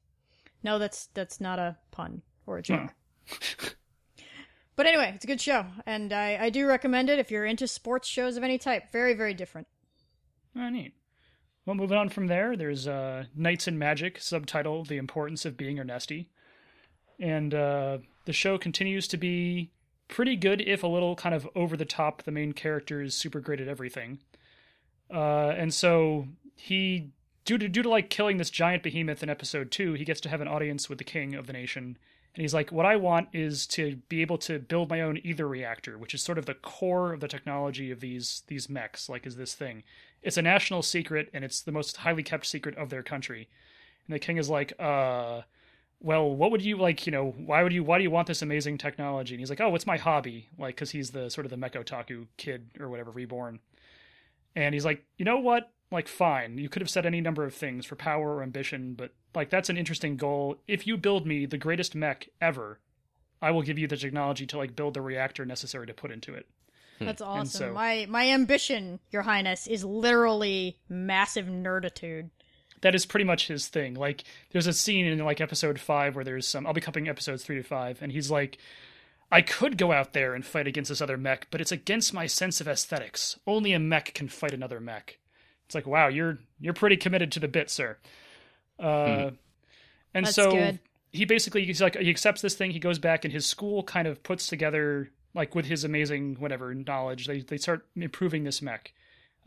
No, 0.64 0.80
that's 0.80 1.08
that's 1.14 1.40
not 1.40 1.60
a 1.60 1.78
pun 1.92 2.24
or 2.48 2.58
a 2.58 2.64
joke. 2.64 2.94
But 4.76 4.88
anyway, 4.88 5.12
it's 5.14 5.24
a 5.24 5.28
good 5.28 5.42
show, 5.42 5.66
and 5.86 6.12
I, 6.12 6.38
I 6.42 6.50
do 6.50 6.66
recommend 6.66 7.10
it 7.10 7.20
if 7.20 7.30
you're 7.30 7.46
into 7.46 7.68
sports 7.68 8.08
shows 8.08 8.38
of 8.38 8.44
any 8.44 8.58
type. 8.58 8.92
Very, 8.92 9.14
very 9.14 9.34
different. 9.34 9.68
Oh, 10.56 10.70
neat. 10.70 10.94
Well, 11.66 11.76
moving 11.76 11.98
on 11.98 12.10
from 12.10 12.28
there, 12.28 12.58
there's 12.58 12.88
uh, 12.88 13.26
Knights 13.36 13.68
and 13.68 13.78
Magic, 13.78 14.20
subtitle 14.20 14.84
The 14.84 14.98
Importance 14.98 15.46
of 15.46 15.56
Being 15.56 15.78
Ernesti. 15.78 16.28
And 17.20 17.54
uh, 17.54 18.00
the 18.26 18.34
show 18.34 18.58
continues 18.58 19.08
to 19.10 19.18
be 19.18 19.72
pretty 20.08 20.36
good, 20.36 20.62
if 20.62 20.84
a 20.84 20.88
little 20.88 21.16
kind 21.16 21.34
of 21.34 21.48
over 21.56 21.78
the 21.78 21.86
top. 21.86 22.24
The 22.24 22.32
main 22.32 22.52
character 22.52 23.02
is 23.02 23.16
super 23.16 23.40
great 23.40 23.62
at 23.62 23.68
everything. 23.68 24.20
Uh, 25.14 25.50
and 25.50 25.74
so 25.74 26.28
he, 26.56 27.12
due 27.46 27.58
to, 27.58 27.68
due 27.68 27.84
to 27.84 27.90
like 27.90 28.10
killing 28.10 28.38
this 28.38 28.50
giant 28.50 28.84
behemoth 28.84 29.24
in 29.24 29.30
episode 29.30 29.72
two, 29.72 29.94
he 29.94 30.06
gets 30.06 30.22
to 30.22 30.30
have 30.30 30.42
an 30.42 30.48
audience 30.48 30.90
with 30.90 30.98
the 30.98 31.04
king 31.04 31.36
of 31.36 31.48
the 31.48 31.54
nation 31.54 31.98
and 32.36 32.42
he's 32.42 32.54
like, 32.54 32.72
what 32.72 32.86
I 32.86 32.96
want 32.96 33.30
is 33.32 33.68
to 33.68 33.98
be 34.10 34.22
able 34.22 34.40
to 34.40 34.58
build 34.58 34.90
my 34.90 35.02
own 35.02 35.18
ether 35.18 35.48
reactor, 35.48 36.00
which 36.00 36.16
is 36.16 36.24
sort 36.24 36.40
of 36.40 36.48
the 36.48 36.56
core 36.56 37.14
of 37.14 37.20
the 37.20 37.28
technology 37.28 37.92
of 37.92 38.00
these 38.00 38.42
these 38.48 38.68
mechs. 38.68 39.08
Like, 39.08 39.28
is 39.28 39.36
this 39.36 39.54
thing? 39.54 39.84
It's 40.24 40.38
a 40.38 40.42
national 40.42 40.82
secret, 40.82 41.30
and 41.32 41.44
it's 41.44 41.62
the 41.62 41.72
most 41.72 41.98
highly 41.98 42.24
kept 42.24 42.48
secret 42.48 42.76
of 42.76 42.90
their 42.90 43.04
country. 43.04 43.50
And 44.08 44.16
the 44.16 44.20
king 44.20 44.38
is 44.38 44.50
like, 44.50 44.74
uh, 44.80 45.42
well, 46.00 46.28
what 46.36 46.50
would 46.50 46.64
you 46.64 46.78
like? 46.78 47.06
You 47.06 47.12
know, 47.12 47.36
why 47.38 47.62
would 47.62 47.72
you? 47.72 47.84
Why 47.84 48.00
do 48.00 48.04
you 48.04 48.12
want 48.12 48.28
this 48.28 48.42
amazing 48.42 48.80
technology? 48.80 49.36
And 49.36 49.40
he's 49.40 49.52
like, 49.52 49.62
oh, 49.62 49.76
it's 49.76 49.86
my 49.86 49.98
hobby, 49.98 50.50
like, 50.58 50.76
because 50.76 50.90
he's 50.90 51.12
the 51.12 51.30
sort 51.30 51.46
of 51.46 51.52
the 51.52 51.58
mech 51.58 51.74
otaku 51.74 52.26
kid 52.38 52.68
or 52.80 52.90
whatever, 52.90 53.12
reborn. 53.12 53.60
And 54.56 54.74
he's 54.74 54.86
like, 54.86 55.06
you 55.18 55.26
know 55.26 55.38
what? 55.38 55.72
Like, 55.94 56.08
fine, 56.08 56.58
you 56.58 56.70
could 56.70 56.82
have 56.82 56.90
said 56.90 57.06
any 57.06 57.22
number 57.22 57.44
of 57.44 57.54
things 57.54 57.86
for 57.86 57.96
power 57.96 58.38
or 58.38 58.42
ambition, 58.42 58.96
but 58.96 59.12
like 59.36 59.52
that's 59.52 59.70
an 59.70 59.78
interesting 59.78 60.18
goal. 60.18 60.58
If 60.68 60.88
you 60.88 60.98
build 60.98 61.28
me 61.28 61.46
the 61.46 61.60
greatest 61.60 61.94
mech 61.94 62.30
ever, 62.42 62.80
I 63.44 63.52
will 63.52 63.62
give 63.62 63.78
you 63.78 63.88
the 63.88 63.96
technology 63.96 64.48
to 64.48 64.58
like 64.58 64.76
build 64.76 64.96
the 64.96 65.02
reactor 65.02 65.46
necessary 65.46 65.86
to 65.86 65.94
put 65.94 66.10
into 66.10 66.34
it. 66.34 66.48
Hmm. 66.98 67.06
That's 67.06 67.22
awesome. 67.22 67.46
So, 67.46 67.74
my 67.74 68.08
my 68.10 68.28
ambition, 68.30 69.02
Your 69.12 69.22
Highness, 69.22 69.68
is 69.68 69.86
literally 69.86 70.80
massive 70.90 71.46
nerditude. 71.46 72.32
That 72.82 72.96
is 72.96 73.06
pretty 73.06 73.26
much 73.26 73.48
his 73.48 73.68
thing. 73.68 73.94
Like, 73.94 74.24
there's 74.52 74.68
a 74.68 74.74
scene 74.74 75.06
in 75.06 75.20
like 75.20 75.42
episode 75.42 75.80
five 75.80 76.16
where 76.16 76.26
there's 76.26 76.48
some. 76.48 76.66
I'll 76.66 76.74
be 76.74 76.82
covering 76.82 77.08
episodes 77.08 77.44
three 77.44 77.58
to 77.58 77.64
five, 77.64 78.02
and 78.02 78.12
he's 78.12 78.32
like, 78.32 78.58
"I 79.32 79.44
could 79.44 79.78
go 79.78 79.92
out 79.92 80.14
there 80.14 80.34
and 80.34 80.44
fight 80.44 80.66
against 80.66 80.90
this 80.90 81.02
other 81.02 81.18
mech, 81.18 81.50
but 81.52 81.62
it's 81.62 81.72
against 81.72 82.16
my 82.16 82.26
sense 82.26 82.60
of 82.60 82.68
aesthetics. 82.68 83.38
Only 83.46 83.74
a 83.74 83.80
mech 83.80 84.16
can 84.16 84.28
fight 84.28 84.56
another 84.56 84.80
mech." 84.80 85.20
It's 85.74 85.76
like, 85.76 85.88
wow, 85.88 86.08
you're 86.08 86.38
you're 86.60 86.74
pretty 86.74 86.98
committed 86.98 87.32
to 87.32 87.40
the 87.40 87.48
bit, 87.48 87.72
sir. 87.72 87.98
Uh, 88.80 89.30
hmm. 89.30 89.36
And 90.14 90.26
That's 90.26 90.36
so 90.36 90.52
good. 90.52 90.80
he 91.12 91.26
basically 91.26 91.66
he's 91.66 91.82
like 91.82 91.98
he 91.98 92.12
accepts 92.12 92.42
this 92.42 92.54
thing. 92.54 92.70
He 92.70 92.80
goes 92.80 93.00
back, 93.00 93.26
and 93.26 93.34
his 93.34 93.48
school 93.48 93.82
kind 93.82 94.08
of 94.08 94.22
puts 94.22 94.46
together 94.46 95.10
like 95.34 95.56
with 95.56 95.66
his 95.66 95.84
amazing 95.84 96.36
whatever 96.36 96.76
knowledge. 96.76 97.26
They 97.26 97.40
they 97.40 97.58
start 97.58 97.88
improving 97.96 98.44
this 98.44 98.62
mech, 98.62 98.94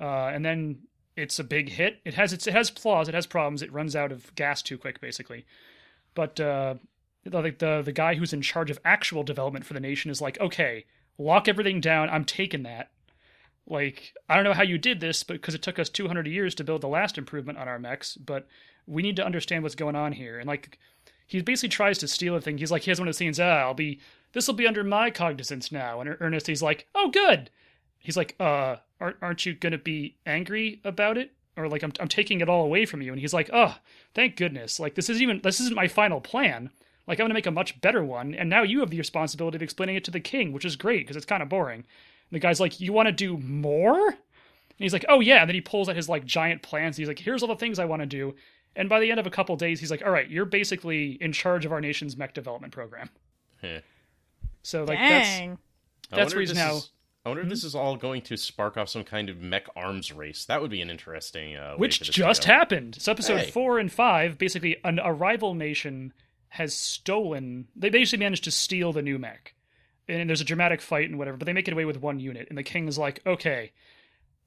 uh, 0.01 0.27
and 0.27 0.45
then 0.45 0.81
it's 1.15 1.39
a 1.39 1.45
big 1.45 1.69
hit. 1.69 2.01
It 2.05 2.15
has 2.15 2.33
its 2.33 2.49
it 2.49 2.55
has 2.55 2.71
flaws. 2.71 3.09
It 3.09 3.15
has 3.15 3.27
problems. 3.27 3.63
It 3.63 3.73
runs 3.73 3.95
out 3.95 4.11
of 4.11 4.35
gas 4.35 4.63
too 4.63 4.79
quick, 4.79 5.01
basically. 5.01 5.47
But 6.15 6.41
uh, 6.41 6.75
like 7.25 7.61
the 7.61 7.83
the 7.83 7.93
guy 7.93 8.17
who's 8.17 8.33
in 8.33 8.43
charge 8.43 8.73
of 8.73 8.81
actual 8.85 9.23
development 9.23 9.65
for 9.65 9.75
the 9.75 9.81
nation 9.81 10.11
is 10.11 10.21
like, 10.21 10.41
okay, 10.41 10.87
lock 11.19 11.47
everything 11.47 11.81
down. 11.81 12.11
I'm 12.11 12.25
taking 12.25 12.65
that. 12.65 12.91
Like, 13.67 14.15
I 14.29 14.37
don't 14.37 14.45
know 14.45 14.53
how 14.53 14.63
you 14.63 14.79
did 14.79 15.01
this, 15.01 15.23
but 15.23 15.35
because 15.35 15.55
it 15.55 15.63
took 15.63 15.79
us 15.79 15.89
200 15.89 16.27
years 16.27 16.55
to 16.57 16.65
build 16.65 16.83
the 16.83 16.89
last 16.89 17.19
improvement 17.19 17.59
on 17.59 17.69
our 17.69 17.79
mechs, 17.79 18.17
but 18.17 18.47
we 18.87 19.03
need 19.03 19.17
to 19.17 19.27
understand 19.27 19.63
what's 19.63 19.75
going 19.75 19.97
on 19.97 20.13
here. 20.13 20.39
And 20.39 20.47
like, 20.47 20.79
he 21.27 21.41
basically 21.43 21.71
tries 21.71 21.99
to 21.99 22.09
steal 22.09 22.37
a 22.37 22.41
thing. 22.41 22.59
He's 22.59 22.71
like, 22.71 22.83
he 22.83 22.91
has 22.91 23.01
one 23.01 23.09
of 23.09 23.15
the 23.15 23.19
scenes, 23.19 23.41
ah, 23.41 23.63
I'll 23.63 23.75
be, 23.75 23.99
this 24.33 24.47
will 24.47 24.55
be 24.55 24.69
under 24.69 24.85
my 24.85 25.11
cognizance 25.11 25.73
now. 25.73 26.01
And 26.01 26.17
Ernest, 26.21 26.47
he's 26.47 26.63
like, 26.63 26.87
oh, 26.95 27.11
good. 27.11 27.51
He's 27.99 28.17
like, 28.17 28.37
uh, 28.39 28.77
aren't, 29.01 29.17
aren't 29.21 29.45
you 29.45 29.55
to 29.55 29.79
be 29.79 30.17
angry 30.25 30.81
about 30.85 31.19
it? 31.19 31.33
Or 31.57 31.69
like, 31.69 31.83
I'm, 31.83 31.93
I'm 31.99 32.09
taking 32.09 32.41
it 32.41 32.49
all 32.49 32.65
away 32.65 32.87
from 32.87 33.03
you. 33.03 33.11
And 33.11 33.21
he's 33.21 33.35
like, 33.35 33.51
oh, 33.53 33.77
thank 34.15 34.37
goodness. 34.37 34.79
Like, 34.79 34.95
this 34.95 35.11
is 35.11 35.21
even, 35.21 35.41
this 35.43 35.59
isn't 35.61 35.75
my 35.75 35.89
final 35.89 36.21
plan. 36.21 36.71
Like, 37.09 37.19
I'm 37.19 37.29
to 37.29 37.35
make 37.35 37.47
a 37.47 37.51
much 37.51 37.81
better 37.81 38.05
one. 38.05 38.35
And 38.35 38.49
now 38.49 38.63
you 38.63 38.81
have 38.81 38.91
the 38.91 38.99
responsibility 38.99 39.57
of 39.57 39.63
explaining 39.63 39.97
it 39.97 40.05
to 40.05 40.11
the 40.11 40.21
king, 40.21 40.53
which 40.53 40.65
is 40.65 40.77
great 40.77 41.01
because 41.01 41.17
it's 41.17 41.27
kind 41.27 41.43
of 41.43 41.49
boring. 41.49 41.85
And 42.31 42.37
the 42.37 42.41
guy's 42.41 42.61
like, 42.61 42.81
you 42.81 42.93
want 42.93 43.07
to 43.07 43.13
do 43.13 43.37
more? 43.39 44.09
And 44.09 44.17
he's 44.79 44.93
like, 44.93 45.05
oh 45.09 45.21
yeah. 45.21 45.41
And 45.41 45.49
then 45.49 45.55
he 45.55 45.61
pulls 45.61 45.89
out 45.89 45.97
his 45.97 46.09
like 46.09 46.25
giant 46.25 46.63
plans. 46.63 46.97
he's 46.97 47.09
like, 47.09 47.19
here's 47.19 47.43
all 47.43 47.49
the 47.49 47.57
things 47.57 47.79
I 47.79 47.85
want 47.85 48.03
to 48.03 48.07
do. 48.07 48.35
And 48.77 48.89
by 48.89 49.01
the 49.01 49.11
end 49.11 49.19
of 49.19 49.27
a 49.27 49.31
couple 49.31 49.57
days, 49.57 49.81
he's 49.81 49.91
like, 49.91 50.05
"All 50.05 50.13
right, 50.13 50.29
you're 50.29 50.45
basically 50.45 51.13
in 51.13 51.33
charge 51.33 51.65
of 51.65 51.73
our 51.73 51.81
nation's 51.81 52.17
mech 52.17 52.35
development 52.35 52.73
program." 52.73 53.09
So 54.63 54.85
like 54.85 54.99
Dang. 54.99 55.59
that's 56.11 56.11
that's 56.11 56.35
where 56.35 56.43
he's 56.43 56.55
now. 56.55 56.77
Is, 56.77 56.91
I 57.25 57.31
wonder 57.31 57.43
if 57.43 57.49
this 57.49 57.65
is 57.65 57.75
all 57.75 57.97
going 57.97 58.23
to 58.23 58.37
spark 58.37 58.77
off 58.77 58.89
some 58.89 59.03
kind 59.03 59.29
of 59.29 59.41
mech 59.41 59.67
arms 59.75 60.13
race. 60.13 60.45
That 60.45 60.61
would 60.61 60.71
be 60.71 60.83
an 60.83 60.91
interesting. 60.91 61.57
Uh, 61.57 61.75
Which 61.77 62.01
just 62.03 62.45
happened. 62.45 63.01
So 63.01 63.11
episode 63.11 63.39
hey. 63.39 63.51
four 63.51 63.79
and 63.79 63.91
five, 63.91 64.39
basically, 64.39 64.77
an, 64.85 65.01
a 65.03 65.13
rival 65.13 65.55
nation 65.55 66.13
has 66.49 66.75
stolen. 66.77 67.67
They 67.75 67.89
basically 67.89 68.25
managed 68.25 68.45
to 68.45 68.51
steal 68.51 68.93
the 68.93 69.03
new 69.03 69.19
mech, 69.19 69.55
and 70.09 70.29
there's 70.29 70.41
a 70.41 70.45
dramatic 70.45 70.81
fight 70.81 71.09
and 71.09 71.19
whatever. 71.19 71.37
But 71.37 71.47
they 71.47 71.53
make 71.53 71.69
it 71.69 71.73
away 71.73 71.85
with 71.85 72.01
one 72.01 72.19
unit, 72.21 72.47
and 72.49 72.57
the 72.59 72.63
king 72.63 72.89
is 72.89 72.99
like, 72.99 73.21
"Okay." 73.27 73.73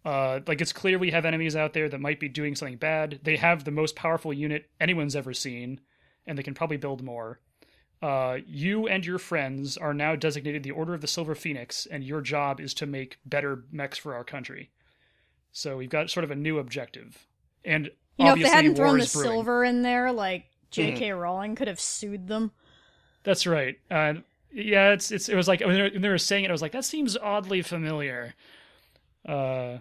Uh, 0.05 0.39
like 0.47 0.61
it's 0.61 0.71
clear 0.71 0.97
we 0.97 1.11
have 1.11 1.25
enemies 1.25 1.55
out 1.57 1.73
there 1.73 1.89
that 1.89 1.99
might 1.99 2.19
be 2.19 2.29
doing 2.29 2.55
something 2.55 2.77
bad. 2.77 3.19
They 3.23 3.35
have 3.35 3.65
the 3.65 3.71
most 3.71 3.95
powerful 3.97 4.31
unit 4.31 4.69
anyone's 4.79 5.15
ever 5.15 5.33
seen, 5.33 5.81
and 6.25 6.37
they 6.37 6.43
can 6.43 6.53
probably 6.53 6.77
build 6.77 7.03
more. 7.03 7.41
Uh, 8.01 8.37
you 8.47 8.87
and 8.87 9.05
your 9.05 9.19
friends 9.19 9.75
are 9.75 9.93
now 9.93 10.15
designated 10.15 10.63
the 10.63 10.71
Order 10.71 10.93
of 10.93 11.01
the 11.01 11.07
Silver 11.07 11.35
Phoenix, 11.35 11.85
and 11.85 12.01
your 12.03 12.21
job 12.21 12.61
is 12.61 12.73
to 12.75 12.85
make 12.85 13.17
better 13.25 13.65
mechs 13.71 13.97
for 13.97 14.15
our 14.15 14.23
country. 14.23 14.71
So 15.51 15.75
we've 15.75 15.89
got 15.89 16.09
sort 16.09 16.23
of 16.23 16.31
a 16.31 16.35
new 16.35 16.59
objective. 16.59 17.27
And 17.65 17.85
You 17.85 17.91
know, 17.91 17.91
if 17.91 18.17
they 18.17 18.29
obviously 18.45 18.55
hadn't 18.55 18.75
thrown 18.75 18.99
the 18.99 19.09
brewing. 19.13 19.27
silver 19.27 19.63
in 19.65 19.81
there, 19.81 20.13
like 20.13 20.45
J.K. 20.71 21.11
Rowling 21.11 21.55
could 21.55 21.67
have 21.67 21.79
sued 21.79 22.27
them. 22.27 22.51
That's 23.23 23.45
right. 23.45 23.77
Uh, 23.91 24.13
yeah, 24.51 24.91
it's 24.91 25.11
it's 25.11 25.29
it 25.29 25.35
was 25.35 25.47
like 25.47 25.61
when 25.61 25.73
they, 25.73 25.81
were, 25.81 25.89
when 25.89 26.01
they 26.01 26.09
were 26.09 26.17
saying 26.17 26.45
it, 26.45 26.49
I 26.49 26.51
was 26.51 26.61
like, 26.61 26.71
that 26.71 26.85
seems 26.85 27.15
oddly 27.17 27.61
familiar. 27.61 28.33
Uh, 29.27 29.77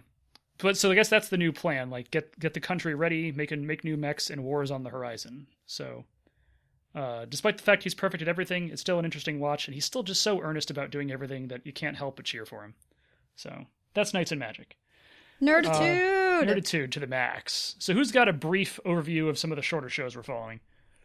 but 0.58 0.76
so 0.76 0.90
I 0.90 0.94
guess 0.94 1.08
that's 1.08 1.28
the 1.28 1.38
new 1.38 1.52
plan. 1.52 1.90
Like 1.90 2.10
get 2.10 2.38
get 2.38 2.54
the 2.54 2.60
country 2.60 2.94
ready, 2.94 3.32
make 3.32 3.50
and 3.50 3.66
make 3.66 3.84
new 3.84 3.96
mechs, 3.96 4.30
and 4.30 4.44
wars 4.44 4.70
on 4.70 4.82
the 4.82 4.90
horizon. 4.90 5.46
So, 5.66 6.04
uh, 6.94 7.24
despite 7.26 7.56
the 7.56 7.64
fact 7.64 7.84
he's 7.84 7.94
perfect 7.94 8.22
at 8.22 8.28
everything, 8.28 8.70
it's 8.70 8.80
still 8.80 8.98
an 8.98 9.04
interesting 9.04 9.40
watch, 9.40 9.66
and 9.66 9.74
he's 9.74 9.84
still 9.84 10.02
just 10.02 10.22
so 10.22 10.40
earnest 10.40 10.70
about 10.70 10.90
doing 10.90 11.10
everything 11.10 11.48
that 11.48 11.64
you 11.64 11.72
can't 11.72 11.96
help 11.96 12.16
but 12.16 12.24
cheer 12.24 12.44
for 12.44 12.62
him. 12.62 12.74
So 13.36 13.66
that's 13.94 14.12
Knights 14.12 14.32
and 14.32 14.40
Magic. 14.40 14.76
Nerditude! 15.40 16.44
Nerditude 16.44 16.90
to 16.90 17.00
the 17.00 17.06
max. 17.06 17.76
So 17.78 17.94
who's 17.94 18.10
got 18.10 18.28
a 18.28 18.32
brief 18.32 18.80
overview 18.84 19.28
of 19.28 19.38
some 19.38 19.52
of 19.52 19.56
the 19.56 19.62
shorter 19.62 19.88
shows 19.88 20.16
we're 20.16 20.24
following? 20.24 20.60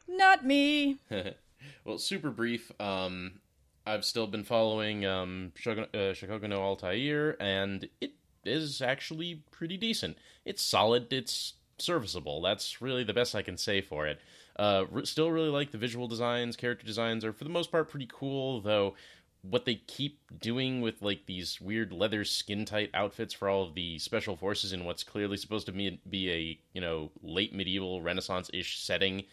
Not 0.07 0.43
me. 0.43 0.97
well, 1.86 1.99
super 1.99 2.32
brief. 2.32 2.72
Um, 2.80 3.39
I've 3.86 4.05
still 4.05 4.27
been 4.27 4.43
following 4.43 5.05
um, 5.05 5.51
uh, 5.67 5.77
no 5.93 6.61
Altair, 6.61 7.41
and 7.41 7.88
it 7.99 8.13
is 8.45 8.81
actually 8.81 9.43
pretty 9.51 9.77
decent. 9.77 10.17
It's 10.45 10.61
solid. 10.61 11.11
It's 11.11 11.53
serviceable. 11.77 12.41
That's 12.41 12.81
really 12.81 13.03
the 13.03 13.13
best 13.13 13.36
I 13.36 13.41
can 13.41 13.57
say 13.57 13.81
for 13.81 14.07
it. 14.07 14.19
Uh, 14.57 14.86
r- 14.93 15.05
still 15.05 15.31
really 15.31 15.49
like 15.49 15.71
the 15.71 15.77
visual 15.77 16.07
designs. 16.07 16.55
Character 16.55 16.86
designs 16.86 17.25
are 17.25 17.34
for 17.34 17.43
the 17.43 17.49
most 17.49 17.71
part 17.71 17.89
pretty 17.89 18.07
cool, 18.11 18.61
though. 18.61 18.95
What 19.41 19.65
they 19.65 19.75
keep 19.75 20.21
doing 20.39 20.79
with 20.79 21.01
like 21.01 21.25
these 21.25 21.59
weird 21.59 21.91
leather 21.91 22.23
skin 22.23 22.63
tight 22.63 22.89
outfits 22.93 23.34
for 23.34 23.49
all 23.49 23.63
of 23.63 23.75
the 23.75 23.99
special 23.99 24.38
forces 24.38 24.71
in 24.71 24.86
what's 24.86 25.03
clearly 25.03 25.36
supposed 25.36 25.65
to 25.65 25.73
be, 25.73 25.99
be 26.09 26.31
a 26.31 26.59
you 26.73 26.79
know 26.79 27.11
late 27.21 27.53
medieval 27.53 28.01
Renaissance 28.01 28.49
ish 28.53 28.79
setting, 28.79 29.25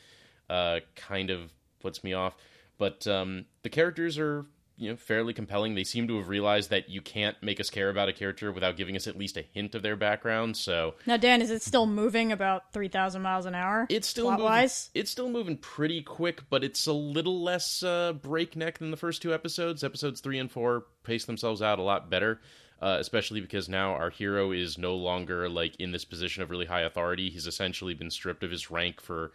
uh, 0.48 0.80
kind 0.96 1.30
of 1.30 1.53
puts 1.80 2.03
me 2.03 2.12
off. 2.12 2.34
But 2.81 3.07
um, 3.07 3.45
the 3.62 3.68
characters 3.68 4.18
are 4.18 4.47
you 4.78 4.89
know 4.89 4.97
fairly 4.97 5.35
compelling. 5.35 5.74
They 5.74 5.85
seem 5.85 6.09
to 6.09 6.16
have 6.16 6.31
realized 6.31 6.70
that 6.70 6.89
you 6.89 7.03
can't 7.03 7.37
make 7.43 7.61
us 7.61 7.68
care 7.68 7.91
about 7.91 8.09
a 8.09 8.14
character 8.14 8.51
without 8.51 8.78
giving 8.78 8.97
us 8.97 9.07
at 9.07 9.18
least 9.18 9.37
a 9.37 9.43
hint 9.43 9.74
of 9.74 9.83
their 9.83 9.97
background. 9.97 10.57
So 10.57 10.95
Now, 11.05 11.18
Dan, 11.18 11.43
is 11.43 11.51
it 11.51 11.61
still 11.61 11.85
moving 11.85 12.33
about 12.33 12.72
3,000 12.72 13.20
miles 13.20 13.45
an 13.45 13.55
hour? 13.55 13.87
it's 13.91 14.09
still 14.09 14.31
moving, 14.31 14.47
wise? 14.47 14.89
it's 14.95 15.11
still 15.11 15.28
moving 15.28 15.59
pretty 15.59 16.03
quick, 16.03 16.49
but 16.49 16.64
it's 16.64 16.87
a 16.87 16.93
little 16.95 17.43
less 17.43 17.83
uh, 17.83 18.14
breakneck 18.14 18.78
than 18.78 18.91
the 18.91 18.97
first 18.97 19.20
two 19.20 19.35
episodes. 19.35 19.85
Episodes 19.85 20.22
three 20.22 20.39
and 20.39 20.51
four 20.51 20.87
pace 21.05 21.26
themselves 21.26 21.61
out 21.61 21.78
a 21.78 21.83
lot 21.83 22.09
better. 22.11 22.41
Uh, 22.81 22.97
especially 22.99 23.43
because 23.43 23.68
now 23.68 23.93
our 23.93 24.09
hero 24.09 24.53
is 24.53 24.78
no 24.78 24.95
longer 24.95 25.51
like 25.51 25.76
in 25.78 25.93
this 25.93 26.07
position 26.07 26.43
of 26.43 26.49
really 26.49 26.64
high 26.64 26.81
authority. 26.81 27.28
He's 27.28 27.47
essentially 27.47 27.93
been 27.93 28.11
stripped 28.11 28.43
of 28.43 28.51
his 28.51 28.70
rank 28.70 29.03
for 29.03 29.33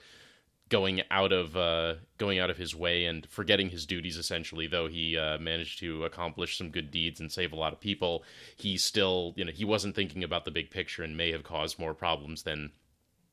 going 0.70 1.02
out 1.12 1.32
of 1.32 1.56
uh, 1.56 1.96
going 2.18 2.40
out 2.40 2.50
of 2.50 2.58
his 2.58 2.76
way 2.76 3.06
and 3.06 3.28
forgetting 3.28 3.70
his 3.70 3.86
duties. 3.86 4.18
Essentially, 4.18 4.68
though 4.68 4.88
he 4.88 5.18
uh, 5.18 5.38
managed 5.38 5.80
to 5.80 6.04
accomplish 6.04 6.58
some 6.58 6.70
good 6.70 6.92
deeds 6.92 7.20
and 7.20 7.32
save 7.32 7.54
a 7.54 7.56
lot 7.56 7.74
of 7.74 7.80
people, 7.80 8.24
he 8.56 8.78
still 8.78 9.34
you 9.36 9.46
know 9.46 9.52
he 9.52 9.66
wasn't 9.66 9.96
thinking 9.96 10.24
about 10.24 10.46
the 10.46 10.52
big 10.52 10.72
picture 10.72 11.04
and 11.04 11.18
may 11.18 11.32
have 11.32 11.44
caused 11.44 11.80
more 11.80 11.94
problems 11.94 12.44
than 12.44 12.72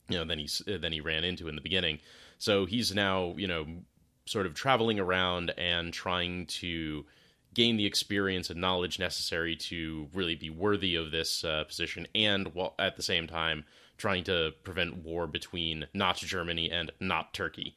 you 0.09 0.19
know 0.19 0.25
than 0.25 0.39
he 0.39 0.49
than 0.67 0.93
he 0.93 1.01
ran 1.01 1.25
into 1.25 1.49
in 1.49 1.55
the 1.55 1.63
beginning. 1.63 1.99
So 2.39 2.67
he's 2.67 2.95
now 2.95 3.35
you 3.37 3.47
know 3.47 3.67
sort 4.27 4.47
of 4.47 4.55
traveling 4.55 5.01
around 5.01 5.53
and 5.57 5.93
trying 5.93 6.47
to 6.47 7.05
gain 7.55 7.77
the 7.77 7.87
experience 7.87 8.49
and 8.51 8.61
knowledge 8.61 8.99
necessary 8.99 9.57
to 9.57 10.09
really 10.15 10.35
be 10.35 10.49
worthy 10.49 10.95
of 10.95 11.11
this 11.11 11.45
uh, 11.45 11.65
position, 11.65 12.07
and 12.15 12.55
while 12.55 12.75
at 12.79 12.97
the 12.97 13.03
same 13.03 13.27
time 13.27 13.65
trying 13.99 14.25
to 14.25 14.53
prevent 14.63 15.05
war 15.05 15.27
between 15.27 15.87
not 15.95 16.17
Germany 16.17 16.71
and 16.71 16.91
not 17.01 17.33
Turkey. 17.35 17.77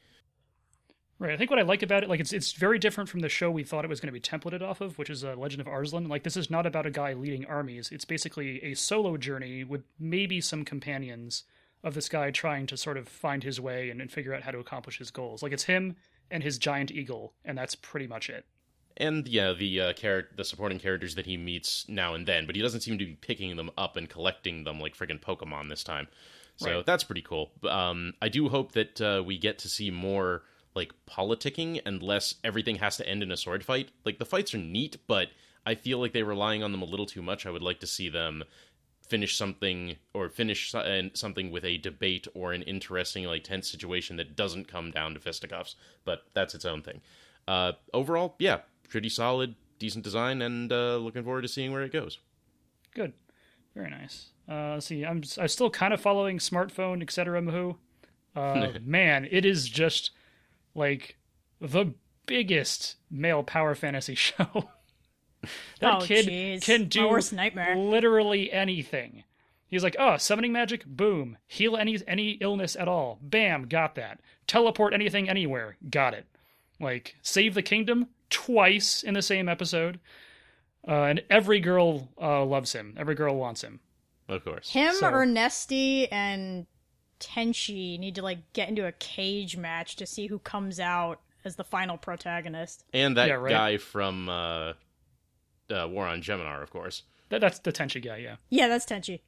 Right. 1.18 1.32
I 1.32 1.38
think 1.38 1.48
what 1.48 1.58
I 1.58 1.62
like 1.62 1.82
about 1.82 2.02
it, 2.02 2.10
like 2.10 2.20
it's 2.20 2.32
it's 2.32 2.52
very 2.52 2.78
different 2.78 3.08
from 3.08 3.20
the 3.20 3.30
show 3.30 3.50
we 3.50 3.64
thought 3.64 3.86
it 3.86 3.88
was 3.88 4.00
going 4.00 4.12
to 4.12 4.20
be 4.20 4.20
templated 4.20 4.60
off 4.60 4.82
of, 4.82 4.98
which 4.98 5.08
is 5.08 5.24
uh, 5.24 5.34
Legend 5.34 5.62
of 5.62 5.68
Arslan. 5.68 6.08
Like 6.08 6.24
this 6.24 6.36
is 6.36 6.50
not 6.50 6.66
about 6.66 6.84
a 6.84 6.90
guy 6.90 7.14
leading 7.14 7.46
armies. 7.46 7.90
It's 7.90 8.04
basically 8.04 8.62
a 8.62 8.74
solo 8.74 9.16
journey 9.16 9.64
with 9.64 9.82
maybe 9.98 10.42
some 10.42 10.62
companions 10.62 11.44
of 11.82 11.94
this 11.94 12.10
guy 12.10 12.30
trying 12.30 12.66
to 12.66 12.76
sort 12.76 12.98
of 12.98 13.08
find 13.08 13.42
his 13.42 13.58
way 13.58 13.88
and, 13.88 14.02
and 14.02 14.12
figure 14.12 14.34
out 14.34 14.42
how 14.42 14.50
to 14.50 14.58
accomplish 14.58 14.98
his 14.98 15.10
goals. 15.10 15.42
Like 15.42 15.52
it's 15.52 15.64
him 15.64 15.96
and 16.30 16.42
his 16.42 16.58
giant 16.58 16.90
eagle, 16.90 17.32
and 17.46 17.56
that's 17.56 17.74
pretty 17.74 18.06
much 18.06 18.28
it. 18.28 18.44
And 18.98 19.28
yeah, 19.28 19.52
the 19.52 19.80
uh, 19.80 19.92
char- 19.92 20.28
the 20.34 20.44
supporting 20.44 20.78
characters 20.78 21.14
that 21.16 21.26
he 21.26 21.36
meets 21.36 21.88
now 21.88 22.14
and 22.14 22.26
then, 22.26 22.46
but 22.46 22.56
he 22.56 22.62
doesn't 22.62 22.80
seem 22.80 22.98
to 22.98 23.04
be 23.04 23.14
picking 23.14 23.56
them 23.56 23.70
up 23.76 23.96
and 23.96 24.08
collecting 24.08 24.64
them 24.64 24.80
like 24.80 24.96
friggin' 24.96 25.20
Pokemon 25.20 25.68
this 25.68 25.84
time. 25.84 26.08
So 26.56 26.76
Right. 26.76 26.86
that's 26.86 27.04
pretty 27.04 27.22
cool. 27.22 27.50
Um, 27.68 28.14
I 28.22 28.28
do 28.30 28.48
hope 28.48 28.72
that 28.72 29.00
uh, 29.00 29.22
we 29.24 29.36
get 29.36 29.58
to 29.58 29.68
see 29.68 29.90
more 29.90 30.42
like 30.74 30.92
politicking 31.06 31.80
and 31.84 32.02
less 32.02 32.36
everything 32.42 32.76
has 32.76 32.96
to 32.96 33.08
end 33.08 33.22
in 33.22 33.30
a 33.30 33.36
sword 33.36 33.64
fight. 33.64 33.90
Like 34.04 34.18
the 34.18 34.24
fights 34.24 34.54
are 34.54 34.58
neat, 34.58 34.96
but 35.06 35.28
I 35.66 35.74
feel 35.74 35.98
like 35.98 36.12
they're 36.12 36.24
relying 36.24 36.62
on 36.62 36.72
them 36.72 36.82
a 36.82 36.86
little 36.86 37.06
too 37.06 37.22
much. 37.22 37.44
I 37.44 37.50
would 37.50 37.62
like 37.62 37.80
to 37.80 37.86
see 37.86 38.08
them 38.08 38.44
finish 39.06 39.36
something 39.36 39.96
or 40.14 40.28
finish 40.28 40.72
something 41.14 41.50
with 41.50 41.64
a 41.64 41.78
debate 41.78 42.26
or 42.34 42.52
an 42.52 42.62
interesting 42.62 43.24
like 43.24 43.44
tense 43.44 43.70
situation 43.70 44.16
that 44.16 44.34
doesn't 44.36 44.68
come 44.68 44.90
down 44.90 45.14
to 45.14 45.20
fisticuffs. 45.20 45.76
But 46.04 46.24
that's 46.34 46.54
its 46.54 46.64
own 46.64 46.82
thing. 46.82 47.00
Uh, 47.46 47.72
overall, 47.94 48.34
yeah, 48.38 48.60
pretty 48.88 49.08
solid, 49.08 49.54
decent 49.78 50.04
design, 50.04 50.42
and 50.42 50.72
uh, 50.72 50.96
looking 50.96 51.22
forward 51.24 51.42
to 51.42 51.48
seeing 51.48 51.72
where 51.72 51.82
it 51.82 51.92
goes. 51.92 52.18
Good. 52.94 53.12
Very 53.74 53.90
nice. 53.90 54.26
Uh, 54.48 54.74
let's 54.74 54.86
see, 54.86 55.04
I'm 55.04 55.22
I'm 55.38 55.48
still 55.48 55.70
kind 55.70 55.92
of 55.92 56.00
following 56.00 56.38
smartphone, 56.38 57.02
etc. 57.02 57.40
Mahoo. 57.42 57.76
Uh, 58.34 58.68
man, 58.84 59.26
it 59.30 59.44
is 59.44 59.68
just 59.68 60.12
like 60.74 61.16
the 61.60 61.94
biggest 62.26 62.96
male 63.10 63.42
power 63.42 63.74
fantasy 63.74 64.14
show. 64.16 64.70
that 65.80 65.94
Oh, 65.94 66.00
kid 66.00 66.26
jeez. 66.26 66.62
can 66.62 66.82
My 66.82 66.86
do 66.86 67.08
worst 67.08 67.32
nightmare. 67.32 67.76
literally 67.76 68.50
anything. 68.52 69.24
He's 69.68 69.82
like, 69.82 69.96
oh, 69.98 70.16
summoning 70.16 70.52
magic, 70.52 70.86
boom. 70.86 71.38
Heal 71.48 71.76
any 71.76 71.98
any 72.06 72.32
illness 72.40 72.76
at 72.76 72.88
all, 72.88 73.18
bam, 73.20 73.66
got 73.68 73.94
that. 73.96 74.20
Teleport 74.46 74.94
anything 74.94 75.28
anywhere, 75.28 75.76
got 75.90 76.14
it. 76.14 76.24
Like 76.80 77.16
save 77.20 77.54
the 77.54 77.62
kingdom 77.62 78.06
twice 78.30 79.02
in 79.02 79.14
the 79.14 79.22
same 79.22 79.48
episode. 79.48 80.00
Uh, 80.86 81.02
and 81.04 81.22
every 81.30 81.58
girl 81.60 82.08
uh, 82.20 82.44
loves 82.44 82.72
him. 82.72 82.94
Every 82.96 83.14
girl 83.16 83.34
wants 83.36 83.62
him. 83.62 83.80
Of 84.28 84.44
course. 84.44 84.70
Him, 84.70 84.94
So- 84.94 85.10
Ernesti, 85.10 86.06
and 86.12 86.66
Tenchi 87.20 87.98
need 87.98 88.14
to 88.16 88.22
like 88.22 88.52
get 88.52 88.68
into 88.68 88.86
a 88.86 88.92
cage 88.92 89.56
match 89.56 89.96
to 89.96 90.06
see 90.06 90.26
who 90.26 90.38
comes 90.38 90.78
out 90.78 91.20
as 91.44 91.56
the 91.56 91.64
final 91.64 91.96
protagonist. 91.96 92.84
And 92.92 93.16
that 93.16 93.28
Yeah, 93.28 93.34
right. 93.34 93.50
guy 93.50 93.76
from 93.78 94.28
uh, 94.28 94.72
uh, 95.70 95.88
War 95.88 96.06
on 96.06 96.20
Geminar, 96.22 96.62
of 96.62 96.70
course. 96.70 97.02
That, 97.30 97.40
that's 97.40 97.58
the 97.60 97.72
Tenchi 97.72 98.02
guy, 98.02 98.18
yeah. 98.18 98.36
Yeah, 98.50 98.68
that's 98.68 98.84
Tenchi. 98.86 99.20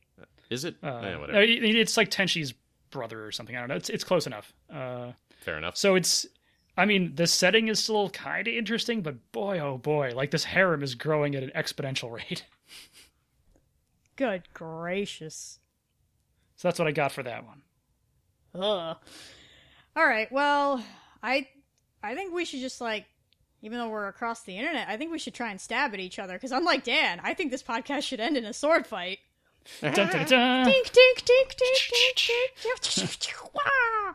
Is 0.51 0.65
it? 0.65 0.77
Uh, 0.83 0.87
Eh, 0.99 1.17
whatever. 1.17 1.41
it's 1.43 1.97
like 1.97 2.11
Tenchi's 2.11 2.55
brother 2.91 3.25
or 3.25 3.33
something. 3.33 3.57
I 3.57 3.61
don't 3.61 3.69
know. 3.69 3.75
It's 3.77 3.91
it's 3.91 4.05
close 4.05 4.27
enough. 4.27 4.53
Uh, 4.73 5.13
Fair 5.41 5.59
enough. 5.59 5.77
so 5.77 5.95
it's, 5.95 6.27
I 6.79 6.85
mean, 6.85 7.17
the 7.17 7.27
setting 7.27 7.67
is 7.67 7.81
still 7.81 8.09
kind 8.11 8.47
of 8.47 8.55
interesting, 8.55 9.03
but 9.03 9.33
boy, 9.33 9.59
oh 9.59 9.79
boy, 9.79 10.13
like 10.15 10.31
this 10.31 10.45
harem 10.45 10.85
is 10.85 10.95
growing 10.95 11.35
at 11.35 11.43
an 11.43 11.51
exponential 11.55 12.13
rate. 12.13 12.45
Good 14.15 14.45
gracious. 14.55 15.59
So 16.55 16.69
that's 16.69 16.79
what 16.79 16.87
I 16.87 16.93
got 16.93 17.11
for 17.11 17.25
that 17.25 17.45
one. 17.45 17.63
Ugh. 18.55 18.97
All 19.97 20.07
right. 20.07 20.31
Well, 20.31 20.85
I 21.21 21.49
I 22.01 22.15
think 22.15 22.33
we 22.33 22.45
should 22.45 22.61
just 22.61 22.81
like 22.81 23.07
even 23.61 23.79
though 23.79 23.89
we're 23.89 24.07
across 24.07 24.43
the 24.43 24.57
internet, 24.57 24.89
I 24.89 24.97
think 24.97 25.11
we 25.11 25.19
should 25.19 25.35
try 25.35 25.51
and 25.51 25.61
stab 25.61 25.95
at 25.95 26.01
each 26.01 26.21
other 26.21 26.35
because 26.35 26.53
unlike 26.53 26.85
Dan, 26.85 27.21
I 27.25 27.35
think 27.35 27.51
this 27.51 27.63
podcast 27.63 28.05
should 28.05 28.21
end 28.21 28.37
in 28.37 28.45
a 28.45 28.53
sword 28.53 28.87
fight. 28.87 29.19
Dun, 29.81 29.95
dun, 29.95 30.11
dun. 30.27 30.67
Tink 30.69 30.93
tink 30.93 31.25
tink 31.25 31.57
tink 31.57 32.15
tink 32.15 33.19
tink. 33.19 33.53
Wah! 33.53 34.15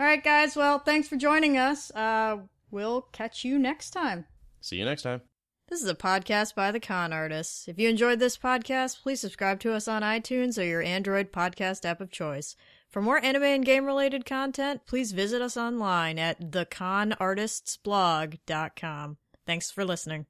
All 0.00 0.06
right, 0.06 0.24
guys. 0.24 0.56
Well, 0.56 0.78
thanks 0.78 1.08
for 1.08 1.16
joining 1.16 1.58
us. 1.58 1.90
Uh, 1.90 2.38
we'll 2.70 3.02
catch 3.12 3.44
you 3.44 3.58
next 3.58 3.90
time. 3.90 4.24
See 4.62 4.76
you 4.76 4.86
next 4.86 5.02
time. 5.02 5.20
This 5.68 5.82
is 5.82 5.90
a 5.90 5.94
podcast 5.94 6.54
by 6.54 6.72
the 6.72 6.80
Con 6.80 7.12
Artists. 7.12 7.68
If 7.68 7.78
you 7.78 7.90
enjoyed 7.90 8.18
this 8.18 8.38
podcast, 8.38 9.02
please 9.02 9.20
subscribe 9.20 9.60
to 9.60 9.74
us 9.74 9.86
on 9.86 10.00
iTunes 10.00 10.58
or 10.58 10.64
your 10.64 10.80
Android 10.80 11.30
podcast 11.30 11.84
app 11.84 12.00
of 12.00 12.10
choice. 12.10 12.56
For 12.88 13.02
more 13.02 13.22
anime 13.22 13.42
and 13.42 13.62
game 13.62 13.84
related 13.84 14.24
content, 14.24 14.86
please 14.86 15.12
visit 15.12 15.42
us 15.42 15.58
online 15.58 16.18
at 16.18 16.50
theconartistsblog.com. 16.50 19.16
Thanks 19.46 19.70
for 19.70 19.84
listening. 19.84 20.24